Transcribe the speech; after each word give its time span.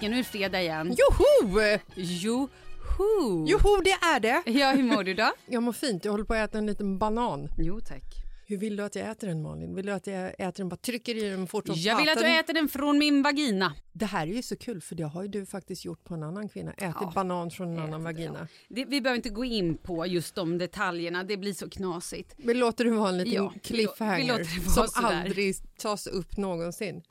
Jessica, 0.00 0.10
nu 0.10 0.14
är 0.14 0.22
det 0.22 0.24
fredag 0.24 0.62
igen. 0.62 0.96
Joho! 0.98 1.78
Joho! 1.94 3.46
Joho, 3.46 3.80
det 3.84 3.90
är 3.90 4.20
det! 4.20 4.42
Ja, 4.46 4.72
hur 4.72 4.82
mår 4.82 5.04
du 5.04 5.14
då? 5.14 5.32
Jag 5.46 5.62
mår 5.62 5.72
fint. 5.72 6.04
Jag 6.04 6.12
håller 6.12 6.24
på 6.24 6.34
att 6.34 6.50
äta 6.50 6.58
en 6.58 6.66
liten 6.66 6.98
banan. 6.98 7.48
Jo 7.58 7.80
tack. 7.80 8.02
Hur 8.46 8.56
vill 8.56 8.76
du 8.76 8.82
att 8.82 8.94
jag 8.94 9.10
äter 9.10 9.28
den 9.28 9.42
Malin? 9.42 9.74
Vill 9.74 9.86
du 9.86 9.92
att 9.92 10.06
jag 10.06 10.30
äter 10.30 10.52
den, 10.56 10.68
bara 10.68 10.76
trycker 10.76 11.16
i 11.24 11.30
den 11.30 11.46
fort 11.46 11.66
som 11.66 11.76
Jag 11.78 11.96
vill 11.96 12.08
att 12.08 12.18
du 12.18 12.26
äter 12.26 12.54
den 12.54 12.68
från 12.68 12.98
min 12.98 13.22
vagina. 13.22 13.74
Det 13.92 14.06
här 14.06 14.26
är 14.26 14.32
ju 14.32 14.42
så 14.42 14.56
kul 14.56 14.80
för 14.80 14.94
det 14.94 15.02
har 15.02 15.22
ju 15.22 15.28
du 15.28 15.46
faktiskt 15.46 15.84
gjort 15.84 16.04
på 16.04 16.14
en 16.14 16.22
annan 16.22 16.48
kvinna. 16.48 16.72
Ätit 16.72 17.14
banan 17.14 17.50
från 17.50 17.68
en 17.68 17.78
annan 17.78 18.04
vagina. 18.04 18.48
Det, 18.68 18.84
vi 18.84 19.00
behöver 19.00 19.16
inte 19.16 19.28
gå 19.30 19.44
in 19.44 19.76
på 19.76 20.06
just 20.06 20.34
de 20.34 20.58
detaljerna, 20.58 21.24
det 21.24 21.36
blir 21.36 21.52
så 21.52 21.70
knasigt. 21.70 22.34
Vi 22.36 22.54
låter 22.54 22.84
det 22.84 22.90
vara 22.90 23.08
en 23.08 23.18
liten 23.18 23.32
Ja, 23.32 23.50
vi 23.54 23.60
cliffhanger 23.60 24.38
vi 24.38 24.60
vara 24.76 24.86
som 24.88 25.04
aldrig 25.04 25.56
tas 25.78 26.06
upp 26.06 26.36
någonsin. 26.36 27.02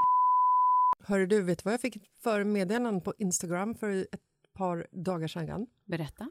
Hörru 1.09 1.25
du, 1.27 1.41
vet 1.41 1.57
du 1.57 1.61
vad 1.65 1.73
jag 1.73 1.81
fick 1.81 1.97
för 2.23 2.43
meddelanden 2.43 3.01
på 3.01 3.13
Instagram 3.17 3.75
för 3.75 3.89
ett 3.89 4.19
par 4.57 4.87
dagar 4.91 5.27
sedan? 5.27 5.67
Berätta. 5.85 6.29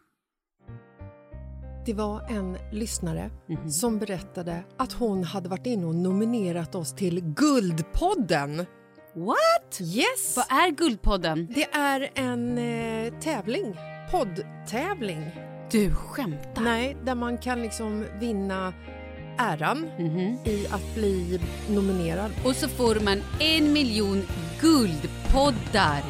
Det 1.86 1.94
var 1.94 2.20
en 2.30 2.58
lyssnare 2.72 3.30
Mhm. 3.46 3.70
som 3.70 3.98
berättade 3.98 4.64
att 4.76 4.92
hon 4.92 5.24
hade 5.24 5.48
varit 5.48 5.66
inne 5.66 5.86
och 5.86 5.94
nominerat 5.94 6.74
oss 6.74 6.94
till 6.94 7.20
Guldpodden. 7.20 8.56
What? 9.14 9.80
Yes! 9.80 10.36
Vad 10.36 10.58
är 10.58 10.70
Guldpodden? 10.70 11.48
Det 11.54 11.64
är 11.64 12.10
en 12.14 12.58
eh, 12.58 13.20
tävling, 13.20 13.74
poddtävling. 14.10 15.30
Du 15.70 15.94
skämtar? 15.94 16.62
Nej, 16.62 16.96
där 17.04 17.14
man 17.14 17.38
kan 17.38 17.62
liksom 17.62 18.04
vinna 18.20 18.72
äran 19.38 19.78
Mhm. 19.98 20.38
i 20.44 20.66
att 20.70 20.94
bli 20.94 21.40
nominerad. 21.70 22.30
Och 22.44 22.54
så 22.56 22.68
får 22.68 23.04
man 23.04 23.22
en 23.40 23.72
miljon 23.72 24.22
guldpoddar. 24.60 26.02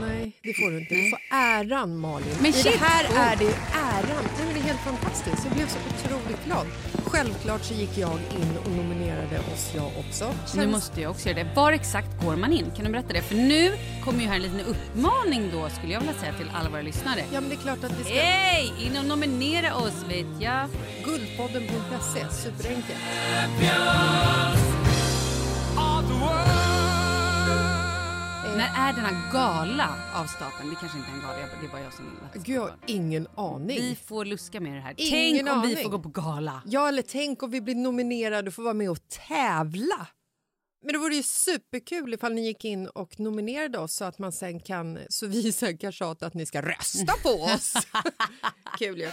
Nej, 0.00 0.32
det 0.42 0.54
får 0.54 0.70
du 0.70 0.78
inte. 0.80 0.94
Du 0.94 1.10
får 1.10 1.18
äran, 1.36 1.98
Malin. 1.98 2.26
Men 2.40 2.50
I 2.50 2.52
shit, 2.52 2.72
det 2.72 2.78
här 2.78 3.04
cool. 3.06 3.16
är 3.16 3.36
det 3.36 3.54
äran. 3.74 4.24
Nej, 4.38 4.44
men 4.46 4.54
det 4.54 4.60
är 4.60 4.64
helt 4.64 4.80
fantastiskt. 4.80 5.44
Jag 5.44 5.54
blev 5.54 5.66
så 5.68 5.78
otroligt 5.88 6.44
glad. 6.44 6.66
Självklart 7.06 7.64
så 7.64 7.74
gick 7.74 7.98
jag 7.98 8.10
in 8.30 8.56
och 8.64 8.70
nominerade 8.70 9.38
oss 9.38 9.72
jag 9.74 9.86
också. 9.98 10.26
Nu 10.54 10.60
Känns- 10.62 10.72
måste 10.72 11.00
jag 11.00 11.10
också 11.10 11.28
göra 11.28 11.44
det. 11.44 11.50
Var 11.56 11.72
exakt 11.72 12.22
går 12.24 12.36
man 12.36 12.52
in? 12.52 12.66
Kan 12.76 12.84
du 12.84 12.90
berätta 12.90 13.12
det? 13.12 13.22
För 13.22 13.34
nu 13.34 13.72
kommer 14.04 14.20
ju 14.20 14.26
här 14.28 14.36
en 14.36 14.42
liten 14.42 14.60
uppmaning 14.60 15.50
då 15.52 15.68
skulle 15.68 15.92
jag 15.92 16.00
vilja 16.00 16.14
säga 16.20 16.32
till 16.38 16.50
alla 16.54 16.70
våra 16.70 16.82
lyssnare. 16.82 17.20
Ja, 17.32 17.40
men 17.40 17.48
det 17.50 17.54
är 17.54 17.60
klart 17.62 17.84
att 17.84 18.00
vi 18.00 18.04
ska... 18.04 18.14
Hej! 18.14 18.72
In 18.86 18.96
och 18.98 19.04
nominera 19.04 19.74
oss 19.76 20.04
vet 20.08 20.26
jag. 20.40 20.68
Guldpodden.se, 21.04 22.26
superenkelt. 22.30 22.98
När 28.62 28.88
är 28.88 28.92
denna 28.92 29.30
gala 29.32 29.94
av 30.14 30.26
stapeln? 30.26 30.70
Det 30.70 30.76
kanske 30.80 30.98
inte 30.98 31.10
är 31.10 31.14
en 31.14 31.20
gala, 31.20 31.36
det 31.60 31.66
är 31.66 31.70
bara 31.70 31.80
jag 31.80 31.92
som 31.92 32.04
ska 32.30 32.38
Gud, 32.38 32.56
jag 32.56 32.62
har 32.62 32.78
ingen 32.86 33.28
aning. 33.36 33.80
Vi 33.80 33.96
får 33.96 34.24
luska 34.24 34.60
med 34.60 34.74
det 34.74 34.80
här. 34.80 34.94
Ingen 34.96 35.44
Tänk 35.46 35.56
om 35.56 35.62
vi 35.62 35.72
aning. 35.72 35.84
får 35.84 35.90
gå 35.90 35.98
på 35.98 36.08
gala. 36.08 36.62
Ja, 36.66 36.88
eller 36.88 37.02
tänk 37.02 37.42
om 37.42 37.50
vi 37.50 37.60
blir 37.60 37.74
nominerade 37.74 38.48
och 38.48 38.54
får 38.54 38.62
vara 38.62 38.74
med 38.74 38.90
och 38.90 39.08
tävla. 39.28 40.06
Men 40.84 40.92
det 40.92 40.98
vore 40.98 41.14
ju 41.14 41.22
superkul 41.22 42.14
ifall 42.14 42.32
ni 42.32 42.46
gick 42.46 42.64
in 42.64 42.86
och 42.86 43.20
nominerade 43.20 43.78
oss 43.78 43.94
så 43.94 44.04
att 44.04 44.18
man 44.18 44.32
sen 44.32 44.60
kan, 44.60 44.98
så 45.08 45.26
vi 45.26 45.52
sen 45.52 45.78
kan 45.78 45.92
tjata 45.92 46.26
att 46.26 46.34
ni 46.34 46.46
ska 46.46 46.62
rösta 46.62 47.12
på 47.22 47.28
oss. 47.28 47.74
Kul 48.78 48.98
ju. 48.98 49.10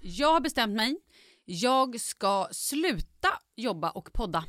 Jag 0.00 0.32
har 0.32 0.40
bestämt 0.40 0.76
mig. 0.76 0.96
Jag 1.44 2.00
ska 2.00 2.48
sluta 2.52 3.28
jobba 3.56 3.90
och 3.90 4.12
podda. 4.12 4.44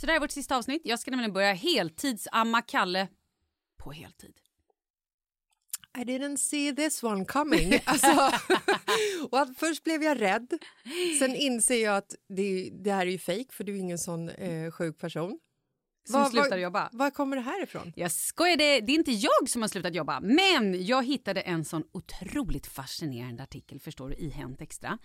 Så 0.00 0.06
det 0.06 0.12
här 0.12 0.16
är 0.16 0.20
vårt 0.20 0.30
sista 0.30 0.56
avsnitt. 0.56 0.82
Jag 0.84 0.98
ska 0.98 1.10
nämligen 1.10 1.32
börja 1.32 1.52
heltidsamma 1.52 2.62
Kalle 2.62 3.08
på 3.78 3.92
heltid. 3.92 4.34
I 5.98 6.00
didn't 6.00 6.36
see 6.36 6.76
this 6.76 7.02
one 7.02 7.24
coming. 7.24 7.80
Alltså, 7.84 8.08
och 9.30 9.40
att 9.40 9.58
först 9.58 9.84
blev 9.84 10.02
jag 10.02 10.20
rädd, 10.20 10.58
sen 11.18 11.34
inser 11.34 11.84
jag 11.84 11.96
att 11.96 12.14
det, 12.28 12.70
det 12.72 12.92
här 12.92 13.06
är 13.06 13.10
ju 13.10 13.18
fejk 13.18 13.52
för 13.52 13.64
du 13.64 13.74
är 13.74 13.78
ingen 13.78 13.98
sån 13.98 14.28
eh, 14.28 14.70
sjuk 14.70 14.98
person. 14.98 15.38
Som 16.12 16.24
slutar 16.30 16.58
jobba. 16.58 16.88
Var 16.92 17.10
kommer 17.10 17.36
det 17.36 17.42
här 17.42 17.62
ifrån? 17.62 17.92
Jag 17.96 18.12
skojar, 18.12 18.56
det, 18.56 18.80
det 18.80 18.92
är 18.92 18.94
inte 18.94 19.12
jag 19.12 19.48
som 19.48 19.62
har 19.62 19.68
slutat 19.68 19.94
jobba. 19.94 20.20
Men 20.20 20.86
jag 20.86 21.06
hittade 21.06 21.40
en 21.40 21.64
sån 21.64 21.82
otroligt 21.92 22.66
fascinerande 22.66 23.42
artikel 23.42 23.80
förstår 23.80 24.08
du, 24.08 24.14
i 24.16 24.28
Hänt 24.30 24.60
Extra. 24.60 24.98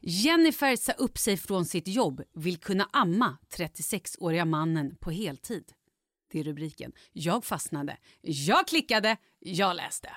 Jennifer 0.00 0.76
sa 0.76 0.92
upp 0.92 1.18
sig 1.18 1.36
från 1.36 1.64
sitt 1.64 1.88
jobb, 1.88 2.22
vill 2.34 2.56
kunna 2.58 2.88
amma 2.92 3.38
36-åriga 3.56 4.44
mannen 4.44 4.96
på 5.00 5.10
heltid. 5.10 5.72
Det 6.32 6.40
är 6.40 6.44
rubriken. 6.44 6.92
Jag 7.12 7.44
fastnade, 7.44 7.96
jag 8.20 8.66
klickade, 8.68 9.16
jag 9.38 9.76
läste. 9.76 10.10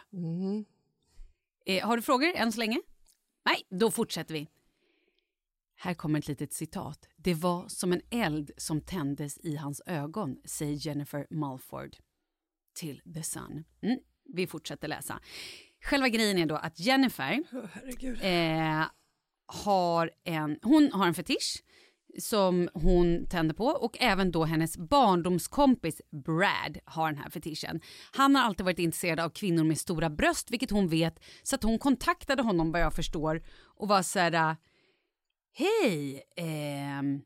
Eh, 1.66 1.88
har 1.88 1.96
du 1.96 2.02
frågor 2.02 2.34
än 2.36 2.52
så 2.52 2.60
länge? 2.60 2.82
Nej, 3.46 3.80
då 3.80 3.92
fortsätter 3.92 4.34
vi. 4.34 4.48
Här 5.80 5.94
kommer 5.94 6.20
ett 6.20 6.28
litet 6.28 6.54
citat. 6.54 7.08
Det 7.18 7.34
var 7.34 7.68
som 7.68 7.94
en 7.94 8.02
eld 8.10 8.52
som 8.58 8.82
tändes 8.82 9.38
i 9.38 9.56
hans 9.56 9.82
ögon, 9.86 10.38
säger 10.46 10.88
Jennifer 10.88 11.28
Mulford 11.30 11.96
till 12.80 13.02
The 13.14 13.24
Sun. 13.24 13.64
Mm, 13.82 14.00
vi 14.34 14.48
fortsätter 14.48 14.88
läsa. 14.88 15.20
Själva 15.84 16.10
grejen 16.10 16.38
är 16.38 16.46
då 16.46 16.56
att 16.56 16.80
Jennifer 16.80 17.44
eh, 18.22 18.86
har, 19.46 20.12
en, 20.24 20.60
hon 20.62 20.92
har 20.94 21.08
en 21.08 21.14
fetisch 21.14 21.64
som 22.20 22.70
hon 22.74 23.28
tänder 23.30 23.56
på 23.56 23.66
och 23.66 23.98
även 24.00 24.32
då 24.32 24.46
hennes 24.46 24.78
barndomskompis 24.78 26.02
Brad 26.12 26.78
har 26.86 27.12
den 27.12 27.22
här 27.22 27.30
fetischen. 27.30 27.82
Han 28.12 28.36
har 28.36 28.44
alltid 28.44 28.66
varit 28.66 28.80
intresserad 28.80 29.20
av 29.20 29.30
kvinnor 29.30 29.64
med 29.64 29.78
stora 29.78 30.10
bröst 30.10 30.52
vilket 30.52 30.72
hon 30.72 30.88
vet 30.88 31.20
så 31.44 31.56
att 31.56 31.64
hon 31.64 31.80
kontaktade 31.80 32.44
honom 32.44 32.72
vad 32.72 32.82
jag 32.82 32.94
förstår 32.94 33.44
och 33.76 33.88
var 33.88 34.02
så 34.02 34.20
här 34.20 34.56
Hej! 35.58 36.22
Hej, 36.38 37.24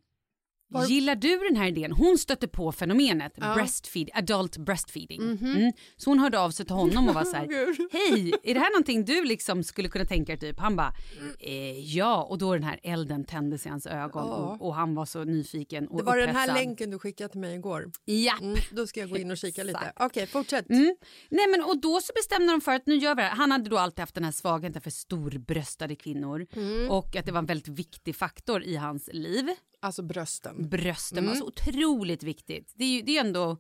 ehm, 0.80 0.86
gillar 0.90 1.16
du 1.16 1.38
den 1.38 1.56
här 1.56 1.68
idén? 1.68 1.92
Hon 1.92 2.18
stötte 2.18 2.48
på 2.48 2.72
fenomenet 2.72 3.36
breastfeed, 3.36 4.10
adult 4.14 4.58
breastfeeding. 4.58 5.22
mm. 5.22 5.72
Så 5.98 6.10
hon 6.10 6.20
hörde 6.20 6.40
av 6.40 6.52
sig 6.52 6.66
till 6.66 6.76
honom 6.76 7.08
och 7.10 7.14
var 7.16 7.24
så 7.24 7.36
här, 7.36 7.48
hej, 7.92 8.34
är 8.44 8.54
det 8.54 8.60
här 8.60 8.72
någonting 8.72 9.06
du 9.06 9.24
liksom 9.26 9.64
skulle 9.64 9.90
kunna 9.90 10.06
tänka 10.06 10.32
dig 10.36 10.40
typ? 10.40 10.60
Han 10.60 10.76
bara, 10.76 10.94
eh, 11.40 11.80
ja, 11.98 12.24
och 12.24 12.38
då 12.38 12.54
den 12.54 12.64
här 12.64 12.80
elden 12.84 13.26
tändes 13.26 13.66
i 13.66 13.70
hans 13.70 13.86
ögon 13.88 14.30
och, 14.32 14.62
och 14.68 14.76
han 14.76 14.96
var 14.96 15.06
så 15.06 15.24
nyfiken 15.24 15.88
och 15.88 15.98
Det 15.98 16.04
var 16.04 16.18
den 16.18 16.36
här 16.36 16.44
upphetsad. 16.48 16.56
länken 16.68 16.90
du 16.92 17.00
skickade 17.00 17.30
till 17.30 17.40
mig 17.40 17.56
igår. 17.56 17.92
Japp. 18.06 18.42
Mm, 18.42 18.58
då 18.72 18.88
ska 18.88 19.00
jag 19.00 19.10
gå 19.10 19.18
in 19.18 19.32
och 19.32 19.38
kika 19.38 19.64
lite. 19.64 19.94
Okej, 20.00 20.28
fortsätt. 20.28 20.70
Mm. 20.70 20.96
Nej 21.30 21.48
men 21.48 21.64
och 21.64 21.82
då 21.82 22.02
så 22.02 22.14
bestämde 22.16 22.52
de 22.54 22.62
för 22.62 22.72
att 22.72 22.86
nu 22.86 22.96
gör 22.96 23.16
vi 23.16 23.22
det 23.22 23.28
här. 23.28 23.36
Han 23.36 23.52
hade 23.52 23.70
då 23.70 23.78
alltid 23.78 24.00
haft 24.00 24.16
den 24.16 24.24
här 24.24 24.32
svagheten 24.32 24.82
för 24.82 24.90
storbröstade 24.92 25.96
kvinnor 25.96 26.48
och 26.90 27.16
att 27.16 27.26
det 27.26 27.32
var 27.32 27.40
en 27.40 27.46
väldigt 27.46 27.68
viktig 27.68 28.16
faktor 28.16 28.64
i 28.64 28.76
hans 28.76 29.10
liv. 29.14 29.50
Alltså 29.84 30.02
brösten. 30.04 30.70
Brösten 30.70 31.28
var 31.28 31.36
så 31.36 31.46
otroligt 31.46 32.24
viktigt. 32.24 32.72
Det 32.76 32.84
är 32.84 32.90
ju 32.90 33.02
det 33.02 33.18
är 33.18 33.22
ändå 33.22 33.58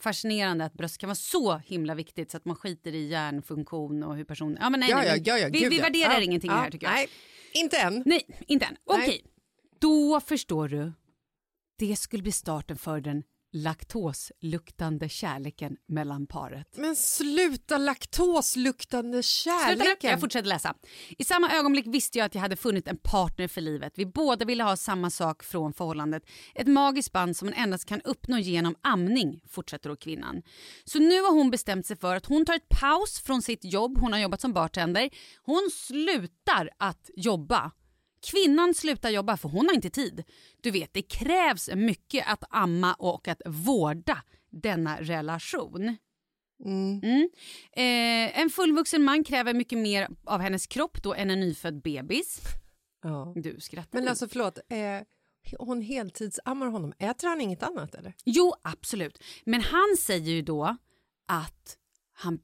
fascinerande 0.00 0.64
att 0.64 0.72
bröst 0.72 0.98
kan 0.98 1.08
vara 1.08 1.14
så 1.14 1.56
himla 1.56 1.94
viktigt 1.94 2.30
så 2.30 2.36
att 2.36 2.44
man 2.44 2.56
skiter 2.56 2.94
i 2.94 3.08
hjärnfunktion 3.08 4.02
och 4.02 4.16
hur 4.16 4.24
personen... 4.24 4.58
Ja 4.60 4.70
men 4.70 4.80
nej, 4.80 4.94
nej, 4.94 5.06
ja, 5.06 5.16
ja, 5.24 5.38
ja, 5.38 5.48
vi, 5.52 5.60
gud, 5.60 5.70
vi 5.70 5.78
värderar 5.78 6.20
ingenting 6.20 6.50
här 6.50 6.70
tycker 6.70 6.86
jag. 6.86 6.94
Nej, 6.94 7.08
inte 7.52 7.78
än. 7.78 8.02
Nej, 8.06 8.26
inte 8.46 8.66
än. 8.66 8.76
Okej, 8.84 9.24
då 9.78 10.20
förstår 10.20 10.68
du. 10.68 10.92
Det 11.78 11.96
skulle 11.96 12.22
bli 12.22 12.32
starten 12.32 12.78
för 12.78 13.00
den 13.00 13.22
laktosluktande 13.52 15.08
kärleken 15.08 15.76
mellan 15.86 16.26
paret. 16.26 16.66
Men 16.76 16.96
sluta 16.96 17.78
laktosluktande 17.78 19.22
Sluta 19.22 19.58
kärleken. 19.58 20.10
jag 20.10 20.20
fortsätter 20.20 20.48
läsa. 20.48 20.74
I 21.18 21.24
samma 21.24 21.52
ögonblick 21.52 21.86
visste 21.86 22.18
jag 22.18 22.26
att 22.26 22.34
jag 22.34 22.42
hade 22.42 22.56
funnit 22.56 22.88
en 22.88 22.96
partner 22.96 23.48
för 23.48 23.60
livet. 23.60 23.92
Vi 23.96 24.06
båda 24.06 24.44
ville 24.44 24.64
ha 24.64 24.76
samma 24.76 25.10
sak 25.10 25.42
från 25.42 25.72
förhållandet. 25.72 26.22
Ett 26.54 26.66
magiskt 26.66 27.12
band 27.12 27.36
som 27.36 27.46
man 27.46 27.54
endast 27.54 27.84
kan 27.84 28.00
uppnå 28.00 28.38
genom 28.38 28.76
amning, 28.82 29.40
fortsätter 29.48 29.88
då 29.88 29.96
kvinnan. 29.96 30.42
Så 30.84 30.98
nu 30.98 31.20
har 31.20 31.32
hon 31.32 31.50
bestämt 31.50 31.86
sig 31.86 31.96
för 31.96 32.16
att 32.16 32.26
hon 32.26 32.44
tar 32.44 32.54
ett 32.54 32.68
paus 32.68 33.20
från 33.20 33.42
sitt 33.42 33.64
jobb. 33.64 33.98
Hon 33.98 34.12
har 34.12 34.20
jobbat 34.20 34.40
som 34.40 34.52
bartender. 34.52 35.10
Hon 35.42 35.70
slutar 35.72 36.70
att 36.78 37.10
jobba. 37.16 37.70
Kvinnan 38.30 38.74
slutar 38.74 39.10
jobba 39.10 39.36
för 39.36 39.48
hon 39.48 39.66
har 39.66 39.74
inte 39.74 39.90
tid. 39.90 40.24
Du 40.62 40.70
vet, 40.70 40.94
det 40.94 41.02
krävs 41.02 41.70
mycket 41.74 42.24
att 42.26 42.44
amma 42.50 42.94
och 42.94 43.28
att 43.28 43.42
vårda 43.46 44.22
denna 44.50 45.00
relation. 45.00 45.96
Mm. 46.64 47.28
Eh, 47.72 48.40
en 48.40 48.50
fullvuxen 48.50 49.02
man 49.02 49.24
kräver 49.24 49.54
mycket 49.54 49.78
mer 49.78 50.08
av 50.24 50.40
hennes 50.40 50.66
kropp 50.66 51.02
då 51.02 51.14
än 51.14 51.30
en 51.30 51.40
nyfödd 51.40 51.82
bebis. 51.82 52.40
Ja. 53.02 53.32
Du 53.36 53.60
skrattar. 53.60 53.98
Men 53.98 54.08
alltså 54.08 54.28
förlåt, 54.28 54.58
eh, 54.68 55.00
hon 55.58 55.82
heltidsammar 55.82 56.66
honom. 56.66 56.92
Äter 56.98 57.28
han 57.28 57.40
inget 57.40 57.62
annat 57.62 57.94
eller? 57.94 58.14
Jo, 58.24 58.54
absolut. 58.62 59.22
Men 59.44 59.60
han 59.60 59.96
säger 59.98 60.32
ju 60.32 60.42
då 60.42 60.76
att, 61.28 61.76
han, 62.12 62.38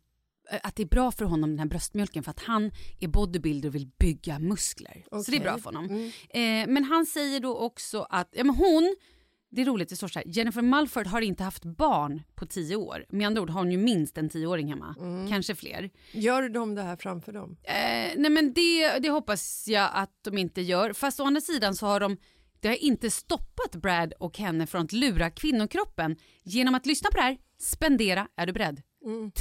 att 0.62 0.76
det 0.76 0.82
är 0.82 0.86
bra 0.86 1.10
för 1.12 1.24
honom 1.24 1.50
den 1.50 1.58
här 1.58 1.66
bröstmjölken 1.66 2.22
för 2.22 2.30
att 2.30 2.40
han 2.40 2.70
är 3.00 3.08
bodybuilder 3.08 3.68
och 3.68 3.74
vill 3.74 3.88
bygga 3.98 4.38
muskler. 4.38 5.04
Så 5.24 5.30
det 5.30 5.36
är 5.36 5.40
bra 5.40 5.58
för 5.58 5.72
honom. 5.72 6.12
Eh, 6.30 6.40
men 6.68 6.84
han 6.84 7.06
säger 7.06 7.40
då 7.40 7.56
också 7.56 8.06
att 8.10 8.28
ja, 8.32 8.44
men 8.44 8.54
hon, 8.54 8.96
det 9.50 9.60
är 9.60 9.66
roligt, 9.66 9.88
det 9.88 9.96
står 9.96 10.08
så 10.08 10.18
här, 10.18 10.28
Jennifer 10.28 10.62
Mulford 10.62 11.06
har 11.06 11.20
inte 11.20 11.44
haft 11.44 11.64
barn 11.64 12.22
på 12.34 12.46
tio 12.46 12.76
år. 12.76 13.04
Med 13.08 13.26
andra 13.26 13.42
ord 13.42 13.50
har 13.50 13.60
hon 13.60 13.72
ju 13.72 13.78
minst 13.78 14.18
en 14.18 14.28
tioåring 14.28 14.68
hemma, 14.68 14.94
kanske 15.28 15.54
fler. 15.54 15.90
Gör 16.12 16.48
de 16.48 16.74
det 16.74 16.82
här 16.82 16.96
framför 16.96 17.32
dem? 17.32 17.56
Eh, 17.62 17.74
nej 18.16 18.30
men 18.30 18.52
det, 18.52 18.98
det 18.98 19.10
hoppas 19.10 19.64
jag 19.68 19.90
att 19.94 20.12
de 20.24 20.38
inte 20.38 20.62
gör. 20.62 20.92
Fast 20.92 21.20
å 21.20 21.24
andra 21.24 21.40
sidan 21.40 21.74
så 21.74 21.86
har 21.86 22.00
de 22.00 22.16
det 22.60 22.68
har 22.68 22.74
inte 22.74 23.10
stoppat 23.10 23.76
Brad 23.82 24.12
och 24.18 24.38
henne 24.38 24.66
från 24.66 24.84
att 24.84 24.92
lura 24.92 25.30
kvinnokroppen 25.30 26.16
genom 26.42 26.74
att 26.74 26.86
lyssna 26.86 27.10
på 27.10 27.16
det 27.16 27.22
här, 27.22 27.38
spendera, 27.58 28.28
är 28.36 28.46
du 28.46 28.52
beredd? 28.52 28.82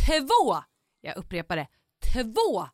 Två, 0.07 0.55
jag 1.01 1.17
upprepar 1.17 1.55
det, 1.55 1.67
två 2.13 2.67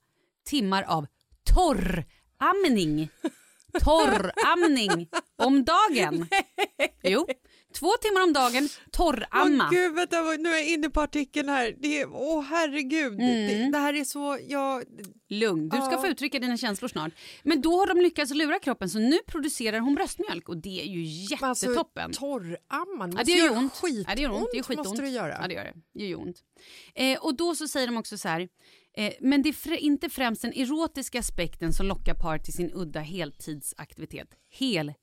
timmar 0.46 0.84
av 0.84 1.08
torramning. 1.54 3.10
Torramning 3.84 5.10
om 5.38 5.64
dagen. 5.64 6.28
Jo, 7.04 7.28
två 7.74 7.92
timmar 8.02 8.24
om 8.24 8.34
dagen, 8.34 8.70
torramma. 8.92 9.64
Åh 9.64 9.72
gud, 9.72 9.96
vänta, 9.96 10.22
nu 10.22 10.50
är 10.50 10.54
jag 10.54 10.68
inne 10.70 10.90
på 10.90 11.02
artikeln 11.02 11.50
här. 11.50 11.76
Det 11.80 12.02
är, 12.02 12.08
åh 12.14 12.42
herregud, 12.44 13.14
Mm. 13.14 13.48
det, 13.48 13.72
det 13.72 13.78
här 13.78 13.94
är 13.94 14.04
så, 14.04 14.38
jag... 14.48 14.84
Lugn, 15.30 15.70
du 15.70 15.78
ska 15.78 16.02
få 16.02 16.08
uttrycka 16.08 16.40
dina 16.40 16.58
känslor 16.58 16.90
snart. 16.90 17.12
Men 17.44 17.62
då 17.62 17.78
har 17.78 17.88
de 17.88 18.02
lyckats 18.02 18.34
lura 18.34 18.60
kroppen 18.60 18.90
så 18.90 19.00
nu 19.00 19.18
producerar 19.28 19.80
hon 19.80 19.96
bröstmjölk 19.96 20.50
och 20.50 20.58
det 20.58 20.82
är 20.82 20.86
ju 20.86 21.36
Alltså, 21.42 21.66
jättetoppen. 21.66 22.12
torramman, 22.12 23.14
Ja, 23.18 23.24
det 23.24 23.32
gör 23.32 23.58
ont. 23.58 23.74
skitont. 23.74 24.06
Ja, 24.10 24.16
det 24.16 24.22
gör 24.22 24.32
ont. 24.32 24.48
Det 24.54 24.58
är 24.60 24.64
skitont. 24.64 24.88
måste 24.88 25.02
det 25.02 25.10
göra. 25.10 25.38
Ja, 25.42 25.48
det 25.48 25.54
gör 25.54 25.64
det. 25.64 25.74
Det 26.00 26.06
gör 26.08 26.20
ont. 26.20 26.38
Eh, 26.96 27.18
och 27.20 27.36
då 27.36 27.56
så 27.56 27.68
säger 27.68 27.88
de 27.88 27.98
också 27.98 28.18
så 28.18 28.28
här, 28.28 28.48
eh, 28.98 29.14
men 29.22 29.42
det 29.42 29.50
är 29.50 29.74
inte 29.78 30.10
främst 30.10 30.42
den 30.42 30.54
erotiska 30.54 31.20
aspekten 31.20 31.74
som 31.74 31.86
lockar 31.86 32.14
par 32.14 32.38
till 32.38 32.54
sin 32.54 32.72
udda 32.74 33.00
heltidsaktivitet. 33.00 34.28
Heltidsaktivitet. 34.60 35.03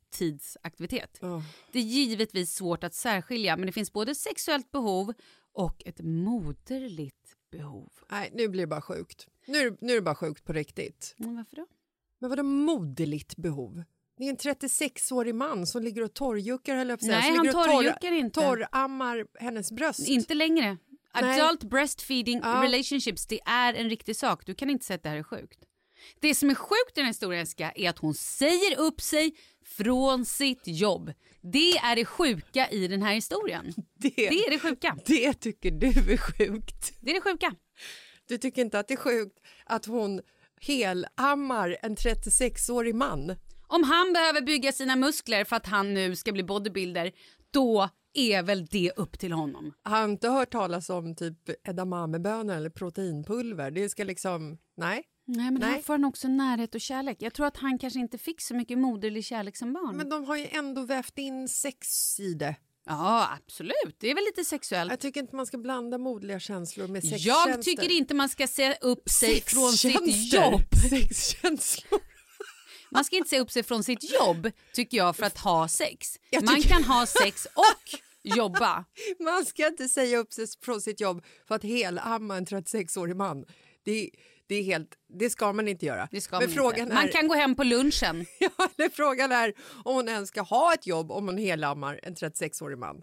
Det 1.73 1.79
är 1.79 1.83
givetvis 1.83 2.55
svårt 2.55 2.85
att 2.85 2.95
särskilja, 2.95 3.57
men 3.57 3.67
det 3.67 3.73
finns 3.73 3.93
både 3.93 4.15
sexuellt 4.15 4.71
behov 4.73 5.13
och 5.53 5.83
ett 5.87 6.01
moderligt 6.01 7.37
behov. 7.53 7.93
Nej, 8.11 8.31
nu 8.35 8.49
blir 8.49 8.61
det 8.61 8.67
bara 8.67 8.83
sjukt. 8.83 9.27
Nu, 9.47 9.77
nu 9.81 9.93
är 9.93 9.97
det 9.97 10.03
bara 10.03 10.15
sjukt 10.15 10.45
på 10.45 10.53
riktigt. 10.53 11.15
Men 11.17 11.37
varför 11.37 11.57
då? 11.57 11.67
Men 12.19 12.31
vadå 12.31 12.43
moderligt 12.43 13.37
behov? 13.37 13.83
Det 14.17 14.25
är 14.25 14.31
en 14.31 14.37
36-årig 14.37 15.35
man 15.35 15.67
som 15.67 15.83
ligger 15.83 16.03
och 16.03 16.15
torrjuckar, 16.15 16.77
höll 16.77 16.89
jag 16.89 17.01
på. 17.01 17.07
Nej, 17.07 17.37
han 17.37 17.47
torr- 17.47 17.53
torrjuckar 17.65 18.13
inte. 18.13 18.41
Torrammar 18.41 19.27
hennes 19.41 19.73
bröst. 19.73 20.09
Inte 20.09 20.35
längre. 20.35 20.77
Nej. 21.21 21.41
Adult 21.41 21.65
breastfeeding 21.65 22.41
Ja. 22.43 22.63
relationships, 22.65 23.27
det 23.27 23.41
är 23.47 23.75
en 23.75 23.91
riktig 23.91 24.17
sak. 24.17 24.47
Du 24.47 24.55
kan 24.55 24.71
inte 24.71 24.85
säga 24.85 24.95
att 24.95 25.03
det 25.03 25.09
här 25.09 25.17
är 25.17 25.23
sjukt. 25.23 25.59
Det 26.21 26.35
som 26.35 26.51
är 26.51 26.55
sjukt 26.55 26.91
i 26.91 26.93
den 26.95 27.05
här 27.05 27.11
historien 27.13 27.41
Jessica, 27.41 27.73
är 27.75 27.91
att 27.91 27.99
hon 27.99 28.15
säger 28.15 28.79
upp 28.79 29.01
sig 29.01 29.33
från 29.65 30.25
sitt 30.25 30.63
jobb. 30.65 31.13
Det 31.41 31.79
är 31.79 31.97
det 31.97 32.05
sjuka 32.05 32.69
i 32.71 32.89
den 32.89 33.03
här 33.03 33.15
historien. 33.15 33.75
Det, 33.95 34.11
Det 34.17 34.47
är 34.47 34.51
det 34.51 34.59
sjuka. 34.59 34.97
det 35.07 35.35
tycker 35.35 35.71
du 35.71 35.87
är 36.13 36.17
sjukt. 36.17 36.93
Det 37.01 37.11
är 37.11 37.15
det 37.15 37.21
sjuka. 37.21 37.55
Du 38.29 38.39
tycker 38.39 38.63
inte 38.63 38.79
att 38.79 38.89
det 38.89 38.95
är 38.95 38.99
sjukt 38.99 39.39
att 39.65 39.87
hon 39.87 40.21
helammar 40.61 41.77
en 41.83 41.97
36-årig 41.97 42.95
man? 42.95 43.37
Om 43.67 43.85
han 43.85 44.13
behöver 44.13 44.41
bygga 44.41 44.73
sina 44.73 44.97
muskler 44.97 45.45
för 45.45 45.57
att 45.57 45.67
han 45.67 45.95
nu 45.95 46.17
ska 46.17 46.33
bli 46.33 46.43
bodybuilder, 46.43 47.13
då 47.51 47.89
är 48.15 48.43
väl 48.43 48.67
det 48.67 48.93
upp 48.97 49.19
till 49.19 49.33
honom. 49.33 49.73
Har 49.83 49.97
han 49.97 50.11
inte 50.11 50.29
hört 50.29 50.53
talas 50.53 50.91
om 50.91 51.17
typ 51.17 51.69
edamamebönor 51.69 52.55
eller 52.55 52.71
proteinpulver? 52.71 53.71
Det 53.71 53.89
ska 53.89 54.05
liksom... 54.05 54.59
Nej. 54.77 55.05
Nej, 55.25 55.51
men 55.51 55.55
Nej. 55.61 55.71
här 55.73 55.81
får 55.83 55.95
han 55.95 56.05
också 56.05 56.29
närhet 56.29 56.75
och 56.75 56.81
kärlek. 56.81 57.17
Jag 57.21 57.35
tror 57.35 57.47
att 57.47 57.57
han 57.57 57.79
kanske 57.79 58.01
inte 58.01 58.19
fick 58.19 58.41
så 58.41 58.55
mycket 58.55 58.79
moderlig 58.79 59.25
kärlek 59.25 59.57
som 59.57 59.73
barn. 59.73 59.97
Men 59.97 60.09
de 60.09 60.25
har 60.25 60.37
ju 60.37 60.47
ändå 60.51 60.83
vävt 60.83 61.19
in 61.19 61.49
sex 61.49 62.21
i 62.21 62.35
det. 62.35 62.57
Ja, 62.87 63.29
absolut. 63.47 63.97
Det 63.99 64.11
är 64.11 64.15
väl 64.15 64.25
lite 64.25 64.45
sexuellt. 64.45 64.91
Jag 64.91 65.01
tycker 65.01 65.21
inte 65.21 65.37
man 65.37 65.47
ska 65.47 65.59
blanda 65.59 65.99
moderliga 65.99 66.41
känslor 66.41 66.87
med 66.89 67.05
Jag 67.05 67.11
sextjänster. 67.11 67.63
tycker 67.63 67.91
inte 67.91 68.15
man 68.15 68.29
ska 68.29 68.47
säga 68.47 68.75
upp 68.81 69.09
sig 69.09 69.41
från 69.41 69.73
sitt 69.73 70.33
jobb. 70.33 70.61
Sexkänslor. 70.91 72.01
Man 72.93 73.05
ska 73.05 73.17
inte 73.17 73.29
säga 73.29 73.43
upp 73.43 73.51
sig 73.51 73.63
från 73.63 73.85
sitt 73.85 74.13
jobb, 74.21 74.51
tycker 74.75 74.97
jag, 74.97 75.17
för 75.17 75.27
att 75.27 75.39
ha 75.39 75.69
sex. 75.69 76.09
Jag 76.31 76.45
Man 76.45 76.55
tycker- 76.57 76.69
kan 76.69 76.85
ha 76.85 77.07
sex 77.07 77.47
och 77.55 78.01
jobba. 78.23 78.85
Man 79.21 79.45
ska 79.47 79.67
inte 79.67 79.89
säga 79.89 80.19
upp 80.19 80.33
sig 80.33 80.47
från 80.65 80.81
sitt 80.81 81.01
jobb 81.01 81.25
för 81.49 81.55
att 81.55 81.63
helamma 81.63 82.37
en 82.37 82.47
36-årig 82.47 83.17
man. 83.17 83.45
Det, 83.85 84.11
det, 84.51 84.57
är 84.57 84.63
helt, 84.63 84.95
det 85.19 85.31
ska 85.31 85.53
man 85.53 85.69
inte 85.69 85.87
göra. 85.87 86.09
Det 86.11 86.21
ska 86.21 86.39
Men 86.41 86.49
man 86.49 86.55
frågan 86.55 86.81
inte. 86.81 86.93
är, 86.93 86.95
Man 86.95 87.09
kan 87.09 87.29
gå 87.29 87.35
hem 87.35 87.55
på 87.55 87.65
lunchen. 87.65 88.27
ja, 88.39 88.51
eller 88.77 88.89
frågan 88.89 89.33
är 89.33 89.53
om 89.85 89.95
hon 89.95 90.09
ens 90.09 90.29
ska 90.29 90.41
ha 90.43 90.75
ett 90.75 90.87
jobb 90.87 91.13
om 91.13 91.27
hon 91.27 91.39
helammar 91.39 92.01
en 92.03 92.15
36-årig 92.15 92.79
man. 92.79 93.03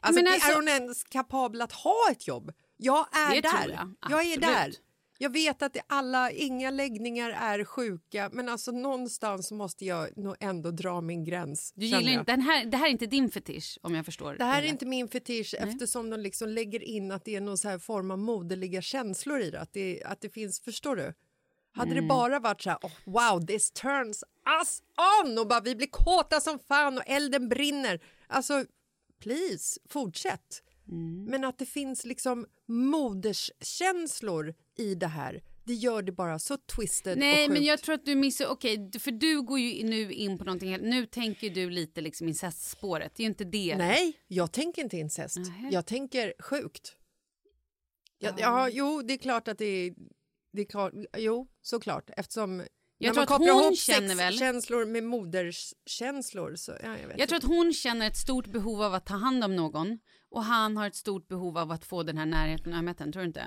Alltså, 0.00 0.26
alltså- 0.26 0.50
Är 0.50 0.54
hon 0.54 0.68
ens 0.68 1.04
kapabel 1.04 1.62
att 1.62 1.72
ha 1.72 2.10
ett 2.10 2.28
jobb? 2.28 2.52
Jag 2.76 3.06
är 3.16 3.42
där. 3.42 3.68
jag. 3.68 4.10
jag 4.10 4.24
är 4.24 4.40
där. 4.40 4.72
Jag 5.18 5.30
vet 5.30 5.62
att 5.62 5.76
alla, 5.86 6.30
inga 6.30 6.70
läggningar 6.70 7.30
är 7.30 7.64
sjuka 7.64 8.30
men 8.32 8.48
alltså 8.48 8.70
någonstans 8.70 9.52
måste 9.52 9.84
jag 9.84 10.16
nog 10.18 10.36
ändå 10.40 10.70
dra 10.70 11.00
min 11.00 11.24
gräns. 11.24 11.72
Du 11.76 11.86
gillar 11.86 12.12
inte, 12.12 12.32
den 12.32 12.40
här, 12.40 12.64
det 12.64 12.76
här 12.76 12.86
är 12.86 12.90
inte 12.90 13.06
din 13.06 13.30
fetisch 13.30 13.78
om 13.82 13.94
jag 13.94 14.04
förstår. 14.04 14.34
Det 14.38 14.44
här 14.44 14.62
är 14.62 14.66
inte 14.66 14.86
min 14.86 15.08
fetisch 15.08 15.54
eftersom 15.58 16.10
de 16.10 16.20
liksom 16.20 16.48
lägger 16.48 16.82
in 16.82 17.12
att 17.12 17.24
det 17.24 17.36
är 17.36 17.40
någon 17.40 17.58
så 17.58 17.68
här 17.68 17.78
form 17.78 18.10
av 18.10 18.18
moderliga 18.18 18.82
känslor 18.82 19.40
i 19.40 19.50
det. 19.50 19.60
Att 19.60 19.72
det, 19.72 20.02
att 20.04 20.20
det 20.20 20.30
finns, 20.30 20.60
förstår 20.60 20.96
du? 20.96 21.14
Hade 21.72 21.90
Mm. 21.90 22.04
det 22.04 22.08
bara 22.08 22.40
varit 22.40 22.62
så 22.62 22.70
här, 22.70 22.78
oh, 22.82 22.90
wow, 23.04 23.46
this 23.46 23.70
turns 23.70 24.24
us 24.60 24.82
on 25.24 25.38
och 25.38 25.48
bara 25.48 25.60
vi 25.60 25.76
blir 25.76 25.86
kåta 25.86 26.40
som 26.40 26.58
fan 26.58 26.98
och 26.98 27.04
elden 27.06 27.48
brinner. 27.48 28.00
Alltså, 28.26 28.64
please, 29.22 29.80
fortsätt. 29.88 30.62
Mm. 30.88 31.24
Men 31.24 31.44
att 31.44 31.58
det 31.58 31.66
finns 31.66 32.04
liksom 32.04 32.46
moderskänslor 32.66 34.54
i 34.76 34.94
det 34.94 35.06
här, 35.06 35.42
det 35.64 35.74
gör 35.74 36.02
det 36.02 36.12
bara 36.12 36.38
så 36.38 36.56
twisted 36.56 37.18
Nej, 37.18 37.44
och 37.44 37.50
men 37.50 37.56
sjukt. 37.56 37.68
jag 37.68 37.82
tror 37.82 37.94
att 37.94 38.04
du 38.04 38.14
missar... 38.14 38.46
Okej, 38.46 38.90
för 39.00 39.10
du 39.10 39.42
går 39.42 39.58
ju 39.58 39.84
nu 39.84 40.12
in 40.12 40.38
på 40.38 40.44
någonting 40.44 40.70
helt... 40.70 40.82
Nu 40.82 41.06
tänker 41.06 41.50
du 41.50 41.70
lite 41.70 42.00
liksom 42.00 42.28
incestspåret. 42.28 43.12
Det 43.16 43.22
är 43.22 43.24
ju 43.24 43.28
inte 43.28 43.44
det. 43.44 43.76
Nej, 43.76 44.20
jag 44.26 44.52
tänker 44.52 44.82
inte 44.82 44.96
incest. 44.96 45.36
Nähä. 45.36 45.68
Jag 45.72 45.86
tänker 45.86 46.34
sjukt. 46.38 46.96
Ja, 48.18 48.34
ja, 48.38 48.68
jo, 48.68 49.02
det 49.02 49.14
är 49.14 49.18
klart 49.18 49.48
att 49.48 49.58
det 49.58 49.64
är... 49.64 49.94
Det 50.52 50.60
är 50.60 50.66
klart, 50.66 50.92
jo, 51.16 51.48
såklart. 51.62 52.10
Eftersom 52.16 52.62
Jag 52.98 53.14
tror 53.14 53.22
att 53.22 53.62
hon 53.64 53.76
känner 53.76 54.14
väl- 54.14 54.38
känslor 54.38 54.84
med 54.86 55.04
moderskänslor 55.04 56.54
så... 56.56 56.72
Ja, 56.82 56.96
jag 56.98 57.20
Jag 57.20 57.28
tror 57.28 57.36
att 57.38 57.44
hon 57.44 57.72
känner 57.72 58.06
ett 58.06 58.16
stort 58.16 58.46
behov 58.46 58.82
av 58.82 58.94
att 58.94 59.06
ta 59.06 59.14
hand 59.14 59.44
om 59.44 59.56
någon 59.56 59.98
och 60.30 60.44
han 60.44 60.76
har 60.76 60.86
ett 60.86 60.96
stort 60.96 61.28
behov 61.28 61.58
av 61.58 61.70
att 61.70 61.84
få 61.84 62.02
den 62.02 62.18
här 62.18 62.26
närheten 62.26 62.72
och 62.72 62.78
ömheten, 62.78 63.12
tror 63.12 63.22
du 63.22 63.28
inte? 63.28 63.46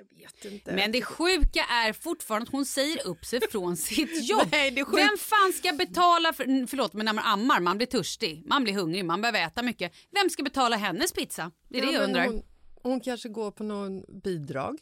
Jag 0.00 0.18
vet 0.18 0.44
inte. 0.44 0.72
Men 0.72 0.92
det 0.92 1.02
sjuka 1.02 1.64
är 1.64 1.92
fortfarande 1.92 2.46
att 2.48 2.52
hon 2.52 2.66
säger 2.66 3.06
upp 3.06 3.24
sig 3.24 3.40
från 3.50 3.76
sitt 3.76 4.28
jobb. 4.28 4.48
Nej, 4.52 4.70
det 4.70 4.80
är 4.80 4.84
sjukt. 4.84 4.98
Vem 4.98 5.18
fan 5.18 5.52
ska 5.52 5.72
betala 5.72 6.32
för, 6.32 6.66
förlåt 6.66 6.92
men 6.92 7.04
när 7.06 7.12
man 7.12 7.24
ammar, 7.24 7.60
man 7.60 7.76
blir 7.76 7.86
törstig, 7.86 8.42
man 8.46 8.64
blir 8.64 8.74
hungrig, 8.74 9.04
man 9.04 9.20
behöver 9.20 9.46
äta 9.46 9.62
mycket. 9.62 9.92
Vem 10.10 10.30
ska 10.30 10.42
betala 10.42 10.76
hennes 10.76 11.12
pizza? 11.12 11.50
Det 11.68 11.78
är 11.78 11.82
det 11.82 11.86
Ja, 11.86 11.92
jag 11.92 12.00
men 12.00 12.10
undrar. 12.10 12.26
Hon, 12.26 12.42
hon 12.82 13.00
kanske 13.00 13.28
går 13.28 13.50
på 13.50 13.64
någon 13.64 14.20
bidrag. 14.22 14.78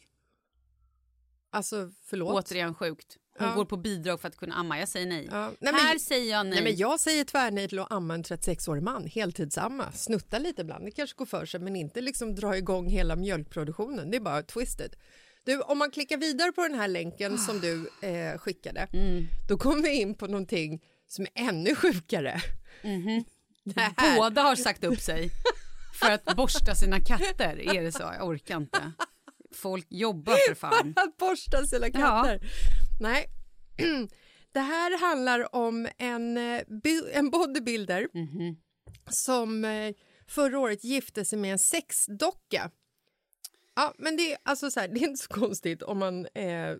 Alltså, 1.51 1.91
förlåt. 2.05 2.45
Återigen 2.45 2.75
sjukt. 2.75 3.17
Hon 3.37 3.47
Ja. 3.47 3.53
går 3.55 3.65
på 3.65 3.77
bidrag 3.77 4.21
för 4.21 4.27
att 4.27 4.37
kunna 4.37 4.55
amma. 4.55 4.79
Jag 4.79 4.87
säger 4.89 5.07
nej. 5.07 5.27
Ja, 5.31 5.45
nej, 5.59 5.73
men- 5.73 5.75
Här 5.75 5.97
säger 5.99 6.31
jag 6.31 6.45
nej. 6.45 6.53
Nej, 6.55 6.63
men 6.63 6.75
jag 6.75 6.99
säger 6.99 7.23
tvärnej 7.23 7.67
till 7.69 7.79
att 7.79 7.91
amma 7.91 8.13
en 8.13 8.23
36-årig 8.23 8.83
man, 8.83 9.07
heltidsamma. 9.07 9.91
Snutta 9.91 10.39
lite 10.39 10.61
ibland, 10.61 10.85
det 10.85 10.91
kanske 10.91 11.15
går 11.17 11.25
för 11.25 11.45
sig, 11.45 11.59
men 11.59 11.75
inte 11.75 12.01
liksom 12.01 12.35
dra 12.35 12.57
igång 12.57 12.89
hela 12.89 13.15
mjölkproduktionen. 13.15 14.11
Det 14.11 14.17
är 14.17 14.21
bara 14.21 14.43
twisted. 14.43 14.95
Du, 15.43 15.61
om 15.61 15.77
man 15.77 15.91
klickar 15.91 16.17
vidare 16.17 16.51
på 16.51 16.61
den 16.61 16.73
här 16.79 16.87
länken 16.87 17.37
som 17.37 17.59
du 17.59 17.89
eh, 18.07 18.37
skickade, 18.37 18.87
Mm. 18.93 19.27
då 19.49 19.57
kommer 19.57 19.81
vi 19.83 19.93
in 20.01 20.15
på 20.15 20.27
någonting 20.27 20.81
som 21.07 21.25
är 21.25 21.29
ännu 21.49 21.75
sjukare. 21.75 22.41
Det 23.63 23.81
här. 23.97 24.15
Båda 24.17 24.41
har 24.41 24.55
sagt 24.55 24.83
upp 24.83 24.99
sig 24.99 25.29
för 25.99 26.11
att 26.11 26.35
borsta 26.35 26.75
sina 26.75 26.99
katter. 26.99 27.75
Är 27.75 27.81
det 27.83 27.91
så? 27.91 28.01
Jag 28.17 28.27
orkar 28.27 28.57
inte. 28.57 28.91
Folk 29.55 29.85
jobbar 29.89 30.35
för 30.49 30.55
fan. 30.55 30.93
Att 30.95 31.17
borsta 31.17 31.65
sina 31.65 31.91
katter. 31.91 32.39
Nej. 32.99 33.25
Det 34.51 34.59
här 34.59 34.99
handlar 34.99 35.55
om 35.55 35.87
en, 35.97 36.37
eh, 36.37 36.61
en 37.13 37.29
bodybuilder 37.29 38.07
Mhm. 38.13 38.55
som 39.09 39.65
eh, 39.65 39.93
förra 40.27 40.59
året 40.59 40.83
gifte 40.83 41.25
sig 41.25 41.39
med 41.39 41.51
en 41.51 41.59
sexdocka. 41.59 42.71
Ja, 43.75 43.93
men 43.97 44.17
det 44.17 44.31
är, 44.33 44.37
alltså 44.43 44.71
så 44.71 44.79
här, 44.79 44.87
det 44.93 44.99
är 44.99 45.07
inte 45.07 45.23
så 45.23 45.33
konstigt 45.33 45.81
om 45.81 45.97
man 45.97 46.25
eh, 46.25 46.75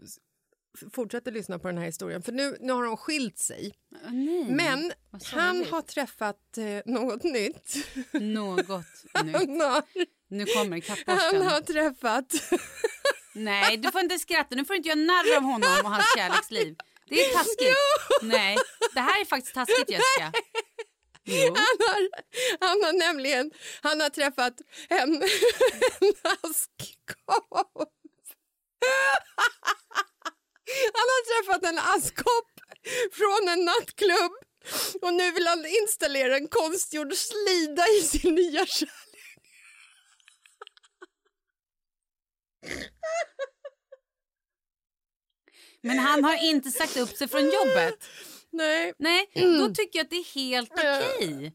fortsätter 0.93 1.31
lyssna 1.31 1.59
på 1.59 1.67
den 1.67 1.77
här 1.77 1.85
historien, 1.85 2.21
för 2.21 2.31
nu, 2.31 2.57
nu 2.59 2.73
har 2.73 2.83
de 2.83 2.97
skilt 2.97 3.37
sig. 3.37 3.73
Nej. 4.09 4.45
Men 4.51 4.91
han 5.25 5.65
har 5.65 5.81
träffat 5.81 6.57
eh, 6.57 6.81
något 6.93 7.23
nytt. 7.23 7.75
Något 8.13 8.67
nu. 9.23 9.31
Han 9.33 9.61
har, 9.61 9.83
Nu 10.27 10.45
kommer 10.45 10.69
han 10.71 10.81
kattborsten. 10.81 11.41
har 11.41 11.61
träffat... 11.61 12.33
Nej, 13.39 13.77
du 13.77 13.91
får 13.91 14.01
inte 14.01 14.19
skratta. 14.19 14.55
Nu 14.55 14.65
får 14.65 14.73
du 14.73 14.77
inte 14.77 14.89
göra 14.89 14.99
narr 14.99 15.37
av 15.37 15.43
honom 15.43 15.69
och 15.83 15.91
hans 15.91 16.05
kärleksliv. 16.17 16.75
Det 17.09 17.25
är 17.25 17.33
taskigt. 17.33 17.75
Nej, 18.21 18.57
det 18.93 18.99
här 18.99 19.21
är 19.21 19.25
faktiskt 19.25 19.55
taskigt 19.55 19.89
Jessica. 19.89 20.31
Jo. 21.23 21.55
Han 21.55 21.77
har, 21.79 22.09
han 22.59 22.83
har 22.83 22.93
nämligen 22.93 23.51
han 23.81 24.01
har 24.01 24.09
träffat 24.09 24.53
en, 24.89 25.13
en 25.13 26.13
askkopp. 26.23 27.91
Han 30.93 31.07
har 31.13 31.21
träffat 31.29 31.63
en 31.69 31.79
askkopp 31.79 32.49
från 33.13 33.49
en 33.49 33.65
nattklubb 33.65 34.31
och 35.01 35.13
nu 35.13 35.31
vill 35.31 35.47
han 35.47 35.65
installera 35.65 36.37
en 36.37 36.47
konstgjord 36.47 37.13
slida 37.13 37.87
i 37.87 38.01
sin 38.01 38.35
nya 38.35 38.65
kärlek. 38.65 39.08
Men 45.81 45.97
han 45.99 46.23
har 46.23 46.43
inte 46.49 46.71
sagt 46.71 46.97
upp 46.97 47.09
sig 47.09 47.27
från 47.27 47.41
jobbet. 47.45 48.05
Nej, 48.51 48.93
Nej, 48.97 49.29
då 49.33 49.73
tycker 49.73 49.99
jag 49.99 50.03
att 50.03 50.09
det 50.09 50.15
är 50.15 50.33
helt 50.35 50.71
okej. 50.71 51.53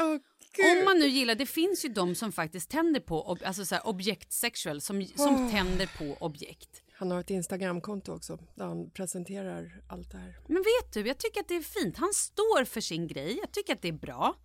Åh, 0.00 0.16
gud. 0.52 0.78
Om 0.78 0.84
man 0.84 0.98
nu 0.98 1.06
gillar, 1.06 1.34
det 1.34 1.46
finns 1.46 1.84
ju 1.84 1.88
de 1.88 2.14
som 2.14 2.32
faktiskt 2.32 2.70
tänder 2.70 3.00
på, 3.00 3.24
ob- 3.24 3.44
alltså 3.46 3.64
så 3.64 3.74
här, 3.74 3.86
objekt 3.86 4.32
sexual, 4.32 4.80
som, 4.80 5.06
som 5.06 5.50
tänder 5.50 5.90
på 5.98 6.24
objekt. 6.24 6.82
Han 6.92 7.10
har 7.10 7.20
ett 7.20 7.30
Instagramkonto 7.30 8.12
också 8.14 8.38
där 8.54 8.64
han 8.64 8.90
presenterar 8.90 9.82
allt 9.88 10.10
det 10.12 10.18
här. 10.18 10.38
Men 10.48 10.56
vet 10.62 10.92
du, 10.92 11.06
jag 11.08 11.18
tycker 11.18 11.40
att 11.40 11.48
det 11.48 11.56
är 11.56 11.62
fint. 11.62 11.96
Han 11.96 12.12
står 12.14 12.64
för 12.64 12.80
sin 12.80 13.06
grej. 13.06 13.38
Jag 13.40 13.52
tycker 13.52 13.72
att 13.74 13.82
det 13.82 13.88
är 13.88 13.92
bra. 13.92 14.36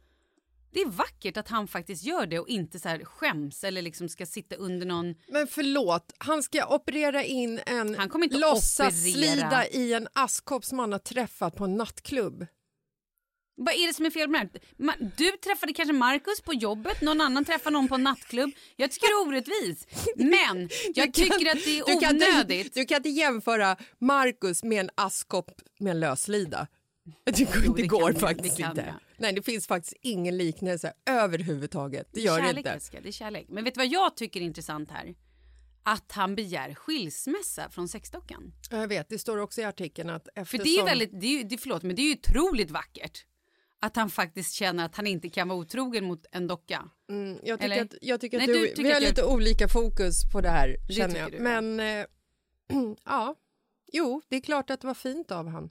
Det 0.73 0.81
är 0.81 0.89
vackert 0.89 1.37
att 1.37 1.47
han 1.47 1.67
faktiskt 1.67 2.03
gör 2.03 2.25
det 2.25 2.39
och 2.39 2.47
inte 2.47 2.79
så 2.79 2.89
här 2.89 3.05
skäms 3.05 3.63
eller 3.63 3.81
liksom 3.81 4.09
ska 4.09 4.25
sitta 4.25 4.55
under 4.55 4.85
någon... 4.85 5.15
Men 5.27 5.47
förlåt, 5.47 6.13
han 6.17 6.43
ska 6.43 6.75
operera 6.75 7.23
in 7.23 7.59
en 7.65 7.95
Han 7.95 8.09
kommer 8.09 8.25
inte 8.25 8.37
låtsasslida 8.37 9.67
i 9.67 9.93
en 9.93 10.07
askkopp 10.13 10.65
som 10.65 10.79
han 10.79 10.91
har 10.91 10.99
träffat 10.99 11.55
på 11.55 11.63
en 11.63 11.75
nattklubb. 11.77 12.45
Vad 13.55 13.73
är 13.73 13.87
det 13.87 13.93
som 13.93 14.05
är 14.05 14.09
fel 14.09 14.29
med 14.29 14.49
det 14.53 14.85
här? 14.85 15.11
Du 15.17 15.31
träffade 15.37 15.73
kanske 15.73 15.93
Markus 15.93 16.41
på 16.41 16.53
jobbet, 16.53 17.01
någon 17.01 17.21
annan 17.21 17.45
träffade 17.45 17.73
någon 17.73 17.87
på 17.87 17.95
en 17.95 18.03
nattklubb. 18.03 18.51
Jag 18.75 18.91
tycker 18.91 19.07
det 19.07 19.13
är 19.13 19.27
orättvist. 19.27 19.87
Men 20.15 20.69
jag 20.95 21.13
tycker 21.13 21.39
kan- 21.39 21.57
att 21.57 21.63
det 21.65 21.79
är 21.79 21.85
du 21.95 21.99
kan 21.99 22.15
inte- 22.15 22.27
onödigt. 22.29 22.73
Du 22.73 22.85
kan 22.85 22.97
inte 22.97 23.09
jämföra 23.09 23.77
Marcus 23.99 24.63
med 24.63 24.79
en 24.79 24.89
askkopp 24.95 25.51
med 25.79 25.91
en 25.91 25.99
löslida. 25.99 26.67
Tycker 27.33 27.61
Jo, 27.65 27.73
det 27.73 27.81
det 27.81 27.87
går 27.87 28.13
faktiskt 28.13 28.57
det 28.57 28.63
inte. 28.63 28.81
jag. 28.81 29.10
Nej, 29.21 29.33
det 29.33 29.41
finns 29.41 29.67
faktiskt 29.67 29.93
ingen 30.01 30.37
liknelse 30.37 30.93
överhuvudtaget. 31.05 32.07
Det 32.13 32.21
gör 32.21 32.37
det 32.37 32.43
kärlek, 32.45 32.57
inte. 32.57 32.69
Jessica, 32.69 33.01
det 33.01 33.07
är 33.07 33.11
kärlek. 33.11 33.45
Men 33.49 33.63
vet 33.63 33.73
du 33.73 33.77
vad 33.79 33.87
jag 33.87 34.17
tycker 34.17 34.39
är 34.41 34.45
intressant 34.45 34.91
här? 34.91 35.15
att 35.83 36.11
han 36.11 36.35
begär 36.35 36.73
skilsmässa 36.73 37.69
från 37.69 37.87
sexdockan. 37.87 38.53
Jag 38.71 38.87
vet, 38.87 39.09
det 39.09 39.19
står 39.19 39.37
också 39.37 39.61
i 39.61 39.63
artikeln 39.63 40.09
att 40.09 40.27
För 40.35 40.41
eftersom... 40.41 40.63
det 40.63 40.77
är 40.77 40.85
väldigt, 40.85 41.21
det 41.21 41.27
är, 41.39 41.43
det, 41.43 41.57
förlåt, 41.57 41.83
men 41.83 41.95
det 41.95 42.01
är 42.01 42.03
ju 42.03 42.13
otroligt 42.13 42.71
vackert. 42.71 43.25
Att 43.79 43.95
han 43.95 44.09
faktiskt 44.09 44.53
känner 44.53 44.85
att 44.85 44.95
han 44.95 45.07
inte 45.07 45.29
kan 45.29 45.47
vara 45.47 45.59
otrogen 45.59 46.05
mot 46.05 46.25
en 46.31 46.47
docka. 46.47 46.89
Mm, 47.09 47.39
jag 47.43 47.59
tycker 47.59 47.71
Eller? 47.73 47.83
att, 47.85 47.93
jag 48.01 48.21
tycker 48.21 48.37
att 48.39 48.47
Nej, 48.47 48.55
du, 48.55 48.61
du 48.61 48.67
tycker 48.67 48.83
vi 48.83 48.89
har 48.89 48.95
att 48.97 49.03
jag- 49.03 49.09
lite 49.09 49.23
olika 49.25 49.67
fokus 49.67 50.31
på 50.33 50.41
det 50.41 50.49
här, 50.49 50.77
Det 50.87 50.93
känner 50.93 51.19
jag. 51.19 51.31
du, 51.31 51.39
Men 51.39 51.79
eh, 51.79 52.05
ja, 53.05 53.35
jo, 53.93 54.21
det 54.29 54.35
är 54.35 54.41
klart 54.41 54.69
att 54.69 54.81
det 54.81 54.87
var 54.87 54.93
fint 54.93 55.31
av 55.31 55.47
han. 55.47 55.69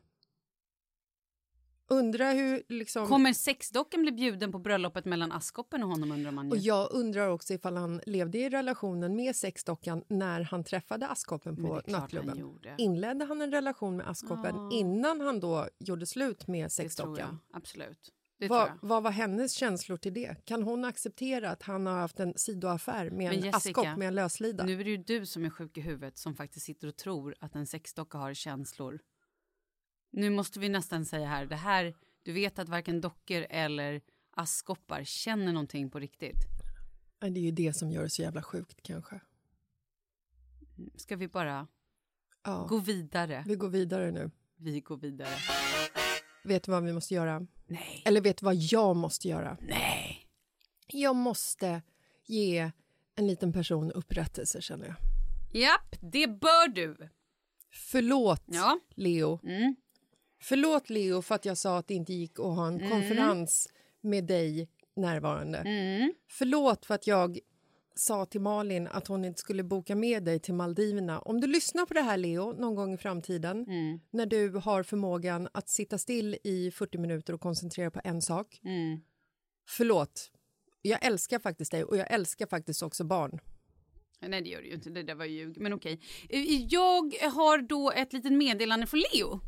Undrar 1.92 2.34
hur 2.34 2.62
liksom... 2.68 3.06
Kommer 3.06 3.32
sexdockan 3.32 4.02
bli 4.02 4.12
bjuden 4.12 4.52
på 4.52 4.58
bröllopet 4.58 5.04
mellan 5.04 5.32
Askkoppen 5.32 5.82
och 5.82 5.88
honom 5.88 6.12
undrar 6.12 6.30
man 6.30 6.46
ju. 6.46 6.50
Och 6.50 6.58
jag 6.58 6.92
undrar 6.92 7.28
också 7.28 7.54
ifall 7.54 7.76
han 7.76 8.00
levde 8.06 8.38
i 8.38 8.48
relationen 8.48 9.16
med 9.16 9.36
sexdockan 9.36 10.04
när 10.08 10.40
han 10.40 10.64
träffade 10.64 11.08
det 11.44 11.56
på 11.56 11.82
nattklubben. 11.86 12.58
Inledde 12.78 13.24
han 13.24 13.42
en 13.42 13.50
relation 13.50 13.96
med 13.96 14.08
Askkoppen 14.08 14.56
Ja. 14.56 14.70
innan 14.72 15.20
han 15.20 15.40
då 15.40 15.68
gjorde 15.78 16.06
slut 16.06 16.46
med 16.46 16.72
sexdockan? 16.72 17.38
absolut. 17.52 18.12
Det 18.38 18.48
tror 18.48 18.56
Vad, 18.58 18.68
jag. 18.68 18.78
vad 18.82 19.02
var 19.02 19.10
hennes 19.10 19.52
känslor 19.52 19.96
till 19.96 20.14
det? 20.14 20.36
Kan 20.44 20.62
hon 20.62 20.84
acceptera 20.84 21.50
att 21.50 21.62
han 21.62 21.86
har 21.86 21.94
haft 21.94 22.20
en 22.20 22.32
sidoaffär 22.36 23.04
med 23.04 23.12
Men 23.12 23.26
en 23.26 23.34
Jessica, 23.44 23.56
askkopp 23.56 23.98
med 23.98 24.08
en 24.08 24.14
löslida? 24.14 24.64
Nu 24.64 24.80
är 24.80 24.84
det 24.84 24.90
ju 24.90 24.96
du 24.96 25.26
som 25.26 25.44
är 25.44 25.50
sjuk 25.50 25.78
i 25.78 25.80
huvudet 25.80 26.18
som 26.18 26.34
faktiskt 26.34 26.66
sitter 26.66 26.88
och 26.88 26.96
tror 26.96 27.34
att 27.40 27.54
en 27.54 27.66
sexdocka 27.66 28.18
har 28.18 28.34
känslor. 28.34 29.00
Nu 30.10 30.30
måste 30.30 30.60
vi 30.60 30.68
nästan 30.68 31.04
säga 31.04 31.28
här, 31.28 31.46
det 31.46 31.56
här, 31.56 31.94
du 32.22 32.32
vet 32.32 32.58
att 32.58 32.68
varken 32.68 33.00
dockor 33.00 33.46
eller 33.50 34.00
askkoppar 34.30 35.04
känner 35.04 35.52
någonting 35.52 35.90
på 35.90 35.98
riktigt. 35.98 36.36
Det 37.18 37.26
är 37.26 37.30
ju 37.44 37.50
det 37.50 37.72
som 37.72 37.90
gör 37.90 38.02
det 38.02 38.10
så 38.10 38.22
jävla 38.22 38.42
sjukt 38.42 38.82
kanske. 38.82 39.20
Ska 40.96 41.16
vi 41.16 41.28
bara 41.28 41.66
Ja. 42.44 42.66
gå 42.68 42.78
vidare? 42.78 43.44
Vi 43.46 43.54
går 43.54 43.68
vidare 43.68 44.10
nu. 44.10 44.30
Vi 44.56 44.80
går 44.80 44.96
vidare. 44.96 45.34
Vet 46.44 46.62
du 46.62 46.70
vad 46.72 46.84
vi 46.84 46.92
måste 46.92 47.14
göra? 47.14 47.46
Nej. 47.66 48.02
Eller 48.06 48.20
vet 48.20 48.36
du 48.38 48.44
vad 48.44 48.54
jag 48.56 48.96
måste 48.96 49.28
göra? 49.28 49.56
Nej. 49.60 50.26
Jag 50.86 51.16
måste 51.16 51.82
ge 52.26 52.70
en 53.14 53.26
liten 53.26 53.52
person 53.52 53.92
upprättelse 53.92 54.60
känner 54.62 54.86
jag. 54.86 54.96
Japp, 55.62 55.96
det 56.00 56.26
bör 56.26 56.68
du. 56.68 57.08
Förlåt 57.70 58.42
Ja. 58.46 58.80
Leo. 58.94 59.40
Mm. 59.42 59.76
Förlåt 60.42 60.90
Leo 60.90 61.22
för 61.22 61.34
att 61.34 61.44
jag 61.44 61.58
sa 61.58 61.78
att 61.78 61.88
det 61.88 61.94
inte 61.94 62.12
gick 62.12 62.38
att 62.38 62.44
ha 62.44 62.66
en 62.66 62.74
Mm. 62.80 62.90
konferens 62.90 63.68
med 64.00 64.24
dig 64.24 64.68
närvarande. 64.96 65.58
Mm. 65.58 66.12
Förlåt 66.28 66.86
för 66.86 66.94
att 66.94 67.06
jag 67.06 67.38
sa 67.94 68.26
till 68.26 68.40
Malin 68.40 68.86
att 68.86 69.06
hon 69.06 69.24
inte 69.24 69.40
skulle 69.40 69.62
boka 69.62 69.94
med 69.96 70.24
dig 70.24 70.40
till 70.40 70.54
Maldiverna. 70.54 71.18
Om 71.20 71.40
du 71.40 71.46
lyssnar 71.46 71.86
på 71.86 71.94
det 71.94 72.00
här 72.00 72.16
Leo 72.16 72.52
någon 72.52 72.74
gång 72.74 72.94
i 72.94 72.96
framtiden 72.96 73.64
Mm. 73.68 74.00
när 74.10 74.26
du 74.26 74.48
har 74.50 74.82
förmågan 74.82 75.48
att 75.52 75.68
sitta 75.68 75.98
still 75.98 76.36
i 76.44 76.70
40 76.70 76.98
minuter 76.98 77.32
och 77.32 77.40
koncentrera 77.40 77.90
på 77.90 78.00
en 78.04 78.22
sak. 78.22 78.60
Mm. 78.64 79.00
Förlåt. 79.68 80.30
Jag 80.82 81.04
älskar 81.06 81.38
faktiskt 81.38 81.70
dig 81.70 81.84
och 81.84 81.96
jag 81.96 82.10
älskar 82.12 82.46
faktiskt 82.46 82.82
också 82.82 83.04
barn. 83.04 83.38
Nej, 84.20 84.42
det 84.42 84.48
gör 84.50 84.60
du 84.62 84.68
ju 84.68 84.74
inte. 84.74 84.90
Det 84.90 85.02
där 85.02 85.14
var 85.14 85.24
ljug. 85.24 85.60
Men 85.60 85.72
okej. 85.72 86.00
Eh, 86.28 86.40
Jag 86.64 87.14
har 87.32 87.58
då 87.68 87.90
ett 87.90 88.12
litet 88.12 88.32
meddelande 88.32 88.86
från 88.86 89.00
Leo. 89.12 89.40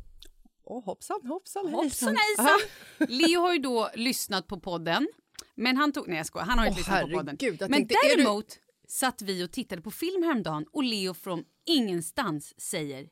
Åh, 0.72 0.84
hoppsan, 0.84 1.20
hoppsan, 1.26 1.68
Hoppsan 1.74 2.08
Aha. 2.08 2.16
hejsan! 2.18 2.68
Leo 3.18 3.40
har 3.40 3.52
ju 3.52 3.58
då 3.58 3.90
lyssnat 3.94 4.46
på 4.46 4.60
podden. 4.60 5.08
Men 5.54 5.76
han 5.76 5.92
tog, 5.92 6.08
nej 6.08 6.16
jag 6.16 6.26
skojar, 6.26 6.46
han 6.46 6.58
har 6.58 6.66
inte 6.66 6.74
Åh, 6.74 6.78
lyssnat 6.78 7.00
på 7.02 7.08
podden. 7.08 7.36
herregud, 7.40 7.62
jag 7.62 7.70
Men 7.70 7.78
tänkte, 7.80 7.94
är 8.06 8.16
du- 8.16 8.22
däremot 8.22 8.58
satt 8.88 9.22
vi 9.22 9.44
och 9.44 9.50
tittade 9.52 9.82
på 9.82 9.90
film 9.90 10.22
häromdagen 10.22 10.66
och 10.72 10.84
Leo 10.84 11.14
från 11.14 11.44
ingenstans 11.66 12.60
säger 12.60 13.08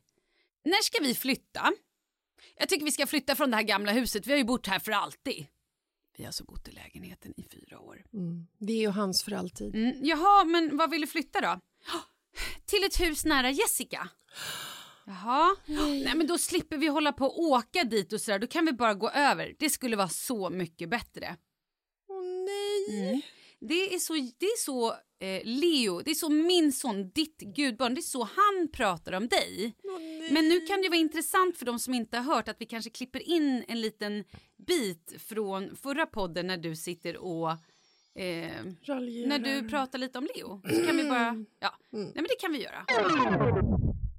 När 0.65 0.81
ska 0.83 1.03
vi 1.03 1.15
flytta? 1.15 1.71
Jag 2.57 2.69
tycker 2.69 2.85
vi 2.85 2.91
ska 2.91 3.07
flytta 3.07 3.35
från 3.35 3.49
det 3.51 3.55
här 3.57 3.63
gamla 3.63 3.91
huset, 3.91 4.27
vi 4.27 4.31
har 4.31 4.37
ju 4.37 4.43
bott 4.43 4.67
här 4.67 4.79
för 4.79 4.91
alltid. 4.91 5.45
Vi 6.17 6.23
har 6.23 6.27
alltså 6.27 6.43
bott 6.43 6.67
i 6.67 6.71
lägenheten 6.71 7.33
i 7.37 7.43
fyra 7.43 7.79
år. 7.79 8.03
Det 8.57 8.73
är 8.73 8.77
ju 8.77 8.89
hans 8.89 9.23
för 9.23 9.31
alltid. 9.31 9.75
Mm, 9.75 9.93
jaha, 10.05 10.43
men 10.45 10.77
vad 10.77 10.89
vill 10.91 11.01
du 11.01 11.07
flytta 11.07 11.41
då? 11.41 11.59
Till 12.65 12.83
ett 12.83 12.99
hus 13.01 13.25
nära 13.25 13.49
Jessica. 13.51 14.09
Jaha, 15.05 15.55
nej 16.03 16.15
men 16.15 16.27
då 16.27 16.37
slipper 16.37 16.77
vi 16.77 16.87
hålla 16.87 17.11
på 17.13 17.25
och 17.25 17.39
åka 17.43 17.83
dit 17.83 18.13
och 18.13 18.21
sådär, 18.21 18.39
då 18.39 18.47
kan 18.47 18.65
vi 18.65 18.71
bara 18.73 18.93
gå 18.93 19.09
över. 19.09 19.55
Det 19.59 19.69
skulle 19.69 19.95
vara 19.95 20.07
så 20.09 20.49
mycket 20.49 20.89
bättre. 20.89 21.35
Åh 22.09 22.23
nej! 22.23 23.25
Det 23.59 23.93
är 23.95 23.99
så, 23.99 24.13
det 24.13 24.45
är 24.45 24.57
så 24.57 24.91
eh, 25.19 25.41
Leo, 25.43 26.01
det 26.01 26.11
är 26.11 26.15
så 26.15 26.29
min 26.29 26.71
son, 26.73 27.09
ditt 27.09 27.37
gudbarn, 27.39 27.93
det 27.95 27.99
är 27.99 28.01
så 28.01 28.23
han 28.23 28.67
pratar 28.73 29.13
om 29.13 29.27
dig. 29.27 29.75
Men 30.31 30.49
nu 30.49 30.59
kan 30.61 30.81
det 30.81 30.89
vara 30.89 30.99
intressant 30.99 31.57
för 31.57 31.65
de 31.65 31.79
som 31.79 31.93
inte 31.93 32.17
har 32.17 32.35
hört 32.35 32.47
att 32.47 32.61
vi 32.61 32.65
kanske 32.65 32.89
klipper 32.89 33.29
in 33.29 33.63
en 33.67 33.81
liten 33.81 34.23
bit 34.67 35.13
från 35.27 35.75
förra 35.75 36.05
podden 36.05 36.47
när 36.47 36.57
du 36.57 36.75
sitter 36.75 37.17
och 37.17 37.49
eh, 38.15 38.63
när 39.27 39.39
du 39.39 39.69
pratar 39.69 39.99
lite 39.99 40.17
om 40.17 40.27
Leo. 40.35 40.61
Så 40.75 40.85
kan 40.85 40.97
vi 40.97 41.03
bara, 41.03 41.45
ja, 41.59 41.73
nej 41.89 42.11
men 42.15 42.23
det 42.23 42.39
kan 42.39 42.51
vi 42.51 42.63
göra. 42.63 42.85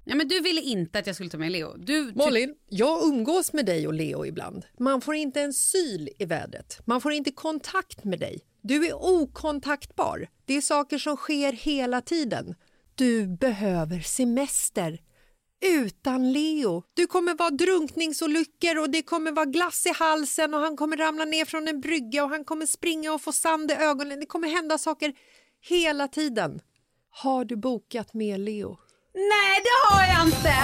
Ja 0.05 0.15
men 0.15 0.29
du 0.29 0.41
ville 0.41 0.61
inte 0.61 0.99
att 0.99 1.07
jag 1.07 1.17
skulle 1.17 1.31
ta 1.31 1.39
med 1.39 1.53
Leo. 1.53 1.77
Du, 1.77 2.13
Malin, 2.15 2.55
jag 2.69 3.05
umgås 3.05 3.53
med 3.53 3.67
dig 3.67 3.87
och 3.87 3.95
Leo 3.95 4.27
ibland. 4.27 4.65
Man 4.79 5.01
får 5.01 5.15
inte 5.15 5.41
en 5.41 5.53
syl 5.53 6.09
i 6.19 6.25
vädret. 6.25 6.79
Man 6.85 7.01
får 7.01 7.13
inte 7.13 7.31
kontakt 7.31 8.05
med 8.05 8.21
dig. 8.21 8.41
Du 8.63 8.87
är 8.87 8.95
okontaktbar. 8.95 10.29
Det 10.45 10.57
är 10.57 10.61
saker 10.61 10.99
som 10.99 11.17
sker 11.17 11.53
hela 11.53 12.01
tiden. 12.01 12.55
Du 12.95 13.27
behöver 13.27 14.01
semester. 14.01 14.99
Utan 15.65 16.33
Leo. 16.33 16.83
Du 16.95 17.07
kommer 17.07 17.35
vara 17.35 17.51
drunkningsolyckor 17.51 18.79
och 18.79 18.91
det 18.91 19.03
kommer 19.03 19.33
vara 19.33 19.47
glass 19.47 19.87
i 19.87 19.93
halsen 19.95 20.55
och 20.55 20.61
han 20.61 20.77
kommer 20.77 20.97
ramla 20.97 21.25
ner 21.25 21.45
från 21.45 21.69
en 21.69 21.81
brygga 21.81 22.25
och 22.25 22.31
han 22.31 22.45
kommer 22.45 22.67
springa 22.67 23.13
och 23.13 23.23
få 23.23 23.33
sand 23.33 23.71
i 23.71 23.75
ögonen. 23.75 24.21
Det 24.21 24.27
kommer 24.27 24.49
hända 24.49 24.79
saker 24.79 25.13
hela 25.61 26.09
tiden. 26.09 26.61
Har 27.11 27.45
du 27.45 27.57
bokat 27.57 28.15
med 28.15 28.41
Leo? 28.41 28.79
Nej 29.15 29.61
det 29.65 29.95
har 29.95 30.05
jag 30.07 30.27
inte! 30.27 30.55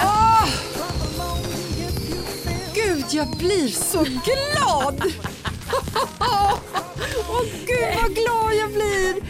Gud, 2.75 3.05
jag 3.11 3.37
blir 3.37 3.67
så 3.67 4.03
glad! 4.03 5.03
Åh 7.29 7.43
gud 7.65 7.95
vad 8.01 8.15
glad 8.15 8.53
jag 8.55 8.73
blir! 8.73 9.29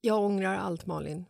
Jag 0.00 0.18
ångrar 0.24 0.56
allt 0.56 0.86
Malin. 0.86 1.24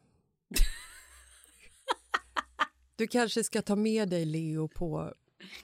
Du 2.96 3.06
kanske 3.06 3.44
ska 3.44 3.62
ta 3.62 3.76
med 3.76 4.08
dig 4.08 4.24
Leo 4.24 4.68
på 4.68 5.14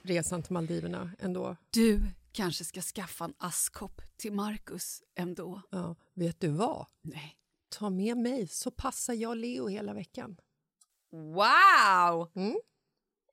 resan 0.01 0.43
till 0.43 0.53
Maldiverna 0.53 1.11
ändå. 1.19 1.55
Du 1.69 2.01
kanske 2.31 2.63
ska 2.63 2.81
skaffa 2.81 3.25
en 3.25 3.33
askkopp 3.37 4.01
till 4.17 4.33
Marcus 4.33 5.03
ändå. 5.15 5.61
Ja, 5.71 5.95
vet 6.13 6.41
du 6.41 6.47
vad? 6.47 6.85
Nej. 7.01 7.35
Ta 7.69 7.89
med 7.89 8.17
mig 8.17 8.47
så 8.47 8.71
passar 8.71 9.13
jag 9.13 9.37
Leo 9.37 9.67
hela 9.67 9.93
veckan. 9.93 10.37
Wow! 11.11 12.31
Mm. 12.35 12.59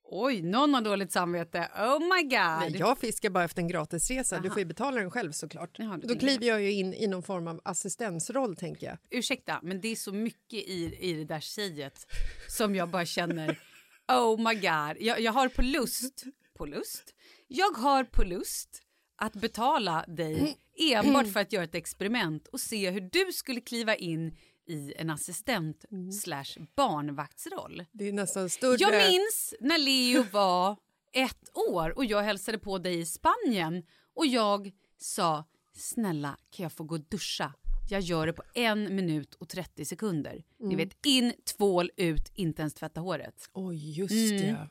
Oj, 0.09 0.43
någon 0.43 0.75
har 0.75 0.81
dåligt 0.81 1.13
samvete. 1.13 1.69
Oh 1.77 2.01
my 2.01 2.23
god. 2.23 2.61
Nej, 2.61 2.77
jag 2.79 2.99
fiskar 2.99 3.31
bara 3.31 3.45
efter 3.45 3.63
en 3.63 3.69
gratisresa. 3.69 4.41
Du 4.41 4.51
får 4.51 4.59
ju 4.59 4.65
betala 4.65 5.01
den 5.01 5.11
själv 5.11 5.33
såklart. 5.33 5.79
Jaha, 5.79 6.01
Då 6.03 6.19
kliver 6.19 6.47
jag 6.47 6.63
ju 6.63 6.73
in 6.73 6.95
i 6.95 7.07
någon 7.07 7.23
form 7.23 7.49
av 7.49 7.61
assistensroll 7.65 8.57
tänker 8.57 8.87
jag. 8.87 8.99
Ursäkta, 9.11 9.61
men 9.63 9.81
det 9.81 9.89
är 9.89 9.97
så 9.97 10.13
mycket 10.13 10.59
i, 10.59 10.97
i 11.01 11.13
det 11.13 11.25
där 11.25 11.41
säget 11.41 12.07
som 12.49 12.75
jag 12.75 12.89
bara 12.89 13.07
känner 13.07 13.61
oh 14.13 14.39
my 14.39 14.55
god. 14.55 14.97
Jag, 15.01 15.21
jag 15.21 15.33
har 15.33 15.49
på 15.49 15.63
lust, 15.63 16.25
på 16.59 16.67
lust, 16.67 17.15
jag 17.49 17.71
har 17.73 18.05
på 18.05 18.25
lust 18.25 18.83
att 19.17 19.33
betala 19.33 20.05
dig 20.09 20.57
enbart 20.79 21.33
för 21.33 21.41
att 21.41 21.53
göra 21.53 21.65
ett 21.65 21.75
experiment 21.75 22.49
och 22.49 22.61
se 22.61 22.91
hur 22.91 23.01
du 23.01 23.33
skulle 23.33 23.61
kliva 23.61 23.97
in 23.97 24.37
i 24.69 24.95
en 24.97 25.11
assistent 25.11 25.85
slash 26.23 26.67
barnvaktsroll. 26.77 27.85
Det 27.93 28.09
är 28.09 28.13
nästan 28.13 28.51
större... 28.51 28.77
Jag 28.81 29.11
minns 29.11 29.55
när 29.61 29.79
Leo 29.79 30.23
var 30.33 30.77
ett 31.13 31.57
år 31.73 31.97
och 31.97 32.05
jag 32.05 32.23
hälsade 32.23 32.59
på 32.59 32.79
dig 32.79 32.99
i 33.01 33.07
Spanien 33.07 33.83
och 34.15 34.27
jag 34.27 34.73
sa 34.99 35.45
snälla 35.73 36.39
kan 36.51 36.63
jag 36.63 36.73
få 36.73 36.85
gå 36.85 36.95
och 36.95 37.01
duscha? 37.01 37.53
Jag 37.91 38.01
gör 38.01 38.27
det 38.27 38.33
på 38.33 38.43
en 38.55 38.97
minut 38.97 39.35
och 39.35 39.49
30 39.49 39.85
sekunder. 39.85 40.45
Ni 40.59 40.77
vet 40.77 41.07
in, 41.07 41.33
tvål, 41.57 41.91
ut, 41.97 42.31
inte 42.35 42.63
ens 42.63 42.75
tvätta 42.75 43.01
håret. 43.01 43.49
Oj, 43.53 43.99
just 43.99 44.13
Mm. 44.33 44.43
det. 44.43 44.69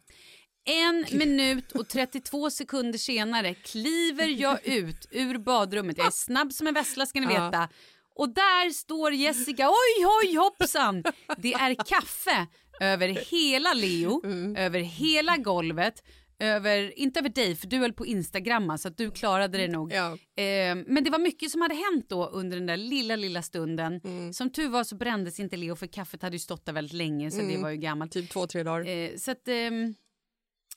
En 0.66 1.06
minut 1.12 1.72
och 1.72 1.88
32 1.88 2.50
sekunder 2.50 2.98
senare 2.98 3.54
kliver 3.54 4.28
jag 4.28 4.68
ut 4.68 5.08
ur 5.12 5.38
badrummet. 5.38 5.98
Jag 5.98 6.08
är 6.08 6.12
snabb 6.12 6.54
som 6.54 6.68
en 6.68 6.74
vessla 6.74 7.06
ska 7.06 7.20
ni 7.20 7.28
veta. 7.28 7.70
Och 8.16 8.30
där 8.30 8.70
står 8.70 9.14
Jessica, 9.14 9.70
oj 9.70 10.06
oj 10.24 10.36
hoppsan! 10.36 11.04
Det 11.38 11.54
är 11.54 11.76
kaffe 11.76 12.48
över 12.80 13.08
hela 13.08 13.74
Leo, 13.74 14.22
över 14.58 14.80
hela 14.80 15.38
golvet, 15.38 16.04
över, 16.40 17.00
inte 17.00 17.20
över 17.20 17.30
dig 17.30 17.56
för 17.56 17.68
du 17.68 17.78
höll 17.78 17.94
på 17.94 18.06
Instagramma 18.06 18.78
så 18.78 18.88
att 18.88 18.98
du 18.98 19.12
klarade 19.12 19.58
det 19.58 19.68
nog. 19.68 19.94
Ja. 19.94 20.12
Eh, 20.12 20.76
men 20.88 21.04
det 21.04 21.10
var 21.10 21.20
mycket 21.20 21.52
som 21.52 21.62
hade 21.62 21.76
hänt 21.76 22.10
då 22.10 22.26
under 22.26 22.58
den 22.58 22.66
där 22.66 22.78
lilla, 22.78 23.16
lilla 23.16 23.42
stunden. 23.42 24.02
Mm. 24.04 24.34
Som 24.34 24.50
tur 24.50 24.70
var 24.70 24.84
så 24.84 24.96
brändes 24.96 25.40
inte 25.40 25.58
Leo 25.58 25.76
för 25.76 25.88
kaffet 25.88 26.22
hade 26.22 26.36
ju 26.36 26.40
stått 26.40 26.66
där 26.66 26.74
väldigt 26.74 26.94
länge 26.94 27.32
så 27.32 27.42
det 27.42 27.58
var 27.58 27.70
ju 27.70 27.78
gammalt. 27.78 28.12
Typ 28.12 28.30
två, 28.30 28.48
tre 28.48 28.64
dagar. 28.64 28.88
Eh, 28.88 29.16
så 29.18 29.32
att, 29.32 29.48
ehm, 29.48 29.96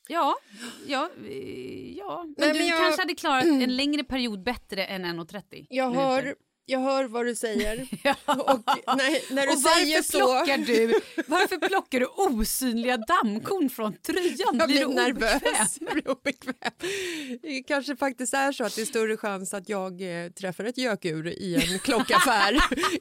ja, 0.09 0.35
ja, 0.87 1.09
ja. 1.97 2.25
Men 2.25 2.35
Nej, 2.39 2.53
du 2.53 2.59
men 2.59 2.69
jag- 2.69 2.79
kanske 2.79 3.03
hade 3.03 3.15
klarat 3.15 3.45
en 3.45 3.77
längre 3.77 4.05
period 4.05 4.43
bättre 4.43 4.85
än 4.85 5.05
1.30. 5.05 5.67
Jag 5.71 5.91
minuter. 5.93 6.35
Jag 6.71 6.81
hör 6.81 7.05
vad 7.05 7.27
du 7.27 7.35
säger. 7.35 7.81
Och 8.27 8.61
när, 8.97 9.35
när 9.35 9.47
du 9.47 9.53
Och 9.53 9.59
säger 9.59 9.97
varför 9.97 10.13
så... 10.13 10.19
plockar, 10.19 10.59
du, 10.59 11.01
varför 11.27 11.69
plockar 11.69 12.01
du 12.01 12.07
osynliga 12.07 12.97
dammkorn 12.97 13.71
från 13.71 13.93
tröjan? 13.97 14.57
Jag 14.59 14.69
blir 14.69 14.87
blir 14.87 14.95
nervös. 14.95 15.79
Jag 15.81 15.93
blir 15.93 16.09
obekväm. 16.11 16.55
Det 17.43 17.63
kanske 17.63 17.97
faktiskt 17.97 18.35
är 18.35 18.53
så 18.53 18.65
att 18.65 18.75
det 18.77 18.81
är 18.83 18.87
större 18.87 19.17
chans 19.17 19.55
att 19.55 19.69
jag 19.69 20.25
eh, 20.25 20.31
träffar 20.31 20.65
ett 20.65 20.79
gökur 20.79 21.27
i 21.29 21.55
en 21.55 21.79
klockaffär, 21.85 22.57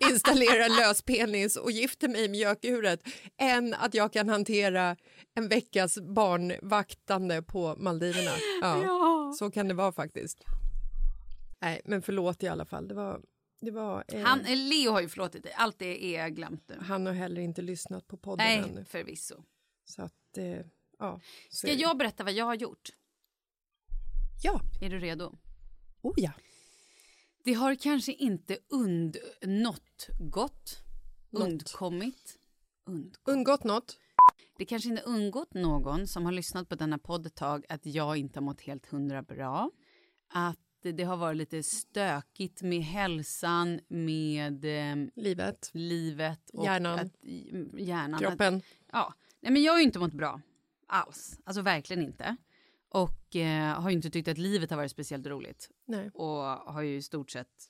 installerar 0.09 0.65
en 0.65 0.75
löspenis 0.75 1.55
och 1.55 1.71
gifter 1.71 2.07
mig 2.07 2.29
med 2.29 2.39
gökuret 2.39 2.99
än 3.37 3.73
att 3.73 3.93
jag 3.93 4.13
kan 4.13 4.29
hantera 4.29 4.95
en 5.35 5.47
veckas 5.47 5.97
barnvaktande 5.99 7.41
på 7.41 7.75
Maldiverna. 7.77 8.31
Ja, 8.61 8.83
Ja. 8.83 9.33
Så 9.39 9.51
kan 9.51 9.67
det 9.67 9.73
vara 9.73 9.91
faktiskt. 9.91 10.43
Nej, 11.61 11.81
men 11.85 12.01
förlåt 12.01 12.43
i 12.43 12.47
alla 12.47 12.65
fall. 12.65 12.87
Det 12.87 12.93
var, 12.93 13.21
det 13.59 13.71
var, 13.71 14.03
eh, 14.07 14.23
Han, 14.23 14.39
eh, 14.45 14.57
Leo 14.57 14.91
har 14.91 15.01
ju 15.01 15.09
förlåtit 15.09 15.43
dig, 15.43 15.53
allt 15.53 15.79
det 15.79 16.15
är 16.15 16.29
glömt 16.29 16.63
nu. 16.69 16.77
han 16.81 17.05
har 17.05 17.13
heller 17.13 17.41
inte 17.41 17.61
lyssnat 17.61 18.07
på 18.07 18.17
podden 18.17 18.45
Nej, 18.45 18.57
ännu. 18.69 18.85
förvisso. 18.85 19.43
Så 19.85 20.01
att, 20.01 20.37
eh, 20.37 20.61
ja. 20.99 21.21
så 21.49 21.57
Ska 21.57 21.73
jag 21.73 21.97
berätta 21.97 22.23
vad 22.23 22.33
jag 22.33 22.45
har 22.45 22.55
gjort? 22.55 22.89
Ja. 24.43 24.61
Är 24.81 24.89
du 24.89 24.99
redo? 24.99 25.37
Oh 26.01 26.13
ja. 26.17 26.31
Det 27.43 27.53
har 27.53 27.75
kanske 27.75 28.13
inte 28.13 28.57
undnått 28.67 30.07
gott, 30.19 30.83
undkommit, 31.31 32.37
und. 32.85 33.17
Undgått 33.23 33.63
något? 33.63 33.97
Det 34.57 34.65
kanske 34.65 34.89
inte 34.89 35.01
undgått 35.01 35.53
någon 35.53 36.07
som 36.07 36.25
har 36.25 36.31
lyssnat 36.31 36.69
på 36.69 36.75
denna 36.75 36.97
podd 36.97 37.25
ett 37.25 37.35
tag 37.35 37.65
att 37.69 37.85
jag 37.85 38.17
inte 38.17 38.39
har 38.39 38.43
mått 38.43 38.61
helt 38.61 38.85
hundra 38.85 39.21
bra. 39.21 39.71
Att 40.27 40.59
det 40.81 41.03
har 41.03 41.17
varit 41.17 41.37
lite 41.37 41.63
stökigt 41.63 42.61
med 42.61 42.81
hälsan, 42.81 43.79
med 43.87 44.65
eh, 44.65 45.07
Livet? 45.15 45.69
livet 45.73 46.49
och 46.49 46.65
Hjärnan. 46.65 46.99
Att, 46.99 47.23
mm, 47.23 47.69
hjärnan. 47.77 48.19
Kroppen? 48.19 48.55
Att, 48.55 48.63
ja. 48.91 49.13
Nej, 49.39 49.51
men 49.51 49.63
jag 49.63 49.73
har 49.73 49.79
ju 49.79 49.83
inte 49.83 49.99
mått 49.99 50.13
bra 50.13 50.41
alls. 50.87 51.39
Alltså 51.43 51.61
verkligen 51.61 52.03
inte. 52.03 52.35
Och 52.89 53.35
eh, 53.35 53.81
har 53.81 53.89
ju 53.89 53.95
inte 53.95 54.09
tyckt 54.09 54.27
att 54.27 54.37
livet 54.37 54.69
har 54.69 54.77
varit 54.77 54.91
speciellt 54.91 55.27
roligt. 55.27 55.69
Nej. 55.85 56.09
Och 56.13 56.43
har 56.43 56.81
ju 56.81 56.95
i 56.95 57.01
stort 57.01 57.31
sett 57.31 57.69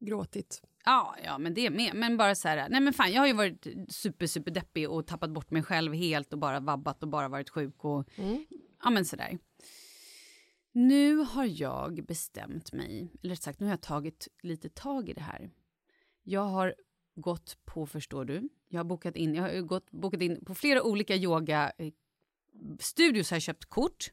Gråtit? 0.00 0.62
Ja, 0.84 1.16
ja, 1.24 1.38
men 1.38 1.54
det 1.54 1.70
med. 1.70 1.94
Men 1.94 2.16
bara 2.16 2.34
så 2.34 2.48
här, 2.48 2.68
nej 2.68 2.80
men 2.80 2.92
fan, 2.92 3.12
jag 3.12 3.22
har 3.22 3.26
ju 3.26 3.32
varit 3.32 3.66
super, 3.88 4.26
super 4.26 4.50
deppig 4.50 4.90
och 4.90 5.06
tappat 5.06 5.30
bort 5.30 5.50
mig 5.50 5.62
själv 5.62 5.92
helt 5.92 6.32
och 6.32 6.38
bara 6.38 6.60
vabbat 6.60 7.02
och 7.02 7.08
bara 7.08 7.28
varit 7.28 7.50
sjuk 7.50 7.84
och 7.84 8.08
ja 8.82 8.90
men 8.90 9.04
sådär. 9.04 9.38
Nu 10.76 11.16
har 11.16 11.44
jag 11.44 12.04
bestämt 12.06 12.72
mig, 12.72 13.12
eller 13.22 13.34
sagt, 13.34 13.60
nu 13.60 13.66
har 13.66 13.72
jag 13.72 13.80
tagit 13.80 14.28
lite 14.42 14.68
tag 14.68 15.08
i 15.08 15.12
det 15.12 15.20
här. 15.20 15.50
Jag 16.22 16.44
har 16.44 16.74
gått 17.16 17.58
på, 17.64 17.86
förstår 17.86 18.24
du, 18.24 18.48
jag 18.68 18.78
har 18.78 18.84
bokat 18.84 19.16
in, 19.16 19.34
jag 19.34 19.42
har 19.42 19.60
gått, 19.60 19.90
bokat 19.90 20.22
in 20.22 20.44
på 20.44 20.54
flera 20.54 20.82
olika 20.82 21.16
yoga 21.16 21.72
eh, 21.78 21.92
studios 22.80 23.30
har 23.30 23.34
jag 23.36 23.42
köpt 23.42 23.64
kort. 23.64 24.10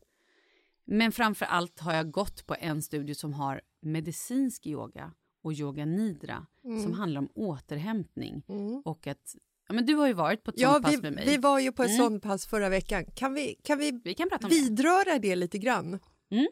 Men 0.85 1.11
framför 1.11 1.45
allt 1.45 1.79
har 1.79 1.93
jag 1.93 2.11
gått 2.11 2.45
på 2.47 2.55
en 2.59 2.81
studio 2.81 3.15
som 3.15 3.33
har 3.33 3.61
medicinsk 3.81 4.67
yoga 4.67 5.13
och 5.43 5.53
yoga 5.53 5.85
nidra 5.85 6.45
som 6.83 6.93
handlar 6.93 7.21
om 7.21 7.29
återhämtning. 7.35 8.43
Och 8.85 9.07
att, 9.07 9.35
ja 9.67 9.73
men 9.73 9.85
du 9.85 9.95
har 9.95 10.07
ju 10.07 10.13
varit 10.13 10.43
på 10.43 10.51
ett 10.51 10.59
Ja, 10.59 10.71
sånt 10.73 10.83
pass 10.85 10.93
vi, 10.93 11.01
med 11.01 11.13
mig. 11.13 11.25
vi 11.25 11.37
var 11.37 11.59
ju 11.59 11.71
på 11.71 11.83
ett 11.83 11.89
Mm. 11.89 11.97
sånt 12.05 12.23
pass 12.23 12.45
förra 12.45 12.69
veckan. 12.69 13.05
Kan 13.05 13.33
vi, 13.33 13.55
kan 13.63 13.77
vi, 13.79 14.01
Vi 14.03 14.13
kan 14.13 14.29
prata 14.29 14.47
om 14.47 14.49
det. 14.49 14.55
vidröra 14.55 15.19
det 15.19 15.35
lite 15.35 15.57
grann? 15.57 15.99
Mm. 16.31 16.47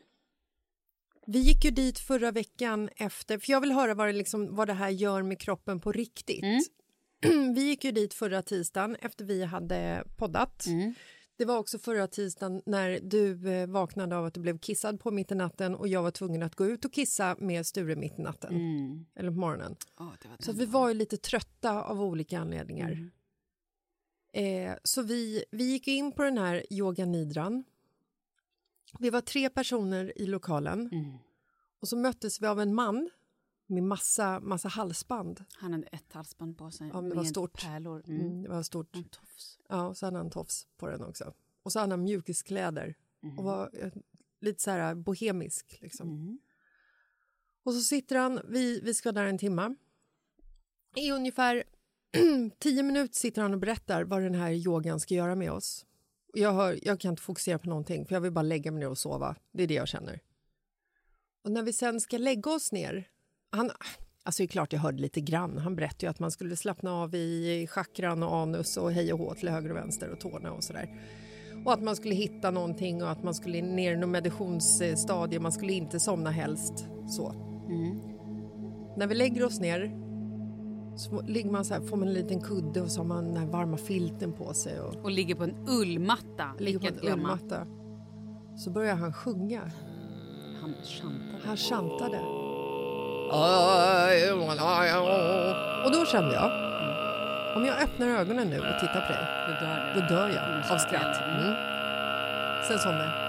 Vi 1.27 1.39
gick 1.39 1.65
ju 1.65 1.71
dit 1.71 1.99
förra 1.99 2.31
veckan 2.31 2.89
efter, 2.95 3.37
för 3.37 3.51
jag 3.51 3.61
vill 3.61 3.71
höra 3.71 3.93
vad 3.93 4.07
det, 4.07 4.13
liksom, 4.13 4.55
vad 4.55 4.67
det 4.67 4.73
här 4.73 4.89
gör 4.89 5.23
med 5.23 5.39
kroppen 5.39 5.79
på 5.79 5.91
riktigt. 5.91 6.43
Mm. 6.43 6.63
Vi 7.55 7.61
gick 7.61 7.83
ju 7.83 7.91
dit 7.91 8.13
förra 8.13 8.41
tisdagen 8.41 8.95
efter 8.95 9.25
vi 9.25 9.43
hade 9.43 10.03
poddat. 10.17 10.65
Mm. 10.65 10.93
Det 11.37 11.45
var 11.45 11.57
också 11.57 11.79
förra 11.79 12.07
tisdagen 12.07 12.61
när 12.65 12.99
du 13.03 13.51
eh, 13.51 13.67
vaknade 13.67 14.17
av 14.17 14.25
att 14.25 14.33
du 14.33 14.39
blev 14.39 14.59
kissad 14.59 14.99
på 14.99 15.11
mitt 15.11 15.31
i 15.31 15.35
natten 15.35 15.75
och 15.75 15.87
jag 15.87 16.03
var 16.03 16.11
tvungen 16.11 16.43
att 16.43 16.55
gå 16.55 16.65
ut 16.65 16.85
och 16.85 16.93
kissa 16.93 17.35
med 17.39 17.65
Sture 17.65 17.95
mitt 17.95 18.19
i 18.19 18.21
natten. 18.21 18.55
Mm. 18.55 19.05
Eller 19.15 19.31
på 19.31 19.37
morgonen. 19.37 19.75
Var 19.97 20.17
Så 20.39 20.51
vi 20.51 20.65
var 20.65 20.87
ju 20.87 20.93
lite 20.93 21.17
trötta 21.17 21.83
av 21.83 22.01
olika 22.01 22.39
anledningar. 22.39 22.91
Mm. 22.91 24.69
Eh, 24.71 24.77
så 24.83 25.01
vi, 25.01 25.43
vi 25.51 25.63
gick 25.63 25.87
in 25.87 26.11
på 26.11 26.23
den 26.23 26.37
här 26.37 26.73
yoga 26.73 27.05
nidran. 27.05 27.63
Vi 28.99 29.09
var 29.09 29.21
tre 29.21 29.49
personer 29.49 30.17
i 30.21 30.25
lokalen 30.25 30.89
Mm. 30.91 31.17
och 31.79 31.87
så 31.87 31.97
möttes 31.97 32.41
vi 32.41 32.47
av 32.47 32.59
en 32.61 32.73
man 32.75 33.09
med 33.67 33.83
massa, 33.83 34.39
massa 34.39 34.67
halsband. 34.67 35.45
Han 35.53 35.73
hade 35.73 35.87
ett 35.87 36.13
halsband 36.13 36.57
på 36.57 36.71
sig 36.71 36.89
Ja, 36.93 37.01
det 37.01 37.15
var 37.15 37.23
stort. 37.23 37.61
pärlor. 37.61 38.03
Mm. 38.07 38.21
Mm, 38.21 38.41
det 38.41 38.49
var 38.49 38.63
stort. 38.63 38.95
En 38.95 39.03
tofs. 39.03 39.59
Ja, 39.69 39.87
och 39.87 39.97
så 39.97 40.05
hade 40.05 40.17
han 40.17 40.29
tofs 40.29 40.67
på 40.77 40.87
den 40.89 41.03
också. 41.03 41.33
Och 41.63 41.71
så 41.71 41.79
hade 41.79 41.93
han 41.93 42.03
mjukiskläder 42.03 42.95
och 43.37 43.43
var 43.43 43.69
eh, 43.73 43.91
lite 44.41 44.61
så 44.63 44.71
här 44.71 44.95
bohemisk. 44.95 45.77
Liksom. 45.81 46.09
Mm. 46.09 46.39
Och 47.63 47.73
så 47.73 47.81
sitter 47.81 48.15
han, 48.15 48.39
vi, 48.47 48.81
vi 48.81 48.93
ska 48.93 49.11
där 49.11 49.25
en 49.25 49.37
timma. 49.37 49.75
I 50.95 51.11
ungefär 51.11 51.63
tio 52.59 52.83
minuter 52.83 53.13
sitter 53.15 53.41
han 53.41 53.53
och 53.53 53.59
berättar 53.59 54.03
vad 54.03 54.21
den 54.21 54.35
här 54.35 54.51
yogan 54.51 54.99
ska 54.99 55.13
göra 55.15 55.35
med 55.35 55.51
oss. 55.51 55.85
Jag, 56.33 56.53
hör, 56.53 56.79
jag 56.81 56.99
kan 56.99 57.09
inte 57.09 57.21
fokusera 57.21 57.59
på 57.59 57.69
någonting, 57.69 58.05
för 58.05 58.15
jag 58.15 58.21
vill 58.21 58.31
bara 58.31 58.41
lägga 58.41 58.71
mig 58.71 58.79
ner 58.79 58.89
och 58.89 58.97
sova. 58.97 59.35
Det 59.51 59.63
är 59.63 59.67
det 59.67 59.73
jag 59.73 59.87
känner. 59.87 60.19
Och 61.43 61.51
när 61.51 61.63
vi 61.63 61.73
sen 61.73 62.01
ska 62.01 62.17
lägga 62.17 62.51
oss 62.51 62.71
ner... 62.71 63.07
Han, 63.51 63.71
alltså 64.23 64.43
det 64.43 64.45
är 64.45 64.47
klart 64.47 64.73
jag 64.73 64.79
hörde 64.79 65.01
lite 65.01 65.21
grann. 65.21 65.57
Han 65.57 65.75
berättade 65.75 66.05
ju 66.05 66.09
att 66.09 66.19
man 66.19 66.31
skulle 66.31 66.55
slappna 66.55 66.93
av 66.93 67.15
i 67.15 67.67
chakran 67.69 68.23
och 68.23 68.35
anus 68.35 68.77
och 68.77 68.91
hej 68.91 69.13
och 69.13 69.19
hå 69.19 69.33
till 69.33 69.49
höger 69.49 69.69
och 69.69 69.77
vänster 69.77 70.09
och 70.09 70.19
tårna 70.19 70.51
och 70.51 70.63
sådär. 70.63 71.01
Och 71.65 71.73
att 71.73 71.83
man 71.83 71.95
skulle 71.95 72.15
hitta 72.15 72.51
någonting 72.51 73.03
och 73.03 73.11
att 73.11 73.23
man 73.23 73.33
skulle 73.33 73.61
ner 73.61 73.93
i 73.93 73.97
någon 73.97 74.11
meditationsstadie. 74.11 75.39
Man 75.39 75.51
skulle 75.51 75.73
inte 75.73 75.99
somna 75.99 76.31
helst. 76.31 76.85
Så. 77.07 77.33
När 78.97 79.07
vi 79.07 79.15
lägger 79.15 79.45
oss 79.45 79.59
ner 79.59 80.08
så 80.99 81.21
ligger 81.21 81.51
man 81.51 81.65
så 81.65 81.73
här, 81.73 81.81
får 81.81 81.97
man 81.97 82.07
en 82.07 82.13
liten 82.13 82.41
kudde 82.41 82.81
och 82.81 82.91
så 82.91 82.99
har 82.99 83.05
man 83.05 83.25
den 83.25 83.37
här 83.37 83.45
varma 83.45 83.77
filten 83.77 84.33
på 84.33 84.53
sig 84.53 84.79
och 84.81 84.95
Och 85.03 85.11
ligger 85.11 85.35
på 85.35 85.43
en 85.43 85.55
ullmatta. 85.67 86.45
ligger 86.59 86.79
på 86.79 86.87
en 86.87 86.93
glömma. 87.01 87.15
ullmatta. 87.15 87.65
Så 88.57 88.69
börjar 88.69 88.95
han 88.95 89.13
sjunga. 89.13 89.61
Han 90.61 90.73
chantade. 90.83 91.43
Han 91.45 91.57
chantade. 91.57 92.19
Och 95.85 95.91
då 95.91 96.05
kände 96.05 96.33
jag, 96.35 96.51
om 97.57 97.65
jag 97.65 97.81
öppnar 97.83 98.07
ögonen 98.07 98.47
nu 98.49 98.57
och 98.59 98.79
tittar 98.79 99.01
på 99.07 99.11
dig, 99.13 99.25
Då 99.47 99.65
dör 99.65 99.93
du. 99.95 100.01
då 100.01 100.07
dör 100.15 100.29
jag 100.29 100.73
av 100.73 100.77
skratt. 100.77 101.21
Mm. 101.23 101.53
Sen 102.67 102.79
somnade 102.79 103.03
jag. 103.03 103.28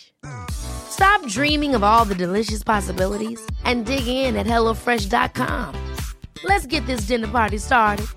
Stop 0.51 1.25
dreaming 1.27 1.75
of 1.75 1.83
all 1.83 2.05
the 2.05 2.15
delicious 2.15 2.63
possibilities 2.63 3.39
and 3.65 3.85
dig 3.85 4.07
in 4.07 4.35
at 4.35 4.45
HelloFresh.com. 4.45 5.75
Let's 6.43 6.65
get 6.65 6.85
this 6.85 7.01
dinner 7.01 7.27
party 7.27 7.57
started. 7.57 8.07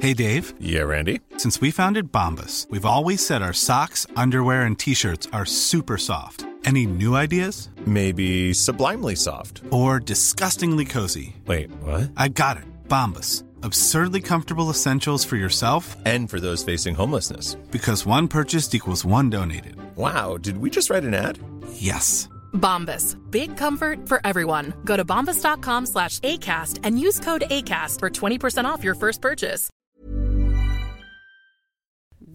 Hey 0.00 0.14
Dave, 0.14 0.52
Yeah, 0.60 0.82
Randy. 0.82 1.20
since 1.38 1.60
we 1.60 1.72
founded 1.72 2.12
Bombus, 2.12 2.66
we've 2.70 2.84
always 2.84 3.24
said 3.26 3.42
our 3.42 3.52
socks, 3.52 4.06
underwear, 4.16 4.62
and 4.62 4.78
t 4.78 4.94
shirts 4.94 5.26
are 5.32 5.44
super 5.44 5.98
soft. 5.98 6.44
Any 6.64 6.86
new 6.86 7.16
ideas? 7.16 7.68
Maybe 7.86 8.52
sublimely 8.52 9.16
soft. 9.16 9.62
Or 9.70 9.98
disgustingly 9.98 10.84
cozy? 10.84 11.34
Wait, 11.46 11.70
what? 11.82 12.10
I 12.16 12.28
got 12.28 12.58
it. 12.58 12.64
Bombus. 12.88 13.42
Absurdly 13.62 14.20
comfortable 14.20 14.70
essentials 14.70 15.24
for 15.24 15.36
yourself 15.36 15.96
And 16.04 16.30
for 16.30 16.40
those 16.40 16.64
facing 16.64 16.94
homelessness. 16.94 17.56
because 17.70 18.06
one 18.06 18.28
purchased 18.28 18.74
equals 18.74 19.04
one 19.04 19.30
donated. 19.30 19.74
Wow, 19.96 20.36
did 20.38 20.58
we 20.58 20.70
just 20.70 20.90
write 20.90 21.04
an 21.04 21.14
ad? 21.14 21.38
Yes. 21.72 22.28
Bombas. 22.52 23.16
Big 23.30 23.56
comfort 23.56 24.08
for 24.08 24.20
everyone. 24.24 24.72
Go 24.84 24.96
to 24.96 25.04
bombas.com 25.04 25.86
slash 25.86 26.20
ACAST 26.20 26.80
and 26.84 26.98
use 26.98 27.20
code 27.20 27.44
ACAST 27.50 27.98
for 28.00 28.10
20% 28.10 28.64
off 28.64 28.84
your 28.84 28.94
first 28.94 29.20
purchase. 29.20 29.70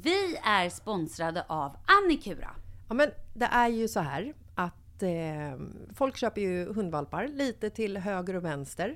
Vi 0.04 0.38
är 0.44 0.70
sponsrade 0.70 1.46
av 1.50 1.76
Annikura. 1.86 2.50
Ja, 2.88 2.94
men 2.96 3.10
det 3.34 3.46
är 3.46 3.68
ju 3.70 3.88
så 3.88 4.00
här 4.00 4.34
att 4.56 5.04
eh, 5.04 5.10
folk 5.96 6.18
köper 6.18 6.42
ju 6.42 6.74
hundvalpar 6.74 7.28
lite 7.28 7.70
till 7.70 7.98
höger 7.98 8.36
och 8.36 8.44
vänster. 8.46 8.96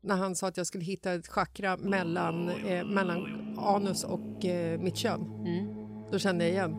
när 0.00 0.16
han 0.16 0.34
sa 0.36 0.46
att 0.48 0.56
jag 0.56 0.66
skulle 0.66 0.84
hitta 0.84 1.12
ett 1.12 1.28
chakra 1.28 1.76
mellan, 1.76 2.48
eh, 2.48 2.84
mellan 2.84 3.26
anus 3.58 4.04
och 4.04 4.44
eh, 4.44 4.80
mitt 4.80 4.96
kön. 4.96 5.24
Då 6.12 6.18
kände 6.18 6.44
jag 6.44 6.52
igen. 6.52 6.76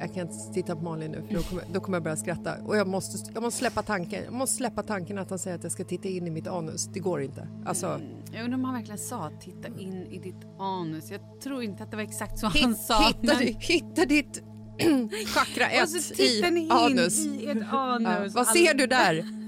Jag 0.00 0.14
kan 0.14 0.22
inte 0.28 0.52
titta 0.54 0.76
på 0.76 0.82
Malin 0.82 1.10
nu 1.10 1.22
för 1.28 1.34
då 1.34 1.42
kommer, 1.42 1.64
då 1.72 1.80
kommer 1.80 1.96
jag 1.96 2.02
börja 2.02 2.16
skratta. 2.16 2.54
Och 2.64 2.76
jag 2.76 2.86
måste, 2.88 3.30
jag 3.34 3.42
måste 3.42 3.58
släppa 3.58 3.82
tanken. 3.82 4.24
Jag 4.24 4.32
måste 4.32 4.56
släppa 4.56 4.82
tanken 4.82 5.18
att 5.18 5.30
han 5.30 5.38
säger 5.38 5.56
att 5.56 5.62
jag 5.62 5.72
ska 5.72 5.84
titta 5.84 6.08
in 6.08 6.26
i 6.26 6.30
mitt 6.30 6.46
anus. 6.46 6.86
Det 6.86 7.00
går 7.00 7.22
inte. 7.22 7.48
Alltså, 7.66 8.00
Jag 8.32 8.44
undrar 8.44 8.58
om 8.58 8.64
han 8.64 8.74
verkligen 8.74 8.98
sa 8.98 9.30
titta 9.40 9.68
in 9.80 10.06
i 10.06 10.18
ditt 10.18 10.44
anus. 10.58 11.10
Jag 11.10 11.40
tror 11.40 11.62
inte 11.62 11.82
att 11.82 11.90
det 11.90 11.96
var 11.96 12.04
exakt 12.04 12.38
så 12.38 12.48
hit, 12.48 12.62
han 12.64 12.74
sa. 12.76 13.06
hitta, 13.06 13.18
men- 13.38 13.54
hitta 13.60 14.04
ditt 14.04 14.42
chakra 15.26 15.82
Och 15.82 15.88
så 15.88 15.96
1 16.12 16.16
tittar 16.16 16.56
i 16.56 16.60
in 16.60 16.70
anus. 16.70 17.26
i 17.26 17.46
ert 17.46 17.58
Ja, 17.72 17.94
anus. 17.94 18.34
vad 18.34 18.46
ser 18.46 18.74
du 18.74 18.86
där? 18.86 19.24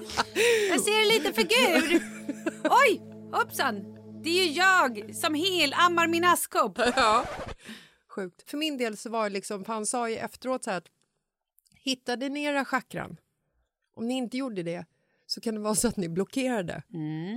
Jag 0.68 0.80
ser 0.80 1.02
en 1.02 1.08
liten 1.08 1.34
figur. 1.34 2.02
Oj, 2.86 3.00
hoppsan. 3.32 3.96
Det 4.22 4.30
är 4.30 4.44
ju 4.44 4.50
jag 4.50 5.14
som 5.14 5.34
helammar 5.34 6.08
min 6.08 6.24
askkopp. 6.24 6.78
Ja. 6.96 7.24
Sjukt. 8.08 8.50
För 8.50 8.58
min 8.58 8.76
del 8.76 8.96
så 8.96 9.10
var 9.10 9.24
det 9.24 9.30
liksom, 9.30 9.64
för 9.64 9.72
han 9.72 9.86
sa 9.86 10.10
ju 10.10 10.16
efteråt 10.16 10.64
så 10.64 10.70
här 10.70 10.78
att 10.78 10.88
hittade 11.74 12.28
ni 12.28 12.44
era 12.44 12.64
chakran? 12.64 13.16
Om 13.94 14.08
ni 14.08 14.14
inte 14.14 14.36
gjorde 14.36 14.62
det 14.62 14.84
så 15.26 15.40
kan 15.40 15.54
det 15.54 15.60
vara 15.60 15.74
så 15.74 15.88
att 15.88 15.96
ni 15.96 16.08
blockerade. 16.08 16.82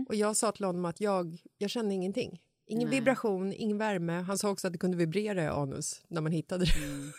Och 0.08 0.16
jag 0.16 0.36
sa 0.36 0.52
till 0.52 0.66
honom 0.66 0.86
att 0.86 1.02
jag, 1.02 1.38
jag 1.58 1.70
kände 1.70 1.94
ingenting. 1.94 2.42
Ingen 2.68 2.90
vibration, 2.90 3.54
ingen 3.54 3.78
värme. 3.78 4.14
Han 4.14 4.38
sa 4.38 4.50
också 4.50 4.68
att 4.68 4.74
det 4.74 4.80
kunde 4.80 4.98
vibrera 4.98 5.44
i 5.44 5.48
anus 5.48 6.02
när 6.08 6.22
man 6.22 6.32
hittade 6.32 6.66
det. 6.66 6.72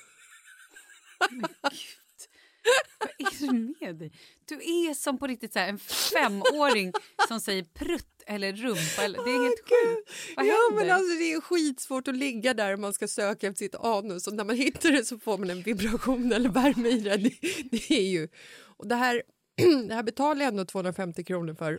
Vad 2.99 3.11
är 3.19 3.47
det 3.47 3.75
med 3.81 3.97
dig? 3.97 4.13
Du 4.45 4.55
är 4.55 4.95
som 4.95 5.19
på 5.19 5.27
riktigt 5.27 5.53
så 5.53 5.59
här 5.59 5.69
en 5.69 5.79
femåring 5.79 6.93
som 7.29 7.41
säger 7.41 7.65
prutt 7.65 8.23
eller 8.27 8.53
rumpa. 8.53 9.03
Eller, 9.03 9.25
det 9.25 9.31
är 9.31 9.43
helt 9.43 9.61
sjukt. 9.61 10.37
Vad 10.37 10.47
ja, 10.47 10.69
händer? 10.71 10.85
men 10.85 10.97
alltså 10.97 11.19
det 11.19 11.33
är 11.33 11.41
skitsvårt 11.41 12.09
att 12.09 12.17
ligga 12.17 12.55
där 12.55 12.75
om 12.75 12.81
man 12.81 12.93
ska 12.93 13.09
söka 13.09 13.47
efter 13.47 13.59
sitt 13.59 13.75
anus 13.75 14.27
och 14.27 14.35
när 14.35 14.45
man 14.45 14.57
hittar 14.57 14.91
det 14.91 15.05
så 15.05 15.19
får 15.19 15.39
man 15.39 15.51
en 15.51 15.63
vibration 15.63 16.33
eller 16.33 16.49
värme 16.49 16.89
i 16.89 17.01
det. 17.01 17.17
Det, 17.17 17.35
det 17.71 17.91
är 17.91 18.09
ju... 18.09 18.29
Och 18.77 18.89
det 18.89 18.95
här, 18.95 19.23
det 19.89 19.95
här 19.95 20.03
betalar 20.03 20.41
jag 20.41 20.49
ändå 20.49 20.65
250 20.65 21.25
kronor 21.25 21.55
för. 21.55 21.79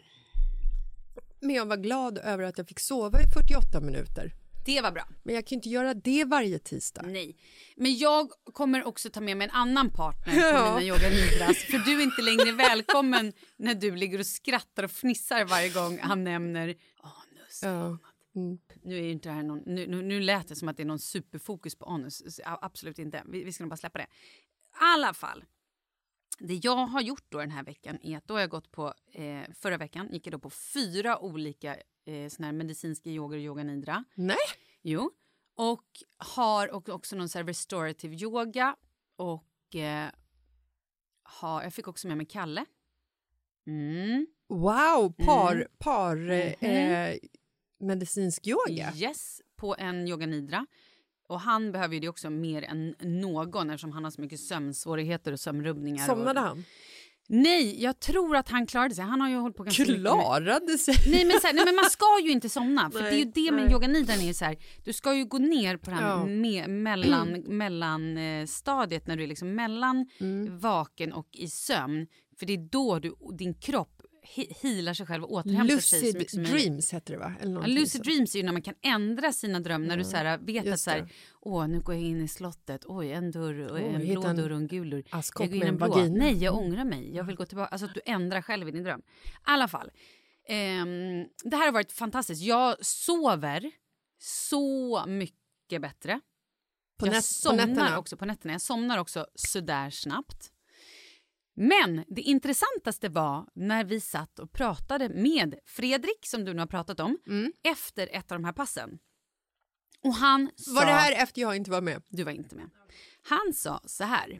Men 1.39 1.55
jag 1.55 1.65
var 1.65 1.77
glad 1.77 2.17
över 2.17 2.43
att 2.43 2.57
jag 2.57 2.67
fick 2.67 2.79
sova 2.79 3.21
i 3.21 3.27
48 3.33 3.79
minuter. 3.81 4.33
Det 4.65 4.81
var 4.81 4.91
bra. 4.91 5.07
Men 5.23 5.35
jag 5.35 5.45
kan 5.47 5.55
inte 5.55 5.69
göra 5.69 5.93
det 5.93 6.23
varje 6.23 6.59
tisdag. 6.59 7.01
Nej. 7.05 7.37
Men 7.75 7.97
jag 7.97 8.29
kommer 8.53 8.83
också 8.83 9.09
ta 9.09 9.21
med 9.21 9.37
mig 9.37 9.45
en 9.45 9.51
annan 9.55 9.89
partner 9.89 10.33
på 10.33 10.39
Ja. 10.57 10.75
mina 10.79 10.83
yoga 10.87 11.09
nidras. 11.09 11.57
För 11.57 11.77
du 11.77 11.99
är 11.99 12.03
inte 12.03 12.21
längre 12.21 12.51
välkommen 12.51 13.33
när 13.57 13.75
du 13.75 13.95
ligger 13.95 14.19
och 14.19 14.27
skrattar 14.27 14.83
och 14.83 14.91
fnissar 14.91 15.45
varje 15.45 15.69
gång 15.69 15.99
han 16.01 16.23
nämner 16.23 16.67
anus. 17.01 17.59
Ja. 17.63 17.97
Nu 18.83 18.97
är 18.97 19.01
ju 19.03 19.11
inte 19.11 19.29
det 19.29 19.35
här 19.35 19.43
någon, 19.43 19.59
nu, 19.65 19.87
nu, 19.87 20.01
nu 20.01 20.19
lät 20.19 20.47
det 20.47 20.55
som 20.55 20.67
att 20.67 20.77
det 20.77 20.83
är 20.83 20.87
någon 20.87 20.99
superfokus 20.99 21.75
på 21.75 21.85
anus. 21.85 22.39
Absolut 22.45 22.99
inte. 22.99 23.23
Vi, 23.25 23.43
vi 23.43 23.53
ska 23.53 23.63
nog 23.63 23.69
bara 23.69 23.77
släppa 23.77 23.99
det. 23.99 24.03
I 24.03 24.07
alla 24.95 25.13
fall. 25.13 25.43
Det 26.39 26.53
jag 26.63 26.75
har 26.75 27.01
gjort 27.01 27.25
då 27.29 27.37
den 27.37 27.51
här 27.51 27.63
veckan 27.63 27.97
är 28.01 28.17
att 28.17 28.27
då 28.27 28.33
har 28.33 28.41
jag 28.41 28.49
gått 28.49 28.71
på, 28.71 28.93
eh, 29.13 29.41
förra 29.59 29.77
veckan 29.77 30.09
gick 30.11 30.27
jag 30.27 30.31
då 30.31 30.39
på 30.39 30.49
fyra 30.49 31.19
olika 31.19 31.75
eh, 32.05 32.29
såna 32.29 32.47
här 32.47 32.53
medicinska 32.53 33.09
yoga 33.09 33.35
och 33.35 33.41
yoga 33.41 33.63
nidra. 33.63 34.03
Nej. 34.15 34.37
Jo. 34.81 35.11
Och 35.55 35.85
har 36.17 36.67
och 36.67 36.89
också 36.89 37.15
någon 37.15 37.29
så 37.29 37.37
här 37.37 37.45
restorative 37.45 38.15
yoga. 38.15 38.75
Och 39.15 39.75
eh, 39.75 40.09
har, 41.23 41.63
jag 41.63 41.73
fick 41.73 41.87
också 41.87 42.07
med 42.07 42.17
mig 42.17 42.25
Kalle. 42.25 42.65
Mm. 43.67 44.27
Wow, 44.47 45.13
par, 45.25 45.55
Mm. 45.55 45.67
par 45.77 46.29
eh, 46.63 47.15
medicinsk 47.79 48.47
yoga. 48.47 48.93
Yes, 48.95 49.41
på 49.55 49.75
en 49.79 50.07
yoga 50.07 50.25
nidra. 50.25 50.65
Och 51.27 51.39
han 51.39 51.71
behöver 51.71 51.93
ju 51.93 51.99
det 51.99 52.09
också 52.09 52.29
mer 52.29 52.61
än 52.61 52.95
någon 52.99 53.69
eftersom 53.69 53.91
han 53.91 54.03
har 54.03 54.11
så 54.11 54.21
mycket 54.21 54.39
sömnsvårigheter 54.39 55.31
och 55.31 55.39
sömnrubbningar. 55.39 56.05
Somnade 56.05 56.39
och... 56.39 56.45
han? 56.45 56.63
Nej, 57.27 57.83
jag 57.83 57.99
tror 57.99 58.35
att 58.35 58.49
han 58.49 58.67
klarade 58.67 58.95
sig. 58.95 59.03
Han 59.05 59.21
har 59.21 59.29
ju 59.29 59.35
hållit 59.35 59.57
på 59.57 59.63
ganska 59.63 59.83
mycket 59.83 59.95
Klarade 60.01 60.77
sig? 60.77 60.95
Nej 61.11 61.25
men, 61.25 61.41
så 61.41 61.47
här, 61.47 61.53
nej 61.53 61.65
men 61.65 61.75
man 61.75 61.85
ska 61.89 62.05
ju 62.23 62.31
inte 62.31 62.49
somna 62.49 62.91
för 62.91 63.01
Nej, 63.01 63.09
det 63.11 63.15
är 63.15 63.25
ju 63.25 63.31
det 63.49 63.51
med 63.55 63.63
nej. 63.63 63.73
yoganidran 63.73 64.19
är 64.19 64.33
så 64.33 64.45
här, 64.45 64.57
du 64.83 64.93
ska 64.93 65.13
ju 65.15 65.25
gå 65.25 65.37
ner 65.37 65.77
på 65.77 65.89
det 65.89 65.95
här 65.95 66.09
Ja. 66.09 66.25
me, 66.25 66.67
mellan, 66.67 67.31
mellan 67.47 68.17
eh, 68.17 68.45
stadiet 68.45 69.07
när 69.07 69.15
du 69.17 69.23
är 69.23 69.27
liksom 69.27 69.55
mellan 69.55 70.05
Mm. 70.19 70.59
vaken 70.59 71.13
och 71.13 71.27
i 71.31 71.47
sömn 71.47 72.07
för 72.39 72.45
det 72.45 72.53
är 72.53 72.69
då 72.71 72.99
du, 72.99 73.15
din 73.37 73.53
kropp 73.53 74.01
healar 74.61 74.93
sig 74.93 75.05
själv 75.05 75.23
och 75.23 75.31
återhämtar 75.31 75.77
sig 75.77 75.99
så 75.99 76.05
Lucid 76.17 76.29
som 76.29 76.43
möjligt. 76.43 76.61
dreams 76.63 76.93
heter 76.93 77.13
det 77.13 77.19
va? 77.19 77.33
Eller 77.41 77.61
Ja, 77.61 77.67
lucid 77.67 77.91
sånt. 77.91 78.03
dreams 78.03 78.35
är 78.35 78.39
ju 78.39 78.45
när 78.45 78.51
man 78.51 78.61
kan 78.61 78.73
ändra 78.81 79.31
sina 79.33 79.59
drömmar 79.59 79.87
när 79.87 79.97
du 79.97 80.03
så 80.03 80.17
här, 80.17 80.37
vet 80.37 80.67
att 80.73 80.79
så 80.79 80.89
här, 80.89 81.09
åh 81.41 81.67
nu 81.67 81.79
går 81.79 81.95
jag 81.95 82.03
in 82.03 82.21
i 82.21 82.27
slottet, 82.27 82.81
oj 82.85 83.11
en 83.11 83.31
dörr 83.31 83.59
och 83.59 83.79
Åh, 83.79 83.95
en 83.95 84.07
blå 84.13 84.23
en 84.23 84.35
dörr 84.35 84.49
och 84.51 84.57
en 84.57 84.67
gul 84.67 84.89
dörr. 84.89 85.03
Jag 85.11 85.23
går 85.33 85.53
in 85.55 85.63
en 85.63 85.77
blå. 85.77 85.87
vagina. 85.87 86.15
Nej 86.17 86.43
jag 86.43 86.55
ångrar 86.55 86.85
mig, 86.85 87.15
jag 87.15 87.23
vill 87.23 87.35
gå 87.35 87.45
tillbaka. 87.45 87.67
Alltså 87.69 87.85
att 87.85 87.93
du 87.93 88.01
ändrar 88.05 88.41
själv 88.41 88.67
i 88.67 88.71
din 88.71 88.83
dröm. 88.83 88.99
I 88.99 89.29
alla 89.43 89.67
fall, 89.67 89.91
ehm, 90.47 91.25
det 91.43 91.55
här 91.55 91.65
har 91.65 91.71
varit 91.71 91.91
fantastiskt. 91.91 92.41
Jag 92.41 92.85
sover 92.85 93.71
så 94.19 95.05
mycket 95.07 95.81
bättre. 95.81 96.19
På, 96.99 97.05
jag 97.07 97.11
nät, 97.13 97.17
på 97.17 97.23
somnar 97.23 97.67
nätterna? 97.67 97.97
också 97.99 98.17
på 98.17 98.25
nätterna. 98.25 98.53
Jag 98.53 98.61
somnar 98.61 98.97
också 98.97 99.27
sådär 99.35 99.89
snabbt. 99.89 100.51
Men 101.55 102.03
det 102.07 102.21
intressantaste 102.21 103.09
var 103.09 103.45
när 103.53 103.83
vi 103.83 103.99
satt 104.01 104.39
och 104.39 104.51
pratade 104.51 105.09
med 105.09 105.55
Fredrik, 105.65 106.19
som 106.25 106.45
du 106.45 106.53
nu 106.53 106.59
har 106.59 106.67
pratat 106.67 106.99
om, 106.99 107.17
Mm. 107.27 107.53
efter 107.63 108.07
ett 108.11 108.31
av 108.31 108.37
de 108.37 108.45
här 108.45 108.53
passen. 108.53 108.99
Och 110.03 110.13
han 110.13 110.51
sa... 110.55 110.73
Var 110.73 110.85
det 110.85 110.91
här 110.91 111.23
efter 111.23 111.41
jag 111.41 111.55
inte 111.55 111.71
var 111.71 111.81
med? 111.81 112.03
Du 112.09 112.23
var 112.23 112.31
inte 112.31 112.55
med. 112.55 112.69
Han 113.29 113.53
sa 113.53 113.81
så 113.85 114.03
här. 114.03 114.39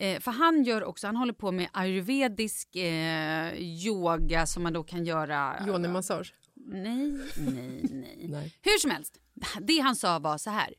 Eh, 0.00 0.20
för 0.20 0.30
han 0.30 0.62
gör 0.64 0.84
också, 0.84 1.06
han 1.06 1.16
håller 1.16 1.32
på 1.32 1.52
med 1.52 1.68
ayurvedisk 1.72 2.76
eh, 2.76 3.54
yoga 3.58 4.46
som 4.46 4.62
man 4.62 4.72
då 4.72 4.84
kan 4.84 5.04
göra... 5.04 5.56
Yoni-massage? 5.66 6.34
Nej, 6.54 7.18
nej, 7.36 7.80
nej. 7.90 8.26
Nej. 8.30 8.54
Hur 8.62 8.78
som 8.78 8.90
helst, 8.90 9.18
det 9.60 9.78
han 9.78 9.96
sa 9.96 10.18
var 10.18 10.38
så 10.38 10.50
här. 10.50 10.74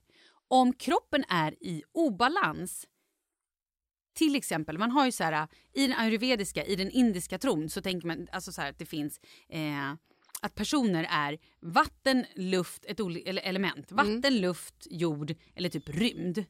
Om 0.48 0.74
kroppen 0.74 1.24
är 1.30 1.64
i 1.64 1.84
obalans, 1.92 2.86
till 4.18 4.36
exempel, 4.36 4.78
man 4.78 4.92
har 4.92 5.06
ju 5.06 5.12
så 5.12 5.24
här, 5.24 5.48
i 5.74 5.88
den 5.88 5.98
ayurvediska, 5.98 6.66
i 6.66 6.76
den 6.76 6.92
indiska 6.92 7.38
tron 7.38 7.70
så 7.70 7.82
tänker 7.82 8.08
man 8.08 8.28
alltså 8.32 8.52
så 8.52 8.62
här, 8.62 8.70
att 8.70 8.80
det 8.80 8.86
finns 8.86 9.20
eh, 9.50 9.94
att 10.42 10.56
personer 10.56 11.08
är 11.10 11.38
vatten, 11.62 12.26
luft, 12.36 12.86
ett 12.86 13.00
eller 13.00 13.42
element. 13.42 13.92
Vatten, 13.92 14.42
luft, 14.42 14.88
jord 14.90 15.36
eller 15.56 15.70
typ 15.70 15.90
rymd. 15.90 16.46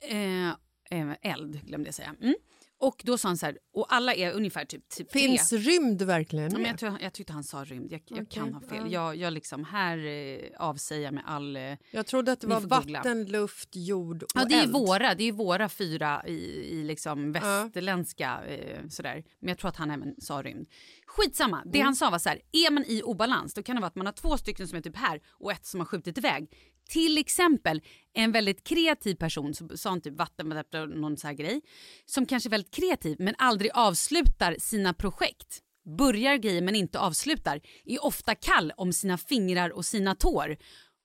Eh, 0.00 0.48
eh, 0.90 1.16
eld 1.22 1.66
glömde 1.66 1.88
jag 1.88 1.94
säga. 1.94 2.14
Mm. 2.20 2.34
Och 2.78 3.02
då 3.04 3.18
sa 3.18 3.28
han 3.28 3.36
så 3.36 3.46
här, 3.46 3.58
och 3.80 3.94
alla 3.94 4.14
är 4.14 4.32
ungefär 4.32 4.64
typ, 4.64 4.88
typ 4.88 5.10
tre. 5.10 5.20
Finns 5.20 5.52
rymd 5.52 6.02
verkligen 6.02 6.52
Ja, 6.52 6.58
men 6.58 6.66
jag, 6.66 6.78
tror, 6.78 6.98
jag 7.00 7.12
tyckte 7.12 7.32
han 7.32 7.44
sa 7.44 7.64
rymd. 7.64 7.92
Jag, 7.92 8.02
jag 8.06 8.30
kan 8.30 8.54
ha 8.54 8.60
fel. 8.60 8.78
ja. 8.78 8.86
Jag, 8.88 9.16
jag 9.16 9.32
liksom, 9.32 9.64
här 9.64 9.98
eh, 10.06 10.38
avsäger 10.58 11.10
med 11.10 11.22
all... 11.26 11.56
Eh, 11.56 11.76
Jag 11.90 12.06
trodde 12.06 12.32
att 12.32 12.40
det 12.40 12.46
var 12.46 12.60
vatten, 12.60 13.24
luft, 13.24 13.68
jord 13.72 14.22
och 14.22 14.28
ja, 14.34 14.44
det 14.44 14.54
är 14.54 14.62
eld. 14.62 14.72
våra, 14.72 15.14
det 15.14 15.24
är 15.24 15.32
våra 15.32 15.68
fyra 15.68 16.22
i, 16.26 16.32
i 16.70 16.84
liksom 16.84 17.32
västerländska 17.32 18.40
eh, 18.48 18.88
sådär. 18.88 19.24
Men 19.40 19.48
jag 19.48 19.58
tror 19.58 19.68
att 19.68 19.76
han 19.76 19.90
även 19.90 20.20
sa 20.20 20.42
rymd. 20.42 20.66
Skitsamma, 21.06 21.62
det 21.66 21.80
han 21.80 21.94
sa 21.96 22.10
var 22.10 22.18
så 22.18 22.28
här, 22.28 22.40
är 22.52 22.70
man 22.70 22.84
i 22.86 23.02
obalans 23.02 23.54
då 23.54 23.62
kan 23.62 23.76
det 23.76 23.80
vara 23.80 23.88
att 23.88 23.96
man 23.96 24.06
har 24.06 24.12
två 24.12 24.36
stycken 24.36 24.68
som 24.68 24.78
är 24.78 24.82
typ 24.82 24.96
här 24.96 25.20
och 25.30 25.52
ett 25.52 25.66
som 25.66 25.80
har 25.80 25.86
skjutit 25.86 26.18
iväg. 26.18 26.50
Till 26.88 27.18
exempel 27.18 27.82
en 28.12 28.32
väldigt 28.32 28.64
kreativ 28.64 29.14
person, 29.14 29.54
så 29.54 29.76
sa 29.76 29.88
han 29.90 30.00
typ 30.00 30.14
vatten, 30.18 30.48
någon 30.96 31.16
så 31.16 31.26
här 31.26 31.34
grej, 31.34 31.60
som 32.06 32.26
kanske 32.26 32.48
är 32.48 32.50
väldigt 32.50 32.74
kreativ 32.74 33.16
men 33.20 33.34
aldrig 33.38 33.69
avslutar 33.70 34.56
sina 34.58 34.94
projekt. 34.94 35.62
Börjar 35.98 36.36
grejer 36.36 36.62
men 36.62 36.74
inte 36.74 36.98
avslutar. 36.98 37.60
Är 37.84 38.04
ofta 38.04 38.34
kall 38.34 38.72
om 38.76 38.92
sina 38.92 39.18
fingrar 39.18 39.70
och 39.70 39.86
sina 39.86 40.14
tår. 40.14 40.56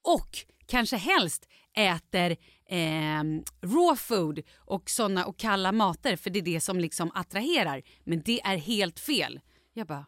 Och 0.03 0.29
kanske 0.65 0.97
helst 0.97 1.47
äter 1.77 2.31
eh, 2.69 3.23
raw 3.61 3.95
food 3.95 4.39
och 4.55 4.89
såna 4.89 5.25
och 5.25 5.37
kalla 5.37 5.71
mater 5.71 6.15
för 6.15 6.29
det 6.29 6.39
är 6.39 6.43
det 6.43 6.61
som 6.61 6.79
liksom 6.79 7.11
attraherar. 7.13 7.83
Men 8.03 8.21
det 8.25 8.41
är 8.41 8.57
helt 8.57 8.99
fel. 8.99 9.39
Jag 9.73 9.87
bara, 9.87 10.05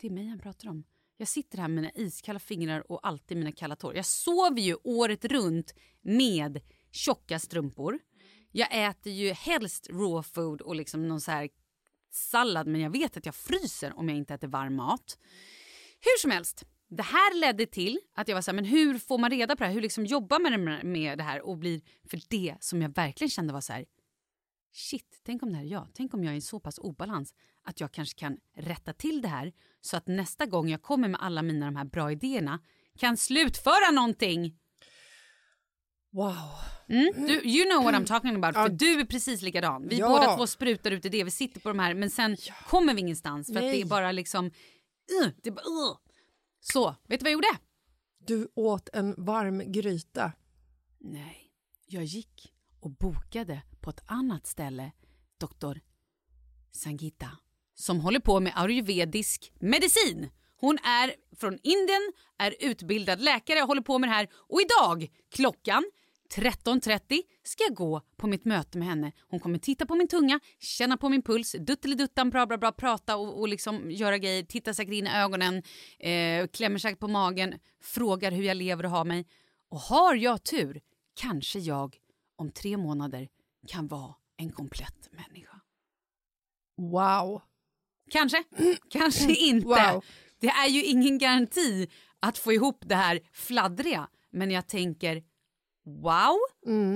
det 0.00 0.06
är 0.06 0.10
mig 0.10 0.26
han 0.26 0.38
pratar 0.38 0.68
om. 0.68 0.84
Jag 1.16 1.28
sitter 1.28 1.58
här 1.58 1.68
med 1.68 1.76
mina 1.76 1.90
iskalla 1.94 2.38
fingrar 2.38 2.92
och 2.92 3.06
alltid 3.06 3.36
mina 3.36 3.52
kalla 3.52 3.76
tår. 3.76 3.96
Jag 3.96 4.06
sover 4.06 4.60
ju 4.60 4.76
året 4.84 5.24
runt 5.24 5.74
med 6.02 6.60
tjocka 6.92 7.38
strumpor. 7.38 7.98
Jag 8.52 8.88
äter 8.88 9.12
ju 9.12 9.32
helst 9.32 9.88
raw 9.90 10.22
food 10.22 10.60
och 10.60 10.76
liksom 10.76 11.08
någon 11.08 11.20
så 11.20 11.30
här 11.30 11.48
sallad 12.14 12.66
men 12.66 12.80
jag 12.80 12.90
vet 12.90 13.16
att 13.16 13.26
jag 13.26 13.34
fryser 13.34 13.98
om 13.98 14.08
jag 14.08 14.18
inte 14.18 14.34
äter 14.34 14.48
varm 14.48 14.76
mat. 14.76 15.18
Hur 16.00 16.18
som 16.20 16.30
helst, 16.30 16.64
det 16.88 17.02
här 17.02 17.34
ledde 17.40 17.66
till 17.66 17.98
att 18.14 18.28
jag 18.28 18.34
var 18.34 18.42
så 18.42 18.50
här, 18.50 18.54
men 18.56 18.64
hur 18.64 18.98
får 18.98 19.18
man 19.18 19.30
reda 19.30 19.56
på 19.56 19.62
det 19.62 19.66
här? 19.66 19.74
Hur 19.74 19.80
liksom 19.82 20.06
jobbar 20.06 20.38
man 20.40 20.92
med- 20.92 21.18
det 21.18 21.24
här 21.24 21.40
och 21.42 21.58
blir 21.58 21.80
för 22.08 22.20
det 22.28 22.56
som 22.60 22.82
jag 22.82 22.94
verkligen 22.94 23.30
kände 23.30 23.52
var 23.52 23.60
så 23.60 23.72
här, 23.72 23.84
shit, 24.72 25.20
tänk 25.24 25.42
om 25.42 25.50
det 25.52 25.56
här 25.58 25.64
är 25.64 25.68
jag. 25.68 25.88
Tänk 25.94 26.14
om 26.14 26.24
jag 26.24 26.32
är 26.32 26.36
i 26.38 26.40
så 26.40 26.60
pass 26.60 26.78
obalans 26.78 27.34
att 27.64 27.80
jag 27.80 27.92
kanske 27.92 28.18
kan 28.18 28.36
rätta 28.56 28.92
till 28.92 29.22
det 29.22 29.28
här 29.28 29.52
så 29.80 29.96
att 29.96 30.06
nästa 30.06 30.46
gång 30.46 30.68
jag 30.68 30.82
kommer 30.82 31.08
med 31.08 31.20
alla 31.22 31.42
mina 31.42 31.66
de 31.66 31.76
här 31.76 31.84
bra 31.84 32.12
idéerna 32.12 32.60
kan 32.98 33.16
slutföra 33.16 33.90
någonting. 33.92 34.58
Wow. 36.14 36.34
Mm? 36.88 37.26
Du, 37.26 37.40
you 37.44 37.64
know 37.70 37.84
what 37.84 37.94
I'm 37.94 38.06
talking 38.06 38.36
about, 38.36 38.54
för 38.54 38.68
du 38.68 39.00
är 39.00 39.04
precis 39.04 39.42
likadan. 39.42 39.88
Vi 39.88 39.98
Ja. 39.98 40.08
båda 40.08 40.36
två 40.36 40.46
sprutar 40.46 40.90
ut 40.90 41.04
i 41.04 41.08
det, 41.08 41.24
vi 41.24 41.30
sitter 41.30 41.60
på 41.60 41.68
de 41.68 41.78
här 41.78 41.94
men 41.94 42.10
sen 42.10 42.36
kommer 42.68 42.94
vi 42.94 43.00
ingenstans 43.00 43.46
för 43.46 43.54
att 43.54 43.60
det 43.60 43.80
är 43.80 43.84
bara 43.84 44.12
liksom, 44.12 44.46
uh, 44.46 45.28
det 45.42 45.48
är 45.48 45.52
bara, 45.52 45.64
uh. 45.64 45.96
Så, 46.60 46.96
vet 47.08 47.20
du 47.20 47.24
vad 47.24 47.26
jag 47.26 47.32
gjorde? 47.32 47.58
Du 48.26 48.48
åt 48.54 48.88
en 48.92 49.14
varm 49.24 49.72
gryta. 49.72 50.32
Nej, 51.00 51.50
jag 51.86 52.04
gick 52.04 52.52
och 52.80 52.90
bokade 52.90 53.62
på 53.80 53.90
ett 53.90 54.02
annat 54.06 54.46
ställe, 54.46 54.92
doktor 55.40 55.80
Sangita, 56.72 57.30
som 57.74 58.00
håller 58.00 58.20
på 58.20 58.40
med 58.40 58.52
ayurvedisk 58.56 59.52
medicin. 59.60 60.30
Hon 60.56 60.78
är 60.78 61.14
från 61.36 61.58
Indien, 61.62 62.12
är 62.38 62.54
utbildad 62.60 63.20
läkare 63.20 63.62
och 63.62 63.68
håller 63.68 63.82
på 63.82 63.98
med 63.98 64.08
det 64.08 64.14
här. 64.14 64.28
Och 64.34 64.60
idag 64.60 65.08
klockan 65.30 65.84
13.30 66.34 67.22
ska 67.42 67.64
jag 67.64 67.74
gå 67.74 68.00
på 68.16 68.26
mitt 68.26 68.44
möte 68.44 68.78
med 68.78 68.88
henne. 68.88 69.12
Hon 69.28 69.40
kommer 69.40 69.58
titta 69.58 69.86
på 69.86 69.94
min 69.94 70.08
tunga, 70.08 70.40
känna 70.58 70.96
på 70.96 71.08
min 71.08 71.22
puls, 71.22 71.56
dutteliduttan, 71.60 72.30
bra, 72.30 72.46
bra, 72.46 72.56
bra, 72.56 72.72
prata 72.72 73.16
och, 73.16 73.40
och 73.40 73.48
liksom 73.48 73.90
göra 73.90 74.18
grejer, 74.18 74.42
titta 74.42 74.74
säkert 74.74 74.94
in 74.94 75.06
i 75.06 75.10
ögonen, 75.10 75.62
eh, 75.98 76.46
klämmer 76.46 76.78
säkert 76.78 77.00
på 77.00 77.08
magen, 77.08 77.54
frågar 77.82 78.30
hur 78.30 78.42
jag 78.42 78.56
lever 78.56 78.84
och 78.84 78.90
har 78.90 79.04
mig. 79.04 79.26
Och 79.68 79.78
har 79.78 80.14
jag 80.14 80.42
tur 80.42 80.80
kanske 81.14 81.58
jag 81.58 81.96
om 82.36 82.50
tre 82.50 82.76
månader 82.76 83.28
kan 83.68 83.86
vara 83.86 84.14
en 84.36 84.52
komplett 84.52 85.08
människa. 85.10 85.60
Wow. 86.76 87.42
Kanske, 88.10 88.44
kanske 88.90 89.34
inte. 89.34 89.66
Wow. 89.66 90.04
Det 90.40 90.48
är 90.48 90.68
ju 90.68 90.84
ingen 90.84 91.18
garanti 91.18 91.88
att 92.20 92.38
få 92.38 92.52
ihop 92.52 92.78
det 92.86 92.94
här 92.94 93.20
fladdriga. 93.32 94.08
Men 94.30 94.50
jag 94.50 94.66
tänker, 94.66 95.22
wow, 95.84 96.36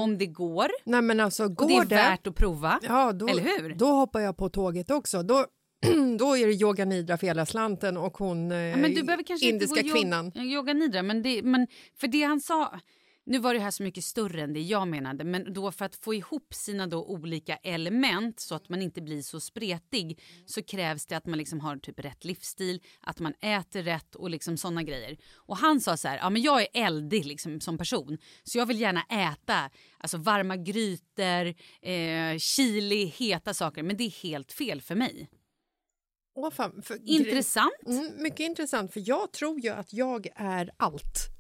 om 0.00 0.18
det 0.18 0.26
går. 0.26 0.68
Nej 0.84 1.02
men 1.02 1.20
alltså 1.20 1.44
Och 1.44 1.54
går 1.56 1.68
det 1.68 1.74
är 1.74 1.84
det, 1.84 1.94
värt 1.94 2.26
att 2.26 2.34
prova. 2.34 2.80
ja, 2.82 3.12
då, 3.12 3.28
Eller 3.28 3.42
hur? 3.42 3.74
då 3.74 3.86
hoppar 3.86 4.20
jag 4.20 4.36
på 4.36 4.48
tåget 4.48 4.90
också. 4.90 5.22
Då, 5.22 5.46
då 6.18 6.36
är 6.36 6.46
det 6.46 6.52
yoga 6.52 6.84
nidra 6.84 7.18
för 7.18 7.26
hela 7.26 7.46
slanten 7.46 7.96
och 7.96 8.18
hon 8.18 8.52
eh, 8.52 8.58
Ja, 8.58 8.76
men 8.76 8.94
du 8.94 9.02
behöver 9.02 9.22
kanske 9.24 9.46
indiska 9.48 9.80
inte 9.80 9.92
gå 9.92 9.98
kvinnan. 9.98 10.32
Yoga 10.36 10.72
nidra, 10.72 11.02
men, 11.02 11.22
det, 11.22 11.42
men 11.42 11.66
för 12.00 12.08
det 12.08 12.22
han 12.22 12.40
sa... 12.40 12.80
Nu 13.30 13.38
var 13.38 13.54
det 13.54 13.60
här 13.60 13.70
så 13.70 13.82
mycket 13.82 14.04
större 14.04 14.42
än 14.42 14.52
det 14.52 14.60
jag 14.60 14.88
menade, 14.88 15.24
men 15.24 15.52
då 15.52 15.72
för 15.72 15.84
att 15.84 15.96
få 15.96 16.14
ihop 16.14 16.54
sina 16.54 16.86
då 16.86 17.04
olika 17.04 17.56
element 17.56 18.40
så 18.40 18.54
att 18.54 18.68
man 18.68 18.82
inte 18.82 19.02
blir 19.02 19.22
så 19.22 19.40
spretig 19.40 20.20
så 20.46 20.62
krävs 20.62 21.06
det 21.06 21.16
att 21.16 21.26
man 21.26 21.38
liksom 21.38 21.60
har 21.60 21.76
typ 21.76 22.00
rätt 22.00 22.24
livsstil, 22.24 22.82
att 23.00 23.20
man 23.20 23.34
äter 23.40 23.82
rätt 23.82 24.14
och 24.14 24.30
liksom 24.30 24.56
såna 24.56 24.82
grejer. 24.82 25.16
Och 25.34 25.56
han 25.56 25.80
sa 25.80 25.96
så 25.96 26.08
här, 26.08 26.16
ja 26.16 26.30
men 26.30 26.42
jag 26.42 26.60
är 26.60 26.68
eldig 26.72 27.26
liksom 27.26 27.60
som 27.60 27.78
person 27.78 28.18
så 28.42 28.58
jag 28.58 28.66
vill 28.66 28.80
gärna 28.80 29.02
äta 29.02 29.70
alltså 29.98 30.18
varma 30.18 30.56
grytor, 30.56 31.46
eh, 31.88 32.38
chili, 32.38 33.04
heta 33.04 33.54
saker, 33.54 33.82
men 33.82 33.96
det 33.96 34.04
är 34.04 34.22
helt 34.22 34.52
fel 34.52 34.80
för 34.80 34.94
mig. 34.94 35.28
Åh, 36.34 36.50
fan, 36.50 36.82
för, 36.82 36.98
Intressant. 37.04 37.86
Mm, 37.86 38.22
mycket 38.22 38.40
intressant, 38.40 38.92
för 38.92 39.02
jag 39.08 39.32
tror 39.32 39.60
ju 39.60 39.68
att 39.68 39.92
jag 39.92 40.28
är 40.36 40.70
allt. 40.76 41.37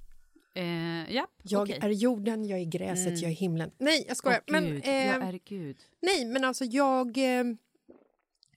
Eh, 0.58 1.14
ja, 1.14 1.26
Jag 1.42 1.62
okej. 1.62 1.78
är 1.82 1.88
jorden, 1.90 2.44
jag 2.44 2.58
är 2.58 2.64
gräset, 2.64 3.18
jag 3.22 3.30
är 3.30 3.34
himlen. 3.34 3.70
Nej, 3.78 4.04
jag 4.08 4.16
skojar. 4.16 4.40
Åh, 4.46 4.52
men, 4.52 4.82
eh, 4.82 5.06
jag 5.06 5.22
är 5.22 5.40
Gud. 5.44 5.76
Nej, 6.02 6.24
men 6.24 6.44
alltså 6.44 6.64
jag... 6.64 7.18
Eh, 7.18 7.44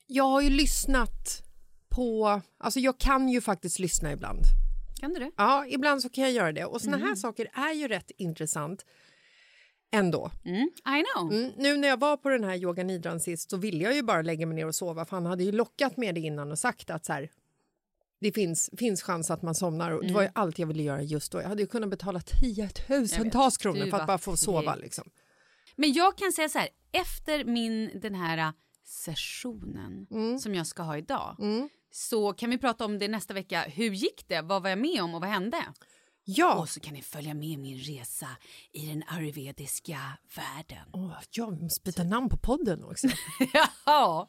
jag 0.08 0.24
har 0.24 0.42
ju 0.42 0.50
lyssnat 0.50 1.44
på... 1.90 2.42
Alltså 2.58 2.80
jag 2.80 2.98
kan 2.98 3.30
ju 3.30 3.42
faktiskt 3.42 3.80
lyssna 3.80 4.12
ibland. 4.12 4.42
Kan 5.00 5.14
du 5.14 5.20
det? 5.20 5.32
Ja, 5.38 5.66
ibland 5.68 6.02
så 6.02 6.10
kan 6.10 6.24
jag 6.24 6.34
göra 6.34 6.52
det. 6.52 6.66
Och 6.66 6.82
såna 6.82 6.96
Mm. 6.98 7.08
här 7.08 7.16
saker 7.16 7.48
är 7.54 7.74
ju 7.74 7.88
rätt 7.88 8.12
intressant 8.18 8.86
ändå. 9.92 10.32
Mm, 10.46 10.70
I 11.00 11.04
know. 11.16 11.34
Mm, 11.34 11.52
nu 11.58 11.78
när 11.78 11.88
jag 11.88 12.00
var 12.00 12.18
på 12.18 12.30
den 12.30 12.44
här 12.44 12.56
yoga 12.56 12.84
nidran 12.84 13.20
sist 13.20 13.50
så 13.50 13.58
ville 13.58 13.84
jag 13.84 13.96
ju 13.96 14.04
bara 14.04 14.22
lägga 14.22 14.46
mig 14.46 14.56
ner 14.56 14.68
och 14.68 14.76
sova 14.76 15.06
för 15.06 15.16
han 15.16 15.26
hade 15.26 15.44
ju 15.44 15.52
lockat 15.52 15.98
med 15.98 16.16
det 16.16 16.22
innan 16.22 16.52
och 16.52 16.60
sagt 16.60 16.90
att 16.90 17.06
så 17.06 17.14
här, 17.14 17.30
det 18.22 18.32
finns, 18.32 18.70
finns 18.78 19.02
chans 19.04 19.32
att 19.32 19.42
man 19.42 19.56
somnar 19.56 19.92
och 19.92 20.06
det 20.08 20.14
var 20.14 20.22
ju 20.22 20.30
allt 20.36 20.60
jag 20.60 20.68
ville 20.68 20.84
göra 20.84 21.02
just 21.02 21.32
då. 21.32 21.42
Jag 21.42 21.48
hade 21.50 21.62
ju 21.62 21.68
kunnat 21.68 21.90
betala 21.90 22.22
tiotusentals 22.22 23.58
kronor 23.58 23.86
för 23.90 23.98
att 23.98 24.08
bara 24.08 24.18
få 24.18 24.38
sova 24.38 24.76
liksom. 24.76 25.10
Men 25.76 25.94
jag 25.94 26.18
kan 26.18 26.32
säga 26.32 26.50
så 26.50 26.60
här, 26.60 26.70
efter 26.92 27.46
min 27.46 28.00
den 28.02 28.16
här 28.16 28.38
äh, 28.38 28.50
sessionen 28.86 30.08
Mm. 30.12 30.40
som 30.40 30.56
jag 30.56 30.68
ska 30.68 30.84
ha 30.84 30.98
idag 30.98 31.36
så 31.92 32.34
kan 32.34 32.50
vi 32.50 32.58
prata 32.58 32.86
om 32.86 33.00
det 33.00 33.08
nästa 33.08 33.34
vecka. 33.34 33.62
Hur 33.62 33.92
gick 33.92 34.28
det? 34.28 34.42
Vad 34.42 34.64
var 34.64 34.70
jag 34.70 34.80
med 34.80 35.02
om 35.04 35.16
och 35.16 35.22
vad 35.22 35.30
hände? 35.30 35.58
Ja, 36.24 36.56
Och 36.60 36.70
så 36.70 36.80
kan 36.80 36.94
ni 36.94 37.02
följa 37.02 37.34
med 37.34 37.60
min 37.60 37.78
resa 37.78 38.28
i 38.72 38.86
den 38.86 39.04
ayurvediska 39.08 40.00
världen. 40.36 40.86
Åh, 40.94 41.14
ja, 41.32 41.50
vi 41.50 41.64
måste 41.64 41.82
byta 41.84 42.04
namn 42.04 42.30
på 42.30 42.38
podden 42.38 42.84
också. 42.84 43.08
ja. 43.86 44.28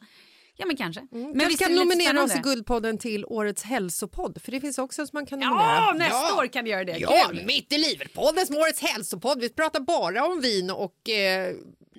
Ja, 0.56 0.66
men 0.66 0.76
kanske. 0.76 1.06
Men 1.10 1.30
Men 1.30 1.48
vi 1.48 1.54
ska 1.56 1.68
nominera 1.68 2.22
oss 2.22 2.36
i? 2.36 2.38
Guldpodden 2.38 2.98
till 2.98 3.24
årets 3.24 3.62
hälsopodd, 3.62 4.42
för 4.42 4.52
det 4.52 4.60
finns 4.60 4.78
också 4.78 5.06
som 5.06 5.16
man 5.16 5.26
kan 5.26 5.38
nominera. 5.38 5.64
Ja, 5.66 5.94
nästa 5.98 6.34
år 6.36 6.46
kan 6.46 6.64
ni 6.64 6.70
göra 6.70 6.84
det. 6.84 6.98
Ja, 6.98 7.28
Kul. 7.30 7.46
mitt 7.46 7.72
i 7.72 7.78
livet-podden 7.78 8.46
som 8.46 8.56
årets 8.56 8.80
hälsopodd. 8.82 9.40
Vi 9.40 9.48
pratar 9.48 9.80
bara 9.80 10.26
om 10.26 10.40
vin 10.40 10.70
och... 10.70 11.08
Eh, 11.08 11.54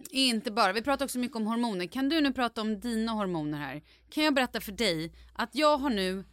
Inte 0.10 0.52
bara, 0.52 0.74
vi 0.74 0.82
pratar 0.82 1.06
också 1.06 1.20
mycket 1.20 1.38
om 1.38 1.48
hormoner. 1.48 1.86
Kan 1.88 2.10
du 2.10 2.22
nu 2.22 2.34
prata 2.34 2.62
om 2.62 2.80
dina 2.80 3.12
hormoner 3.12 3.58
här? 3.58 3.82
Kan 4.10 4.24
jag 4.24 4.34
berätta 4.34 4.62
för 4.62 4.72
dig 4.72 5.14
att 5.34 5.50
jag 5.56 5.78
har 5.78 5.90
nu 5.90 6.24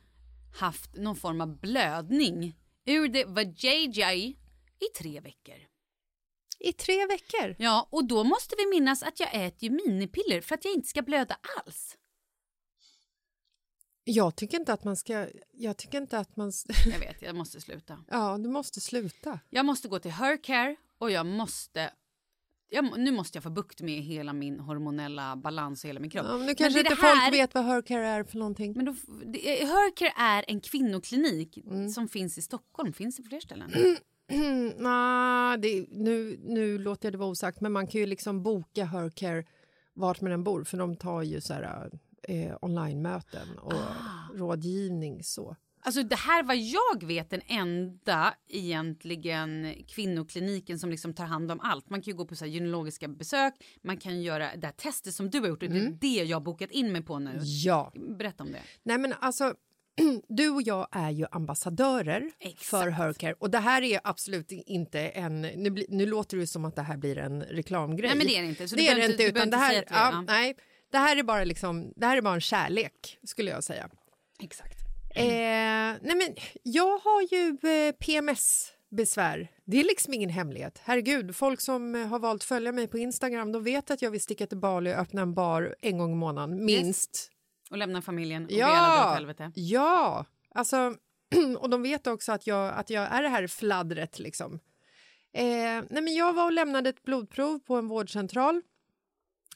haft 0.59 0.97
någon 0.97 1.17
form 1.17 1.41
av 1.41 1.61
blödning 1.61 2.57
ur 2.87 3.09
det 3.09 3.25
vajayjay 3.25 4.21
i 4.81 4.87
tre 4.99 5.21
veckor. 5.21 5.55
I 6.59 6.73
tre 6.73 7.07
veckor. 7.07 7.57
Ja, 7.59 7.89
och 7.93 8.05
då 8.05 8.25
måste 8.25 8.55
vi 8.59 8.67
minnas 8.67 9.03
att 9.03 9.21
jag 9.21 9.35
äter 9.35 9.63
ju 9.65 9.71
minipiller 9.71 10.41
för 10.41 10.55
att 10.55 10.65
jag 10.65 10.75
inte 10.75 10.89
ska 10.89 11.03
blöda 11.03 11.37
alls. 11.59 11.97
Jag 14.05 14.37
tycker 14.37 14.59
inte 14.61 14.73
att 14.73 14.85
man 14.85 14.97
ska... 14.97 15.29
Jag 15.53 15.77
tycker 15.77 15.99
inte 16.01 16.19
att 16.19 16.37
man... 16.37 16.53
Jag 16.93 16.99
vet, 16.99 17.23
jag 17.23 17.37
måste 17.37 17.61
sluta. 17.61 17.99
Ja, 18.11 18.39
du 18.39 18.49
måste 18.49 18.81
sluta. 18.81 19.41
Jag 19.51 19.67
måste 19.67 19.89
gå 19.89 19.99
till 19.99 20.11
Hercare 20.11 20.77
och 20.99 21.11
jag 21.11 21.27
måste... 21.27 21.91
Jag, 22.73 22.99
nu 22.99 23.11
måste 23.13 23.37
jag 23.37 23.43
få 23.43 23.51
bukt 23.51 23.81
med 23.81 24.03
hela 24.03 24.33
min 24.33 24.61
hormonella 24.61 25.37
balans 25.37 25.85
och 25.85 25.89
hela 25.89 26.01
min 26.01 26.11
kropp. 26.11 26.27
Ja, 26.29 26.37
men 26.37 26.47
nu 26.47 26.55
kanske 26.55 26.81
är 26.81 26.85
inte 26.91 27.03
här- 27.03 27.25
folk 27.25 27.35
vet 27.35 27.55
vad 27.55 27.65
Hercare 27.65 28.07
är 28.07 28.25
för 28.25 28.39
någonting. 28.39 28.73
Men 28.77 28.85
då, 28.85 28.95
det, 29.27 29.39
Hercare 29.65 30.13
är 30.17 30.45
en 30.49 30.61
kvinnoklinik 30.61 31.57
Mm. 31.59 31.89
som 31.89 32.09
finns 32.09 32.39
i 32.39 32.43
Stockholm. 32.43 32.93
Finns 32.93 33.17
det 33.17 33.23
fler 33.23 33.41
ställen? 33.41 33.73
Mm, 34.29 34.67
nah, 34.79 35.57
det, 35.57 35.87
nu, 35.91 36.41
nu 36.45 36.79
låter 36.79 37.07
jag 37.07 37.13
det 37.15 37.19
vara 37.19 37.29
osagt, 37.31 37.61
men 37.61 37.73
man 37.73 37.87
kan 37.87 38.01
ju 38.01 38.07
liksom 38.07 38.43
boka 38.43 38.85
Hercare 38.85 39.45
vart 39.95 40.21
man 40.21 40.33
än 40.33 40.45
bor, 40.45 40.65
för 40.65 40.79
de 40.79 40.97
tar 40.97 41.23
ju 41.23 41.41
så 41.41 41.55
här, 41.55 41.91
eh, 42.31 42.57
online-möten 42.63 43.59
och 43.59 43.73
Ah. 43.73 44.35
rådgivning. 44.35 45.25
så. 45.25 45.57
Alltså 45.83 46.03
det 46.03 46.17
här 46.17 46.43
var 46.43 46.55
jag 46.55 47.07
vet 47.09 47.31
den 47.31 47.41
enda 47.47 48.35
egentligen 48.49 49.75
kvinnokliniken 49.89 50.79
som 50.79 50.91
liksom 50.91 51.15
tar 51.15 51.25
hand 51.25 51.51
om 51.53 51.61
allt. 51.61 51.91
Man 51.91 52.03
kan 52.03 52.11
ju 52.13 52.17
gå 52.17 52.25
på 52.27 52.37
så 52.37 52.45
här 52.45 52.53
gynekologiska 52.53 53.09
besök, 53.09 53.55
man 53.83 53.97
kan 53.97 54.23
göra 54.23 54.57
det 54.57 54.67
här 54.67 54.75
testet 54.75 55.15
som 55.15 55.31
du 55.31 55.41
har 55.41 55.49
gjort 55.49 55.63
och 55.63 55.69
det 55.71 55.79
är 55.79 55.91
det 56.01 56.07
jag 56.25 56.37
har 56.37 56.41
bokat 56.45 56.71
in 56.71 56.93
mig 56.93 57.03
på 57.03 57.19
nu. 57.19 57.39
Ja. 57.43 57.93
Berätta 58.19 58.45
om 58.45 58.53
det. 58.53 58.61
Nej, 58.83 58.99
men 58.99 59.15
alltså, 59.21 59.55
du 60.29 60.51
och 60.51 60.63
jag 60.63 60.89
är 60.93 61.11
ju 61.11 61.27
ambassadörer 61.31 62.31
Exakt. 62.41 62.65
för 62.65 62.89
Hercare. 62.91 63.35
Och 63.39 63.51
det 63.51 63.59
här 63.59 63.83
är 63.83 64.01
absolut 64.05 64.53
inte 64.53 65.01
en... 65.01 65.41
Nu, 65.43 65.85
nu 65.89 66.07
låter 66.07 66.37
det 66.37 66.47
som 66.47 66.65
att 66.65 66.77
det 66.77 66.83
här 66.83 66.97
blir 66.97 67.19
en 67.19 67.43
reklamgrej. 67.43 68.09
Nej, 68.09 68.19
men 68.19 68.27
det 68.27 68.37
är 68.37 68.43
det 68.43 68.49
inte, 68.49 68.69
så 68.69 68.77
det 68.77 68.89
är 68.89 68.97
det 68.97 69.07
inte- 69.07 69.23
utan 69.25 69.51
det 69.51 69.57
här, 69.57 69.75
ja, 69.75 69.83
ja. 69.91 70.21
nej, 70.21 70.57
det 70.91 70.99
här 70.99 71.17
är 71.17 71.23
bara 71.23 71.45
liksom, 71.45 71.93
det 71.97 72.07
här 72.07 72.17
är 72.17 72.23
bara 72.23 72.35
en 72.35 72.41
kärlek, 72.41 73.19
skulle 73.25 73.51
jag 73.51 73.65
säga. 73.65 73.91
Exakt. 74.43 74.79
Eh, 75.15 75.25
nej 76.03 76.17
men, 76.17 76.35
jag 76.63 76.99
har 76.99 77.23
ju 77.23 77.71
eh, 77.71 77.93
PMS-besvär. 77.93 79.51
Det 79.65 79.81
är 79.81 79.85
liksom 79.85 80.15
ingen 80.15 80.31
hemlighet. 80.31 80.81
Herregud, 80.85 81.37
folk 81.37 81.61
som 81.61 81.95
eh, 81.95 82.07
har 82.07 82.19
valt 82.19 82.45
följa 82.45 82.73
mig 82.73 82.87
på 82.87 82.99
Instagram 82.99 83.53
de 83.53 83.65
vet 83.65 83.91
att 83.91 84.03
jag 84.03 84.11
vill 84.11 84.21
sticka 84.21 84.47
till 84.47 84.59
Bali 84.59 84.91
och 84.91 84.99
öppna 84.99 85.23
en 85.23 85.35
bar 85.35 85.77
en 85.81 85.99
gång 85.99 86.13
i 86.13 86.17
månaden, 86.17 86.65
minst. 86.65 87.31
Och 87.71 87.77
lämna 87.77 88.03
familjen 88.03 88.43
och 88.43 88.49
be 88.49 88.65
alla 88.65 89.03
dra 89.03 89.11
åt 89.11 89.15
helvete. 89.15 89.53
Ja, 89.55 90.27
alltså, 90.55 90.95
och 91.59 91.71
de 91.71 91.83
vet 91.83 92.07
också 92.07 92.33
att 92.33 92.47
jag, 92.47 92.75
att 92.75 92.91
jag 92.91 93.03
är 93.13 93.23
det 93.23 93.29
här 93.29 93.47
fladdret. 93.47 94.19
Liksom. 94.19 94.61
Eh, 95.33 95.45
nej 95.91 96.03
men 96.03 96.15
jag 96.15 96.33
var 96.33 96.45
och 96.45 96.53
lämnade 96.53 96.89
ett 96.89 97.03
blodprov 97.03 97.59
på 97.59 97.77
en 97.77 97.89
vårdcentral 97.89 98.63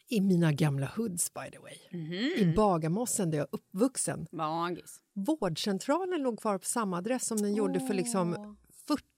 i 0.08 0.20
mina 0.20 0.52
gamla 0.52 0.86
hoods, 0.96 1.34
by 1.34 1.50
the 1.52 1.58
way. 1.58 1.76
Mhm. 1.90 2.14
I 2.14 2.52
Bagarmossen, 2.56 3.30
där 3.30 3.38
jag 3.38 3.44
är 3.44 3.54
uppvuxen. 3.54 4.26
Magis. 4.32 5.00
Vårdcentralen 5.14 6.22
låg 6.22 6.40
kvar 6.40 6.58
på 6.58 6.64
samma 6.66 6.96
adress 6.98 7.26
som 7.26 7.36
den 7.42 7.54
gjorde 7.54 7.80
för 7.80 7.94
liksom 7.94 8.56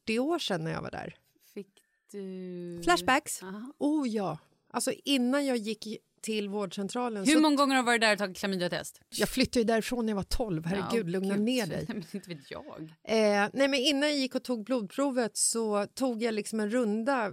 40 0.05 0.19
år 0.19 0.39
sedan 0.39 0.65
när 0.65 0.73
jag 0.73 0.83
var 0.83 0.91
där. 0.91 1.15
Fick 1.55 1.69
du... 2.11 2.81
Flashbacks? 2.85 3.43
Aha. 3.43 3.73
Oh 3.79 4.09
ja. 4.09 4.39
Alltså 4.71 4.93
innan 5.05 5.47
jag 5.47 5.57
gick 5.57 5.87
till 6.21 6.49
vårdcentralen 6.49 7.25
Hur 7.27 7.41
många 7.41 7.57
gånger 7.57 7.75
har 7.75 7.83
du 7.83 7.87
varit 7.87 8.01
där 8.01 8.13
och 8.13 8.19
tagit 8.19 8.37
klamydiatest? 8.37 9.01
Jag 9.09 9.29
flyttade 9.29 9.59
ju 9.59 9.65
därifrån 9.65 10.07
när 10.07 10.11
jag 10.13 10.17
var 10.17 10.23
12, 10.23 10.65
herregud, 10.67 11.07
Ja, 11.07 11.11
lugna 11.11 11.35
gud. 11.35 11.45
ner 11.45 11.67
dig. 11.67 11.87
Nej, 11.89 12.05
inte 12.13 12.29
vet 12.29 12.51
jag. 12.51 12.81
Eh, 13.05 13.49
nej, 13.53 13.69
men 13.69 13.75
innan 13.75 14.09
jag 14.09 14.19
gick 14.19 14.35
och 14.35 14.43
tog 14.45 14.65
blodprovet 14.65 15.37
så 15.37 15.87
tog 15.87 16.23
jag 16.23 16.35
liksom 16.35 16.61
en 16.61 16.71
runda 16.71 17.33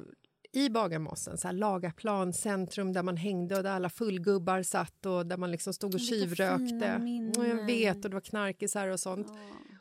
i 0.54 0.70
Bagarmossen, 0.70 1.38
så 1.38 1.47
här 1.47 1.54
Lagaplan 1.54 2.34
centrum 2.34 2.93
där 2.93 3.04
man 3.04 3.18
hängde 3.18 3.58
och 3.58 3.64
där 3.64 3.72
alla 3.72 3.89
fullgubbar 3.89 4.64
satt 4.64 5.06
och 5.06 5.26
där 5.26 5.38
man 5.38 5.51
liksom 5.51 5.74
stod 5.74 5.93
och 5.93 5.99
tjuvrökte. 5.99 6.95
Och 7.38 7.45
jag 7.47 7.66
vet, 7.66 7.95
och 8.06 8.10
det 8.12 8.16
var 8.16 8.22
knarkisar 8.22 8.88
och 8.88 8.99
sånt. 8.99 9.28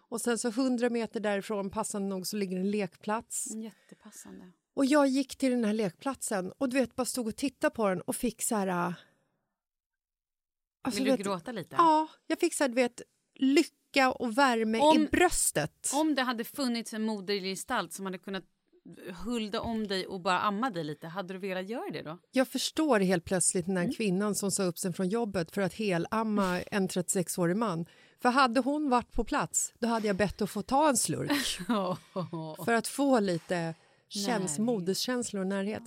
Och 0.08 0.20
sen 0.20 0.38
så 0.38 0.50
hundra 0.50 0.90
meter 0.90 1.20
därifrån, 1.20 1.70
passande 1.70 2.08
nog, 2.08 2.26
så 2.26 2.36
ligger 2.36 2.56
en 2.60 2.70
lekplats. 2.70 3.46
Jättepassande. 3.54 4.52
Och 4.74 4.84
jag 4.84 5.06
gick 5.08 5.36
till 5.36 5.50
den 5.50 5.64
här 5.64 5.72
lekplatsen 5.72 6.52
och 6.58 6.68
du 6.68 6.76
vet, 6.76 6.96
bara 6.96 7.04
stod 7.04 7.26
och 7.28 7.36
tittade 7.36 7.74
på 7.74 7.88
den 7.88 8.00
och 8.00 8.16
fick 8.16 8.42
så 8.42 8.54
här... 8.56 8.66
äh, 8.88 8.94
Alltså, 10.84 10.98
Vill 11.02 11.04
du 11.04 11.10
du 11.10 11.16
vet, 11.16 11.26
gråta 11.26 11.52
lite? 11.52 11.76
Ja, 11.78 12.08
jag 12.26 12.38
fick 12.40 12.54
så 12.54 12.64
här, 12.64 12.68
du 12.68 12.74
vet, 12.74 13.02
lycka 13.34 14.12
och 14.12 14.38
värme 14.38 14.78
Om- 14.78 15.02
i 15.02 15.06
bröstet. 15.08 15.90
Om 15.94 16.14
det 16.14 16.22
hade 16.22 16.44
funnits 16.44 16.92
en 16.94 17.02
modergestalt 17.02 17.92
som 17.92 18.04
hade 18.06 18.18
kunnat 18.18 18.44
hulda 19.24 19.60
om 19.60 19.86
dig 19.86 20.06
och 20.06 20.20
bara 20.20 20.40
amma 20.40 20.70
dig 20.70 20.84
lite, 20.84 21.06
hade 21.06 21.34
du 21.34 21.38
velat 21.38 21.68
göra 21.68 21.90
det 21.92 22.02
då? 22.02 22.18
Jag 22.30 22.48
förstår 22.48 23.00
helt 23.00 23.24
plötsligt 23.24 23.66
den 23.66 23.76
här 23.76 23.84
Mm. 23.84 23.94
kvinnan 23.94 24.34
som 24.34 24.50
sa 24.50 24.62
upp 24.62 24.78
sig 24.78 24.92
från 24.92 25.08
jobbet 25.08 25.50
för 25.50 25.60
att 25.62 25.74
helamma 25.74 26.60
en 26.60 26.88
36-årig 26.88 27.56
man. 27.56 27.86
För 28.22 28.28
hade 28.28 28.60
hon 28.60 28.90
varit 28.90 29.12
på 29.12 29.24
plats, 29.24 29.72
då 29.78 29.88
hade 29.88 30.06
jag 30.06 30.16
bett 30.16 30.42
att 30.42 30.50
få 30.50 30.62
ta 30.62 30.88
en 30.88 30.96
slurk 30.96 31.32
för 32.64 32.72
att 32.72 32.86
få 32.88 33.20
lite 33.20 33.74
käns 34.08 34.58
moderskänslor 34.58 35.40
och 35.40 35.46
närhet. 35.46 35.82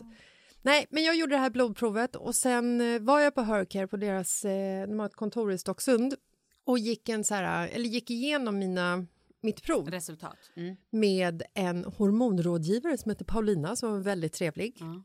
Nej, 0.61 0.85
men 0.89 1.03
jag 1.03 1.15
gjorde 1.15 1.35
det 1.35 1.39
här 1.39 1.49
blodprovet 1.49 2.15
och 2.15 2.35
sen 2.35 2.81
eh, 2.81 2.99
var 3.01 3.19
jag 3.19 3.35
på 3.35 3.41
Hercare 3.41 3.87
på 3.87 3.97
deras 3.97 4.45
eh, 4.45 4.87
de 4.87 4.99
har 4.99 5.05
ett 5.05 5.15
kontor 5.15 5.51
i 5.51 5.57
Stocksund 5.57 6.15
och 6.65 6.79
gick, 6.79 7.09
en 7.09 7.23
så 7.23 7.33
här, 7.35 7.67
eller 7.67 7.85
gick 7.85 8.09
igenom 8.11 8.59
mina, 8.59 9.05
mitt 9.45 9.63
prov 9.63 9.91
Resultat. 9.91 10.37
Mm. 10.55 10.75
med 10.89 11.43
en 11.53 11.85
hormonrådgivare 11.85 12.97
som 12.97 13.09
heter 13.09 13.25
Paulina 13.25 13.75
som 13.75 13.91
var 13.91 13.99
väldigt 13.99 14.33
trevlig. 14.33 14.77
Ja. 14.79 15.03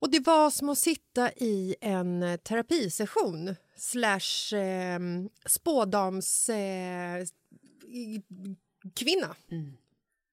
Och 0.00 0.10
det 0.10 0.26
var 0.26 0.50
som 0.50 0.68
att 0.68 0.78
sitta 0.78 1.32
i 1.32 1.76
en 1.80 2.38
terapisession 2.42 3.54
slash 3.76 4.56
eh, 4.56 5.00
spådams 5.46 6.48
eh, 6.48 7.24
kvinna. 8.94 9.36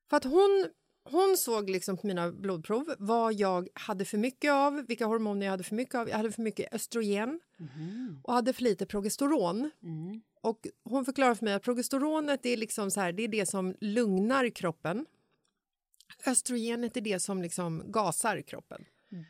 För 0.10 0.18
att 0.18 0.24
hon, 0.24 0.70
hon 1.04 1.38
såg 1.38 1.70
liksom 1.70 1.98
på 1.98 2.08
mina 2.08 2.32
blodprov 2.32 2.96
vad 3.00 3.34
jag 3.34 3.68
hade 3.74 4.06
för 4.06 4.18
mycket 4.18 4.52
av, 4.52 4.86
vilka 4.88 5.06
hormoner 5.06 5.46
jag 5.46 5.52
hade 5.52 5.64
för 5.64 5.76
mycket 5.76 5.96
av. 5.96 6.10
Jag 6.10 6.18
hade 6.18 6.32
för 6.32 6.42
mycket 6.42 6.74
östrogen 6.74 7.40
och 8.24 8.34
hade 8.34 8.54
för 8.54 8.64
lite 8.64 8.86
progesteron. 8.86 9.72
Och 10.46 10.68
hon 10.84 11.06
förklarade 11.06 11.36
för 11.36 11.46
mig 11.46 11.54
att 11.54 11.64
progesteronet 11.64 12.46
är, 12.46 12.58
liksom 12.58 12.92
så 12.92 13.00
här, 13.00 13.12
det 13.12 13.24
är 13.24 13.28
det 13.28 13.46
som 13.46 13.76
lugnar 13.82 14.50
kroppen. 14.50 15.06
Östrogenet 16.26 16.98
är 16.98 17.02
det 17.02 17.20
som 17.20 17.42
liksom 17.42 17.84
gasar 17.92 18.42
kroppen. 18.42 18.86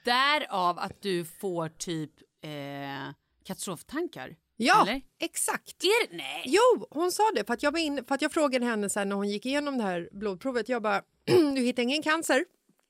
Därav 0.05 0.79
att 0.79 1.01
du 1.01 1.25
får 1.25 1.69
typ 1.69 2.11
eh, 2.41 3.13
katastroftankar. 3.43 4.35
Ja, 4.57 4.81
Eller? 4.81 5.01
exakt. 5.19 5.83
Är 5.83 6.07
det? 6.07 6.17
Nej. 6.17 6.43
Jo, 6.45 6.87
hon 6.89 7.11
sa 7.11 7.23
det. 7.35 7.43
För 7.45 7.53
att 7.53 7.63
jag, 7.63 7.71
var 7.71 7.79
in, 7.79 8.05
för 8.05 8.15
att 8.15 8.21
jag 8.21 8.31
frågade 8.31 8.65
henne 8.65 8.89
sen 8.89 9.09
när 9.09 9.15
hon 9.15 9.29
gick 9.29 9.45
igenom 9.45 9.77
det 9.77 9.83
här 9.83 10.09
blodprovet. 10.11 10.69
Jag 10.69 10.81
bara, 10.81 11.01
du 11.55 11.61
hittar 11.61 11.83
ingen 11.83 12.01
cancer? 12.01 12.45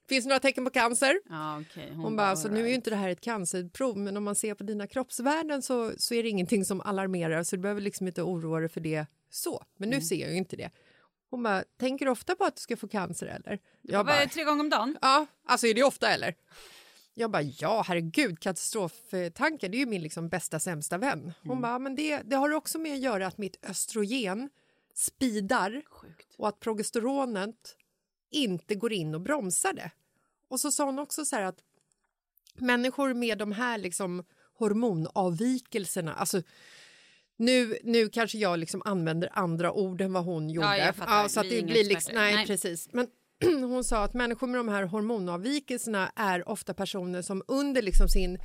Finns 0.09 0.25
det 0.25 0.29
några 0.29 0.39
tecken 0.39 0.63
på 0.65 0.69
cancer? 0.71 1.19
Ja, 1.29 1.61
okej. 1.61 1.93
Hon, 1.95 2.15
bara, 2.15 2.27
alltså, 2.27 2.47
nu 2.47 2.63
är 2.63 2.67
ju 2.67 2.73
inte 2.75 2.89
det 2.89 2.95
här 2.95 3.09
ett 3.09 3.21
cancerprov 3.21 3.97
men 3.97 4.17
om 4.17 4.23
man 4.23 4.35
ser 4.35 4.53
på 4.53 4.63
dina 4.63 4.87
kroppsvärden 4.87 5.61
så, 5.61 5.91
så 5.97 6.13
är 6.13 6.23
det 6.23 6.29
ingenting 6.29 6.65
som 6.65 6.81
alarmerar 6.81 7.43
så 7.43 7.55
du 7.55 7.61
behöver 7.61 7.81
liksom 7.81 8.07
inte 8.07 8.21
oroa 8.23 8.59
dig 8.59 8.69
för 8.69 8.81
det 8.81 9.05
så. 9.29 9.63
Men 9.77 9.89
Mm. 9.89 9.99
nu 9.99 10.05
ser 10.05 10.15
jag 10.15 10.31
ju 10.31 10.37
inte 10.37 10.55
det. 10.55 10.69
Hon 11.29 11.43
bara, 11.43 11.63
tänker 11.79 12.05
du 12.05 12.11
ofta 12.11 12.35
på 12.35 12.43
att 12.45 12.55
du 12.55 12.59
ska 12.61 12.77
få 12.77 12.87
cancer 12.87 13.25
eller? 13.27 13.59
Jag 13.81 14.05
bara, 14.05 14.25
tre 14.27 14.43
gånger 14.43 14.59
om 14.63 14.69
dagen? 14.69 14.97
ja, 15.01 15.25
alltså 15.45 15.67
är 15.67 15.73
det 15.73 15.83
ofta 15.83 16.09
eller? 16.09 16.35
Jag 17.13 17.31
bara, 17.31 17.41
ja 17.41 17.83
herregud, 17.87 18.39
katastroftanken 18.39 19.71
det 19.71 19.77
är 19.77 19.79
ju 19.79 19.85
min 19.85 20.01
liksom 20.03 20.29
bästa 20.29 20.59
sämsta 20.59 20.97
vän. 20.97 21.33
Hon 21.41 21.51
Mm. 21.51 21.61
bara, 21.61 21.79
men 21.79 21.95
det, 21.95 22.21
det 22.25 22.35
har 22.35 22.53
också 22.53 22.79
med 22.79 22.93
att 22.93 22.99
göra 22.99 23.27
att 23.27 23.37
mitt 23.37 23.65
östrogen 23.69 24.49
spidar 24.93 25.81
Sjukt. 25.89 26.35
och 26.37 26.47
att 26.47 26.59
progesteronet 26.59 27.75
inte 28.31 28.75
går 28.75 28.93
in 28.93 29.15
och 29.15 29.21
bromsar 29.21 29.73
det. 29.73 29.91
Och 30.47 30.59
så 30.59 30.71
sa 30.71 30.85
hon 30.85 30.99
också 30.99 31.25
så 31.25 31.35
här 31.35 31.43
att 31.43 31.59
människor 32.55 33.13
med 33.13 33.37
de 33.37 33.51
här 33.51 33.77
liksom 33.77 34.23
hormonavvikelserna, 34.57 36.13
alltså 36.13 36.41
nu, 37.37 37.77
nu 37.83 38.09
kanske 38.09 38.37
jag 38.37 38.59
liksom 38.59 38.81
använder 38.85 39.29
andra 39.33 39.71
ord 39.71 40.01
än 40.01 40.13
vad 40.13 40.23
hon 40.23 40.49
gjorde. 40.49 40.67
jag 40.77 40.95
fattar. 40.95 41.27
så 41.27 41.39
att 41.39 41.49
det 41.49 41.65
blir 41.65 41.83
liksom, 41.83 42.15
nej, 42.15 42.33
Nej. 42.35 42.47
precis. 42.47 42.89
Men 42.91 43.07
hon 43.43 43.83
sa 43.83 44.03
att 44.03 44.13
människor 44.13 44.47
med 44.47 44.59
de 44.59 44.69
här 44.69 44.83
hormonavvikelserna 44.83 46.11
är 46.15 46.49
ofta 46.49 46.73
personer 46.73 47.21
som 47.21 47.43
under 47.47 47.81
liksom 47.81 48.07
sin 48.09 48.35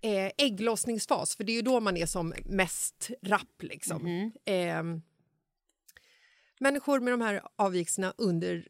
eh, 0.00 0.30
ägglossningsfas, 0.38 1.36
för 1.36 1.44
det 1.44 1.52
är 1.52 1.56
ju 1.56 1.62
då 1.62 1.80
man 1.80 1.96
är 1.96 2.06
som 2.06 2.34
mest 2.44 3.10
rapp. 3.22 3.62
Liksom. 3.62 4.02
Mhm. 4.02 4.32
Eh, 4.44 5.00
människor 6.60 7.00
med 7.00 7.12
de 7.12 7.20
här 7.20 7.42
avvikelserna 7.56 8.14
under... 8.18 8.68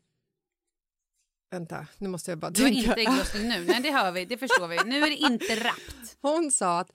Vänta, 1.50 1.86
nu 1.98 2.08
måste 2.08 2.30
jag 2.30 2.38
bara 2.38 2.50
Du 2.50 2.62
tänka. 2.64 2.78
inte 2.78 2.92
ägglossning 3.00 3.48
nu. 3.48 3.64
Nej, 3.64 3.80
det 3.82 3.90
hör 3.90 4.12
vi. 4.12 4.24
Det 4.24 4.36
förstår 4.38 4.68
vi. 4.68 4.76
Nu 4.86 4.96
är 5.02 5.10
det 5.10 5.16
inte 5.16 5.64
rappt. 5.64 6.16
Hon 6.20 6.50
sa 6.50 6.80
att 6.80 6.90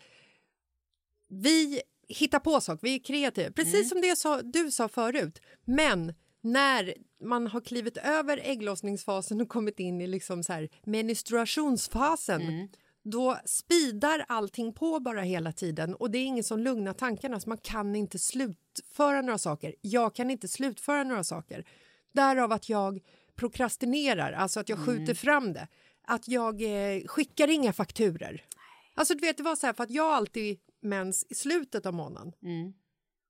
vi 1.30 1.82
hittar 2.08 2.40
på 2.40 2.62
saker, 2.62 2.80
vi 2.88 2.96
är 2.96 3.00
kreativa, 3.00 3.52
precis 3.52 3.74
Mm. 3.74 3.86
som 3.86 4.02
det 4.02 4.16
sa, 4.16 4.42
du 4.42 4.72
sa 4.72 4.88
förut. 4.88 5.42
Men 5.66 6.14
när 6.42 6.94
man 7.24 7.48
har 7.48 7.62
klivit 7.62 7.98
över 7.98 8.42
ägglossningsfasen 8.44 9.42
och 9.42 9.50
kommit 9.50 9.80
in 9.80 10.02
i 10.02 10.08
liksom 10.08 10.44
så 10.44 10.54
här 10.54 10.70
menstruationsfasen 10.84 12.42
Mm. 12.42 12.68
då 13.04 13.38
spidar 13.46 14.26
allting 14.28 14.74
på 14.74 15.00
bara 15.00 15.22
hela 15.22 15.52
tiden 15.52 15.96
och 15.96 16.12
det 16.12 16.18
är 16.18 16.26
ingen 16.26 16.44
som 16.44 16.60
lugnar 16.60 16.94
tankarna 16.94 17.40
så 17.40 17.50
man 17.50 17.58
kan 17.58 17.96
inte 17.96 18.20
slutföra 18.20 19.22
några 19.22 19.38
saker. 19.38 19.76
Jag 19.82 20.16
kan 20.16 20.30
inte 20.32 20.48
slutföra 20.48 21.04
några 21.04 21.24
saker. 21.24 21.66
Därav 22.14 22.52
att 22.52 22.70
jag 22.70 23.00
prokrastinerar, 23.42 24.32
alltså 24.32 24.60
att 24.60 24.70
jag 24.70 24.80
Mm. 24.80 24.86
skjuter 24.98 25.14
fram 25.14 25.54
det. 25.54 25.68
Att 26.08 26.28
jag 26.28 26.62
eh, 26.62 27.02
skickar 27.08 27.48
inga 27.48 27.74
fakturer. 27.74 28.46
Alltså 28.94 29.14
du 29.16 29.20
vet, 29.22 29.38
det 29.38 29.44
var 29.44 29.56
så 29.56 29.66
här 29.66 29.74
för 29.74 29.84
att 29.84 29.92
jag 29.92 30.06
alltid 30.14 30.60
mens 30.82 31.26
i 31.30 31.36
slutet 31.36 31.86
av 31.86 31.94
månaden. 31.94 32.34
Mm. 32.44 32.74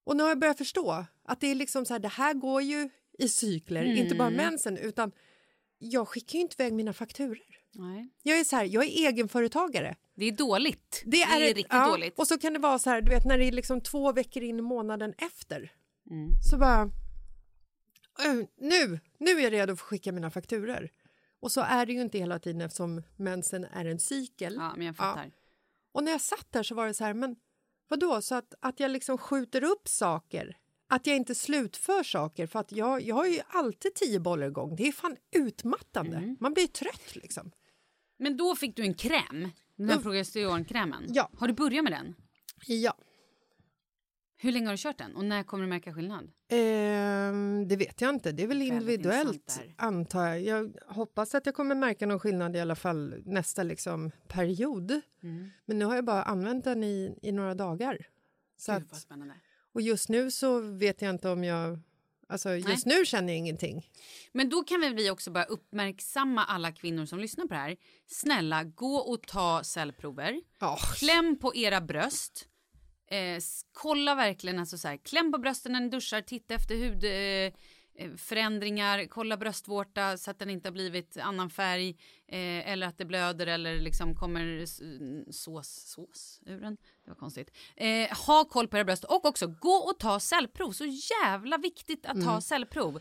Och 0.05 0.15
nu 0.17 0.23
har 0.23 0.29
jag 0.29 0.39
börjat 0.39 0.57
förstå 0.57 1.05
att 1.25 1.39
det 1.41 1.47
är 1.47 1.55
liksom 1.55 1.85
så 1.85 1.93
här, 1.93 1.99
det 1.99 2.07
här 2.07 2.33
går 2.33 2.61
ju 2.61 2.89
i 3.19 3.29
cykler, 3.29 3.83
inte 3.83 4.15
bara 4.15 4.29
mensen 4.29 4.77
utan 4.77 5.11
jag 5.79 6.07
skickar 6.07 6.35
ju 6.35 6.41
inte 6.41 6.63
iväg 6.63 6.73
mina 6.73 6.93
fakturer. 6.93 7.43
Nej. 7.73 8.09
Jag 8.23 8.39
är 8.39 8.43
så 8.43 8.55
här, 8.55 8.65
jag 8.65 8.83
är 8.83 9.07
egenföretagare. 9.07 9.95
Det 10.15 10.25
är 10.25 10.31
dåligt. 10.31 11.03
Det 11.05 11.21
är, 11.21 11.39
riktigt 11.39 11.67
ja, 11.69 11.87
dåligt. 11.89 12.19
Och 12.19 12.27
så 12.27 12.37
kan 12.37 12.53
det 12.53 12.59
vara 12.59 12.79
så 12.79 12.89
här, 12.89 13.01
du 13.01 13.09
vet 13.11 13.25
när 13.25 13.37
det 13.37 13.45
är 13.45 13.51
liksom 13.51 13.81
två 13.81 14.11
veckor 14.11 14.43
in 14.43 14.59
i 14.59 14.61
månaden 14.61 15.13
efter. 15.17 15.71
Mm. 16.09 16.29
Så 16.49 16.57
bara, 16.57 16.81
"Ö, 16.83 16.89
nu, 18.57 18.99
nu 19.17 19.31
är 19.31 19.39
jag 19.39 19.53
redo 19.53 19.75
för 19.75 19.83
att 19.83 19.89
skicka 19.89 20.11
mina 20.11 20.31
fakturer. 20.31 20.91
Och 21.39 21.51
så 21.51 21.61
är 21.61 21.85
det 21.85 21.93
ju 21.93 22.01
inte 22.01 22.17
hela 22.17 22.39
tiden 22.39 22.61
eftersom 22.61 23.03
mensen 23.15 23.63
är 23.63 23.85
en 23.85 23.99
cykel. 23.99 24.55
Ja, 24.55 24.73
men 24.77 24.85
jag 24.85 24.95
fattar. 24.95 25.31
Och 25.91 26.03
när 26.03 26.11
jag 26.11 26.21
satt 26.21 26.47
där 26.51 26.63
så 26.63 26.75
var 26.75 26.87
det 26.87 26.93
så 26.93 27.03
här, 27.03 27.13
men 27.13 27.35
vadå, 27.87 28.21
så 28.21 28.35
att, 28.35 28.53
att 28.59 28.79
jag 28.79 28.91
liksom 28.91 29.17
skjuter 29.17 29.63
upp 29.63 29.87
saker? 29.87 30.57
Att 30.87 31.07
jag 31.07 31.15
inte 31.15 31.35
slutför 31.35 32.03
saker 32.03 32.47
för 32.47 32.59
att 32.59 32.71
jag, 32.71 33.01
jag 33.01 33.15
har 33.15 33.25
ju 33.25 33.39
alltid 33.47 33.95
tio 33.95 34.19
bollar 34.19 34.47
igång. 34.47 34.75
Det 34.75 34.87
är 34.87 34.91
fan 34.91 35.17
utmattande. 35.31 36.17
Mm. 36.17 36.37
Man 36.39 36.53
blir 36.53 36.67
trött 36.67 37.15
liksom. 37.15 37.51
Men 38.17 38.37
då 38.37 38.55
fick 38.55 38.75
du 38.75 38.83
en 38.83 38.93
kräm. 38.93 39.49
Den 39.75 39.89
här 39.89 39.99
progesteronkrämen. 39.99 41.05
Ja. 41.09 41.29
Har 41.37 41.47
du 41.47 41.53
börjat 41.53 41.83
med 41.83 41.93
den? 41.93 42.15
Ja. 42.65 42.97
Hur 44.43 44.51
länge 44.51 44.65
har 44.65 44.73
du 44.73 44.77
kört 44.77 44.97
den? 44.97 45.15
Och 45.15 45.25
när 45.25 45.43
kommer 45.43 45.63
du 45.63 45.69
märka 45.69 45.93
skillnad? 45.93 46.31
Ehm, 46.49 47.67
det 47.67 47.75
vet 47.75 48.01
jag 48.01 48.09
inte. 48.09 48.31
Det 48.31 48.43
är 48.43 48.47
väl 48.47 48.57
Väldigt 48.59 48.73
individuellt, 48.73 49.59
antar 49.75 50.27
jag. 50.27 50.41
Jag 50.41 50.73
hoppas 50.87 51.35
att 51.35 51.45
jag 51.45 51.55
kommer 51.55 51.75
märka 51.75 52.05
någon 52.05 52.19
skillnad 52.19 52.55
i 52.55 52.59
alla 52.59 52.75
fall 52.75 53.23
nästa 53.25 53.63
liksom, 53.63 54.11
period. 54.27 55.01
Mm. 55.23 55.49
Men 55.65 55.79
nu 55.79 55.85
har 55.85 55.95
jag 55.95 56.05
bara 56.05 56.23
använt 56.23 56.63
den 56.63 56.83
i, 56.83 57.19
i 57.21 57.31
några 57.31 57.55
dagar. 57.55 57.97
Så 58.57 58.71
Gud 58.71 58.81
vad 58.81 58.91
att, 58.91 59.01
spännande. 59.01 59.33
och 59.73 59.81
just 59.81 60.09
nu 60.09 60.31
så 60.31 60.59
vet 60.59 61.01
jag 61.01 61.09
inte 61.09 61.29
om 61.29 61.43
jag... 61.43 61.79
Alltså 62.27 62.49
just 62.55 62.85
nu 62.85 63.05
känner 63.05 63.33
jag 63.33 63.37
ingenting. 63.37 63.89
Men 64.31 64.49
då 64.49 64.63
kan 64.63 64.81
väl 64.81 64.93
vi 64.93 65.09
också 65.09 65.31
bara 65.31 65.43
uppmärksamma 65.43 66.45
alla 66.45 66.71
kvinnor 66.71 67.05
som 67.05 67.19
lyssnar 67.19 67.45
på 67.45 67.53
det 67.53 67.59
här. 67.59 67.77
Snälla, 68.07 68.63
gå 68.63 68.95
och 68.95 69.21
ta 69.21 69.63
cellprover. 69.63 70.41
Ja. 70.59 70.77
Kläm 70.97 71.39
på 71.39 71.55
era 71.55 71.81
bröst. 71.81 72.47
Eh, 73.11 73.41
kolla 73.73 74.15
verkligen, 74.15 74.59
alltså 74.59 74.77
så 74.77 74.87
här, 74.87 74.97
kläm 74.97 75.31
på 75.31 75.37
brösten 75.37 75.71
när 75.71 75.79
ni 75.79 75.89
duschar, 75.89 76.21
titta 76.21 76.53
efter 76.53 76.75
hudförändringar, 76.75 77.53
eh, 77.95 78.15
förändringar, 78.15 79.05
kolla 79.05 79.37
bröstvårta 79.37 80.17
så 80.17 80.31
att 80.31 80.39
den 80.39 80.49
inte 80.49 80.67
har 80.67 80.73
blivit 80.73 81.17
annan 81.17 81.49
färg 81.49 81.89
eh, 82.27 82.71
eller 82.71 82.87
att 82.87 82.97
det 82.97 83.05
blöder 83.05 83.47
eller 83.47 83.79
liksom 83.79 84.15
kommer 84.15 84.65
sås, 85.31 85.91
sås 85.91 86.41
ur 86.45 86.61
den. 86.61 86.77
Det 87.03 87.09
var 87.09 87.15
konstigt. 87.15 87.51
Eh, 87.75 88.17
ha 88.27 88.45
koll 88.45 88.67
på 88.67 88.77
era 88.77 88.83
bröst 88.83 89.03
och 89.03 89.25
också 89.25 89.47
gå 89.47 89.75
och 89.75 89.99
ta 89.99 90.19
cellprov. 90.19 90.71
Så 90.71 90.85
jävla 90.85 91.57
viktigt 91.57 92.05
att 92.05 92.23
ta 92.25 92.41
cellprov. 92.41 92.99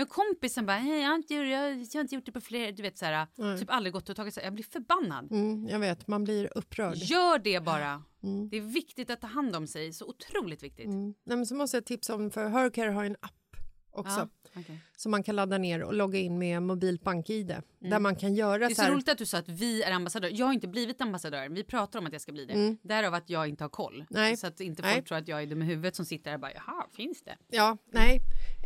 Jag 0.00 0.06
har 0.06 0.10
kompisen 0.10 0.66
bara, 0.66 0.76
hej 0.76 1.00
jag 1.00 1.08
har 1.08 1.14
inte, 1.16 1.34
gjort- 1.34 1.46
jag, 1.46 1.70
jag 1.70 1.94
har 1.94 2.00
inte 2.00 2.14
gjort 2.14 2.26
det 2.26 2.32
på 2.32 2.40
flera, 2.40 2.72
du 2.72 2.82
vet 2.82 2.98
så 2.98 3.04
här, 3.04 3.26
typ 3.58 3.70
aldrig 3.70 3.92
gått 3.92 4.08
och 4.08 4.16
tagit 4.16 4.34
så 4.34 4.40
här. 4.40 4.46
Jag 4.46 4.54
blir 4.54 4.64
förbannad. 4.64 5.32
Mm, 5.32 5.68
jag 5.68 5.78
vet, 5.78 6.06
man 6.08 6.24
blir 6.24 6.58
upprörd. 6.58 6.96
Gör 6.96 7.38
det 7.38 7.60
bara. 7.64 8.02
Det 8.50 8.56
är 8.56 8.60
viktigt 8.60 9.10
att 9.10 9.20
ta 9.20 9.26
hand 9.26 9.56
om 9.56 9.66
sig, 9.66 9.92
så 9.92 10.06
otroligt 10.06 10.62
viktigt. 10.62 10.86
Mm. 10.86 11.14
Nej, 11.24 11.36
men 11.36 11.46
så 11.46 11.54
måste 11.54 11.76
jag 11.76 11.84
tipsa 11.84 12.14
om, 12.14 12.30
för 12.30 12.48
Hercare 12.48 12.90
har 12.90 13.04
en 13.04 13.16
app 13.20 13.32
också. 13.90 14.28
Ja, 14.52 14.60
okej. 14.60 14.78
Som 14.96 15.10
man 15.10 15.22
kan 15.22 15.36
ladda 15.36 15.58
ner 15.58 15.82
och 15.82 15.94
logga 15.94 16.18
in 16.18 16.38
med 16.38 16.62
mobilt 16.62 17.02
bank-id. 17.02 17.56
Där 17.78 17.98
man 17.98 18.16
kan 18.16 18.34
göra 18.34 18.54
Mm. 18.56 18.68
Det 18.68 18.72
är 18.72 18.74
så 18.74 18.82
här... 18.82 18.92
roligt 18.92 19.08
att 19.08 19.18
du 19.18 19.26
sa 19.26 19.38
att 19.38 19.48
vi 19.48 19.82
är 19.82 19.92
ambassadörer. 19.92 20.32
Jag 20.34 20.46
har 20.46 20.52
inte 20.52 20.68
blivit 20.68 21.00
ambassadör. 21.00 21.48
Vi 21.48 21.64
pratar 21.64 21.98
om 21.98 22.06
att 22.06 22.12
jag 22.12 22.22
ska 22.22 22.32
bli 22.32 22.44
det. 22.46 22.76
Därav 22.82 23.14
att 23.14 23.30
jag 23.30 23.48
inte 23.48 23.64
har 23.64 23.68
koll. 23.68 23.94
Mm. 23.94 24.06
Nej. 24.10 24.36
Så 24.36 24.46
att 24.46 24.60
inte 24.60 24.82
folk 24.82 24.94
Nej. 24.94 25.04
tror 25.04 25.18
att 25.18 25.28
jag 25.28 25.42
är 25.42 25.46
dum 25.46 25.62
i 25.62 25.64
huvudet 25.64 25.96
som 25.96 26.04
sitter 26.04 26.24
där 26.30 26.34
och 26.34 26.40
bara 26.40 26.52
jaha, 26.54 26.86
finns 26.92 27.22
det? 27.22 27.36
Ja, 27.48 27.76
nej. 27.92 28.20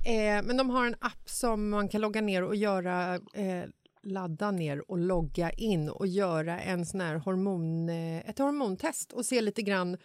Eh, 0.05 0.43
men 0.43 0.57
de 0.57 0.71
har 0.71 0.87
en 0.87 0.97
app 1.01 1.29
som 1.29 1.69
man 1.69 1.89
kan 1.89 2.01
logga 2.01 2.21
ner 2.21 2.43
och 2.43 2.57
göra 2.57 3.15
eh, 3.15 3.65
ladda 4.03 4.51
ner 4.51 4.91
och 4.91 4.99
logga 4.99 5.51
in 5.51 5.89
och 5.89 6.07
göra 6.07 6.61
en 6.61 6.87
sån 6.87 7.01
här 7.01 7.15
hormon, 7.15 7.89
eh, 7.89 8.29
ett 8.29 8.39
hormontest 8.39 9.13
och 9.13 9.27
se 9.27 9.41
lite 9.41 9.63
grann 9.63 9.97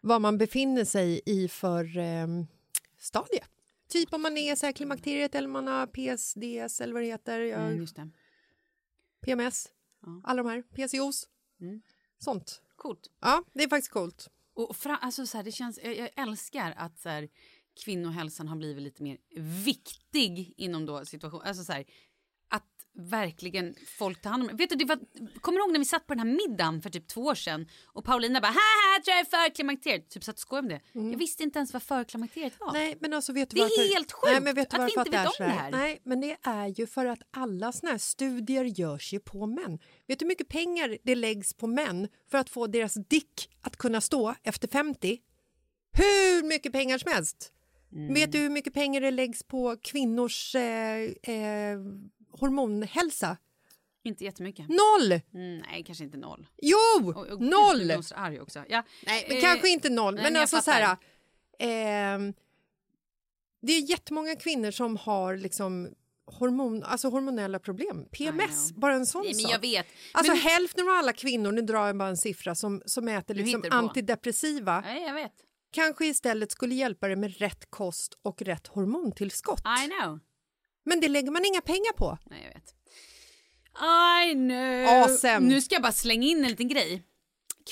vad 0.00 0.20
man 0.20 0.38
befinner 0.38 0.84
sig 0.84 1.20
i 1.26 1.48
för 1.48 1.98
eh, 1.98 2.26
stadie. 2.98 3.44
Typ 3.88 4.14
om 4.14 4.22
man 4.22 4.36
är 4.36 4.56
så 4.56 4.66
här 4.66 4.72
klimakteriet 4.72 5.34
eller 5.34 5.48
man 5.48 5.66
har 5.66 5.86
PSDS 5.86 6.80
eller 6.80 6.92
vad 6.92 7.02
det 7.02 7.06
heter, 7.06 7.40
ja, 7.40 7.56
Mm, 7.56 7.86
det. 7.94 8.10
PMS, 9.20 9.68
alla 10.24 10.42
de 10.42 10.48
här, 10.48 10.62
PCOS, 10.62 11.28
sånt. 12.18 12.62
Coolt. 12.76 13.10
Ja, 13.20 13.44
det 13.52 13.62
är 13.62 13.68
faktiskt 13.68 13.92
coolt. 13.92 14.28
Och 14.54 14.76
fra, 14.76 14.96
alltså 14.96 15.26
så 15.26 15.36
här, 15.36 15.44
det 15.44 15.52
känns, 15.52 15.80
jag, 15.82 15.96
jag 15.96 16.10
älskar 16.16 16.74
att 16.76 16.98
så 16.98 17.08
här, 17.08 17.28
kvinnohälsan 17.74 18.48
har 18.48 18.56
blivit 18.56 18.82
lite 18.82 19.02
mer 19.02 19.16
viktig 19.64 20.54
inom 20.56 20.86
då 20.86 21.04
situation. 21.04 21.42
Alltså 21.44 21.64
så 21.64 21.72
här, 21.72 21.84
att 22.48 22.62
verkligen 22.94 23.74
folk 23.98 24.22
tar 24.22 24.30
hand 24.30 24.50
om. 24.50 24.56
Vet 24.56 24.70
du, 24.70 24.76
det 24.76 24.84
var, 24.84 24.98
kommer 25.40 25.58
du 25.58 25.64
ihåg 25.64 25.72
när 25.72 25.78
vi 25.78 25.84
satt 25.84 26.06
på 26.06 26.14
den 26.14 26.26
här 26.26 26.48
middagen 26.48 26.82
för 26.82 26.90
typ 26.90 27.08
två 27.08 27.20
år 27.20 27.34
sedan 27.34 27.68
och 27.86 28.04
Paulina 28.04 28.40
bara 28.40 28.46
haha 28.46 29.02
tror 29.04 29.16
jag 29.16 29.20
är 29.20 29.24
förklimakteriet. 29.24 30.10
Typ 30.10 30.24
satt 30.24 30.34
och 30.34 30.40
skojade 30.40 30.80
om 30.94 31.00
det. 31.02 31.10
Jag 31.10 31.18
visste 31.18 31.42
inte 31.42 31.58
ens 31.58 31.72
vad 31.72 31.82
förklimakteriet 31.82 32.60
var. 32.60 32.72
Nej, 32.72 32.96
men 33.00 33.12
alltså 33.12 33.32
vet 33.32 33.50
du 33.50 33.56
Det 33.56 33.62
är 33.62 33.94
helt 33.94 34.12
sjukt 34.12 34.32
Nej, 34.32 34.40
men 34.40 34.54
vet 34.54 34.70
du 34.70 34.76
att 34.76 34.88
vi 34.88 34.98
inte 34.98 35.10
vet 35.10 35.26
om 35.26 35.32
det 35.38 35.44
här. 35.44 35.70
Nej, 35.70 36.00
men 36.04 36.20
det 36.20 36.36
är 36.42 36.66
ju 36.66 36.86
för 36.86 37.06
att 37.06 37.22
alla 37.30 37.72
såna 37.72 37.90
här 37.90 37.98
studier 37.98 38.64
görs 38.64 39.12
ju 39.12 39.20
på 39.20 39.46
män. 39.46 39.78
Vet 40.06 40.18
du 40.18 40.24
hur 40.24 40.28
mycket 40.28 40.48
pengar 40.48 40.98
det 41.02 41.14
läggs 41.14 41.54
på 41.54 41.66
män 41.66 42.08
för 42.30 42.38
att 42.38 42.50
få 42.50 42.66
deras 42.66 42.94
dick 42.94 43.50
att 43.60 43.76
kunna 43.76 44.00
stå 44.00 44.34
efter 44.42 44.68
50? 44.68 45.18
Hur 45.92 46.48
mycket 46.48 46.72
pengar 46.72 46.98
som 46.98 47.12
helst. 47.12 47.53
Mm. 47.94 48.14
Vet 48.14 48.32
du 48.32 48.38
hur 48.38 48.50
mycket 48.50 48.74
pengar 48.74 49.00
det 49.00 49.10
läggs 49.10 49.42
på 49.42 49.76
kvinnors 49.82 50.54
eh, 50.54 50.98
eh, 51.34 51.78
hormonhälsa? 52.30 53.36
Inte 54.02 54.24
jättemycket. 54.24 54.68
Noll! 54.68 55.12
Mm, 55.34 55.58
nej, 55.70 55.84
kanske 55.86 56.04
inte 56.04 56.16
noll. 56.18 56.46
Jo, 56.62 56.76
Och- 57.16 57.26
och- 57.26 57.40
noll! 57.40 57.80
Jag 57.88 57.98
blir 58.00 58.12
arg 58.18 58.40
också. 58.40 58.64
Ja. 58.68 58.82
Nej, 59.06 59.24
men 59.28 59.36
eh, 59.36 59.42
kanske 59.42 59.68
inte 59.68 59.90
noll. 59.90 60.14
nej, 60.14 60.24
men 60.24 60.36
alltså 60.36 60.60
så 60.60 60.70
här... 60.70 60.96
ehm, 61.58 62.34
det 63.62 63.72
är 63.72 63.80
jättemånga 63.90 64.36
kvinnor 64.36 64.70
som 64.70 64.96
har 64.96 65.36
liksom 65.36 65.88
hormon, 66.26 66.82
alltså 66.82 67.08
hormonella 67.08 67.58
problem. 67.58 68.04
PMS, 68.12 68.72
bara 68.72 68.94
en 68.94 69.06
sån 69.06 69.22
Nej, 69.22 69.34
men 69.34 69.42
sak. 69.42 69.52
jag 69.52 69.58
vet. 69.58 69.86
Alltså 70.12 70.32
Men- 70.32 70.40
hälften 70.40 70.88
av 70.88 70.94
alla 70.94 71.12
kvinnor, 71.12 71.52
nu 71.52 71.62
drar 71.62 71.86
jag 71.86 71.96
bara 71.96 72.08
en 72.08 72.16
siffra, 72.16 72.54
som, 72.54 72.82
som 72.86 73.08
äter 73.08 73.34
liksom 73.34 73.64
antidepressiva 73.70 74.80
Nej, 74.80 75.02
jag 75.02 75.14
vet. 75.14 75.32
Kanske 75.74 76.06
istället 76.06 76.52
skulle 76.52 76.74
hjälpa 76.74 77.06
dig 77.06 77.16
med 77.16 77.38
rätt 77.38 77.70
kost 77.70 78.18
och 78.22 78.42
rätt 78.42 78.66
hormontillskott. 78.66 79.60
I 79.84 79.88
know. 79.88 80.20
Men 80.84 81.00
det 81.00 81.08
lägger 81.08 81.30
man 81.30 81.44
inga 81.44 81.60
pengar 81.60 81.92
på. 81.92 82.18
Nej, 82.26 82.42
jag 82.44 82.54
vet. 82.54 82.74
I 84.30 84.34
know. 84.34 84.86
Awesome. 85.02 85.48
Nu 85.48 85.60
ska 85.60 85.74
jag 85.74 85.82
bara 85.82 85.92
slänga 85.92 86.26
in 86.28 86.44
en 86.44 86.50
liten 86.50 86.68
grej. 86.68 87.02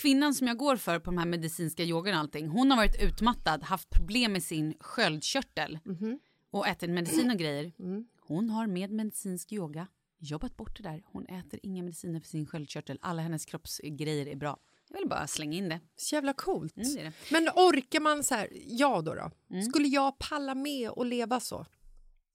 Kvinnan 0.03 0.35
som 0.35 0.47
jag 0.47 0.57
går 0.57 0.77
för 0.77 0.99
på 0.99 1.05
de 1.11 1.19
här 1.19 1.27
medicinska 1.27 1.83
yogan 1.83 2.15
och 2.15 2.21
allting, 2.21 2.49
hon 2.49 2.71
har 2.71 2.77
varit 2.79 3.03
utmattad, 3.03 3.63
haft 3.63 3.91
problem 3.91 4.33
med 4.33 4.43
sin 4.43 4.75
sköldkörtel 4.81 5.79
Mhm. 5.85 6.19
och 6.51 6.67
ätit 6.69 6.91
medicin 6.91 7.31
och 7.31 7.37
grejer. 7.39 7.73
Mm. 7.79 8.05
Hon 8.21 8.51
har 8.51 8.67
med 8.67 8.91
medicinsk 8.91 9.53
yoga 9.53 9.87
jobbat 10.19 10.57
bort 10.57 10.77
det 10.77 10.83
där. 10.83 11.03
Hon 11.07 11.27
äter 11.27 11.61
inga 11.63 11.83
mediciner 11.83 12.21
för 12.21 12.29
sin 12.29 12.47
sköldkörtel. 12.47 12.99
Alla 13.03 13.23
hennes 13.23 13.45
kroppsgrejer 13.45 14.27
är 14.29 14.37
bra. 14.37 14.59
Jag 14.93 14.99
vill 14.99 15.09
bara 15.09 15.27
slänga 15.27 15.57
in 15.57 15.69
det. 15.69 15.81
Så 15.97 16.15
jävla 16.15 16.33
coolt. 16.33 16.77
Mm, 16.77 16.95
det 16.95 17.03
det. 17.03 17.13
Men 17.31 17.49
orkar 17.49 18.01
man 18.01 18.25
så 18.25 18.35
här, 18.35 18.49
jag 18.67 19.05
då, 19.05 19.15
då? 19.15 19.31
Mm. 19.51 19.63
Skulle 19.63 19.89
jag 19.89 20.19
palla 20.19 20.55
med 20.55 20.91
och 20.91 21.07
leva 21.07 21.41
så? 21.41 21.67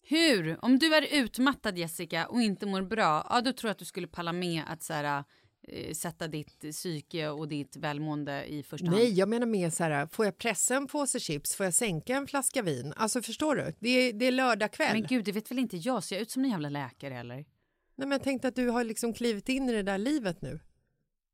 Hur? 0.01 0.65
Om 0.65 0.79
du 0.79 0.95
är 0.95 1.21
utmattad 1.21 1.77
Jessica 1.77 2.27
och 2.27 2.41
inte 2.41 2.65
mår 2.65 2.81
bra, 2.81 3.27
ja 3.29 3.41
då 3.41 3.53
tror 3.53 3.69
jag 3.69 3.71
att 3.71 3.79
du 3.79 3.85
skulle 3.85 4.07
palla 4.07 4.33
med 4.33 4.63
att 4.67 4.83
så 4.83 4.93
här, 4.93 5.23
eh, 5.67 5.93
sätta 5.93 6.27
ditt 6.27 6.59
psyke 6.59 7.29
och 7.29 7.47
ditt 7.47 7.75
välmående 7.75 8.45
i 8.45 8.63
första 8.63 8.91
Nej, 8.91 9.05
hand. 9.05 9.17
jag 9.17 9.29
menar 9.29 9.47
mer 9.47 9.69
så 9.69 9.83
här, 9.83 10.07
får 10.07 10.25
jag 10.25 10.37
pressa 10.37 10.75
en 10.75 10.87
påse 10.87 11.19
chips, 11.19 11.55
får 11.55 11.65
jag 11.65 11.73
sänka 11.73 12.17
en 12.17 12.27
flaska 12.27 12.61
vin? 12.61 12.93
Alltså 12.97 13.21
förstår 13.21 13.55
du? 13.55 13.73
Det 13.79 13.89
är, 13.89 14.13
det 14.13 14.25
är 14.25 14.31
lördag 14.31 14.71
kväll. 14.71 14.93
Men 14.93 15.07
gud, 15.07 15.25
det 15.25 15.31
vet 15.31 15.51
väl 15.51 15.59
inte 15.59 15.77
jag, 15.77 16.03
ser 16.03 16.15
jag 16.15 16.21
ut 16.21 16.31
som 16.31 16.43
en 16.43 16.49
jävla 16.49 16.69
läkare 16.69 17.19
eller? 17.19 17.35
Nej, 17.35 17.45
men 18.07 18.11
jag 18.11 18.23
tänkte 18.23 18.47
att 18.47 18.55
du 18.55 18.69
har 18.69 18.83
liksom 18.83 19.13
klivit 19.13 19.49
in 19.49 19.69
i 19.69 19.73
det 19.73 19.83
där 19.83 19.97
livet 19.97 20.41
nu. 20.41 20.59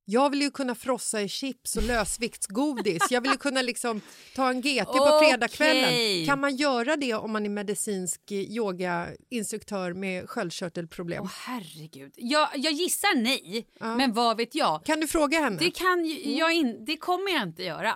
Jag 0.05 0.29
vill 0.29 0.41
ju 0.41 0.51
kunna 0.51 0.75
frossa 0.75 1.21
i 1.21 1.29
chips 1.29 1.75
och 1.75 1.83
lösviktsgodis. 1.83 3.03
Jag 3.09 3.21
vill 3.21 3.31
ju 3.31 3.37
kunna 3.37 3.61
liksom 3.61 4.01
ta 4.35 4.49
en 4.49 4.61
GT 4.61 4.85
på 4.85 5.19
fredagskvällen. 5.23 6.25
Kan 6.25 6.39
man 6.39 6.55
göra 6.55 6.95
det 6.95 7.13
om 7.13 7.31
man 7.31 7.45
är 7.45 7.49
medicinsk 7.49 8.31
yogainstruktör 8.31 9.93
med 9.93 10.29
sköldkörtelproblem? 10.29 11.23
Åh 11.23 11.29
herregud. 11.45 12.11
Jag, 12.15 12.49
jag 12.55 12.73
gissar 12.73 13.15
nej, 13.15 13.67
men 13.79 14.13
vad 14.13 14.37
vet 14.37 14.55
jag? 14.55 14.85
Kan 14.85 14.99
du 14.99 15.07
fråga 15.07 15.39
henne? 15.39 15.57
Det, 15.59 15.71
kan 15.71 16.05
ju, 16.05 16.35
jag 16.37 16.53
in, 16.53 16.85
det 16.85 16.97
kommer 16.97 17.31
jag 17.31 17.43
inte 17.43 17.63
göra. 17.63 17.95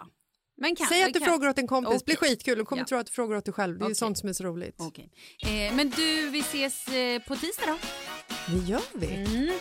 Men 0.62 0.76
kan, 0.76 0.88
Säg 0.88 1.04
att 1.04 1.14
du 1.14 1.20
kan. 1.20 1.30
frågar 1.30 1.50
åt 1.50 1.58
en 1.60 1.68
kompis, 1.68 2.00
det 2.00 2.06
blir 2.06 2.16
skitkul. 2.16 2.58
Du 2.58 2.66
kommer 2.66 2.82
Ja. 2.82 2.86
tro 2.88 2.98
att 2.98 3.06
du 3.06 3.12
frågar 3.12 3.38
åt 3.38 3.46
dig 3.46 3.54
själv. 3.54 3.78
Det 3.80 3.84
är 3.84 3.86
Okej. 3.86 3.96
sånt 3.96 4.18
som 4.18 4.30
är 4.30 4.34
så 4.34 4.44
roligt. 4.44 4.76
Okej. 4.80 5.10
Eh, 5.44 5.76
men 5.76 5.90
du, 5.90 6.30
vi 6.30 6.40
ses 6.40 6.88
eh, 6.88 7.22
på 7.22 7.36
tisdag 7.36 7.66
då. 7.68 7.78
Det 8.48 8.66
gör 8.72 8.82
vi. 8.94 9.08
Mm. 9.08 9.54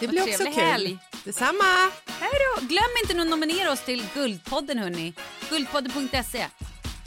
Det 0.00 0.08
blir 0.08 0.22
också 0.22 0.44
kul. 0.44 0.52
helg. 0.52 0.98
Detsamma! 1.24 1.90
Hej 2.20 2.30
då! 2.32 2.66
Glöm 2.66 2.84
inte 3.02 3.22
att 3.22 3.28
nominera 3.28 3.72
oss 3.72 3.80
till 3.84 4.06
Guldpodden 4.14 4.78
hörni. 4.78 5.12
Guldpodden.se. 5.50 6.46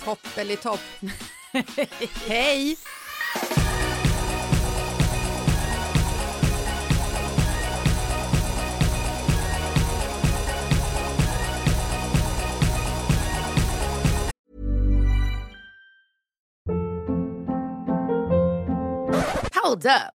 Topp 0.03 0.27
eller 0.35 0.55
topp. 0.55 0.79
Hej! 2.27 2.77
Hold 19.63 19.85
up. 19.85 20.16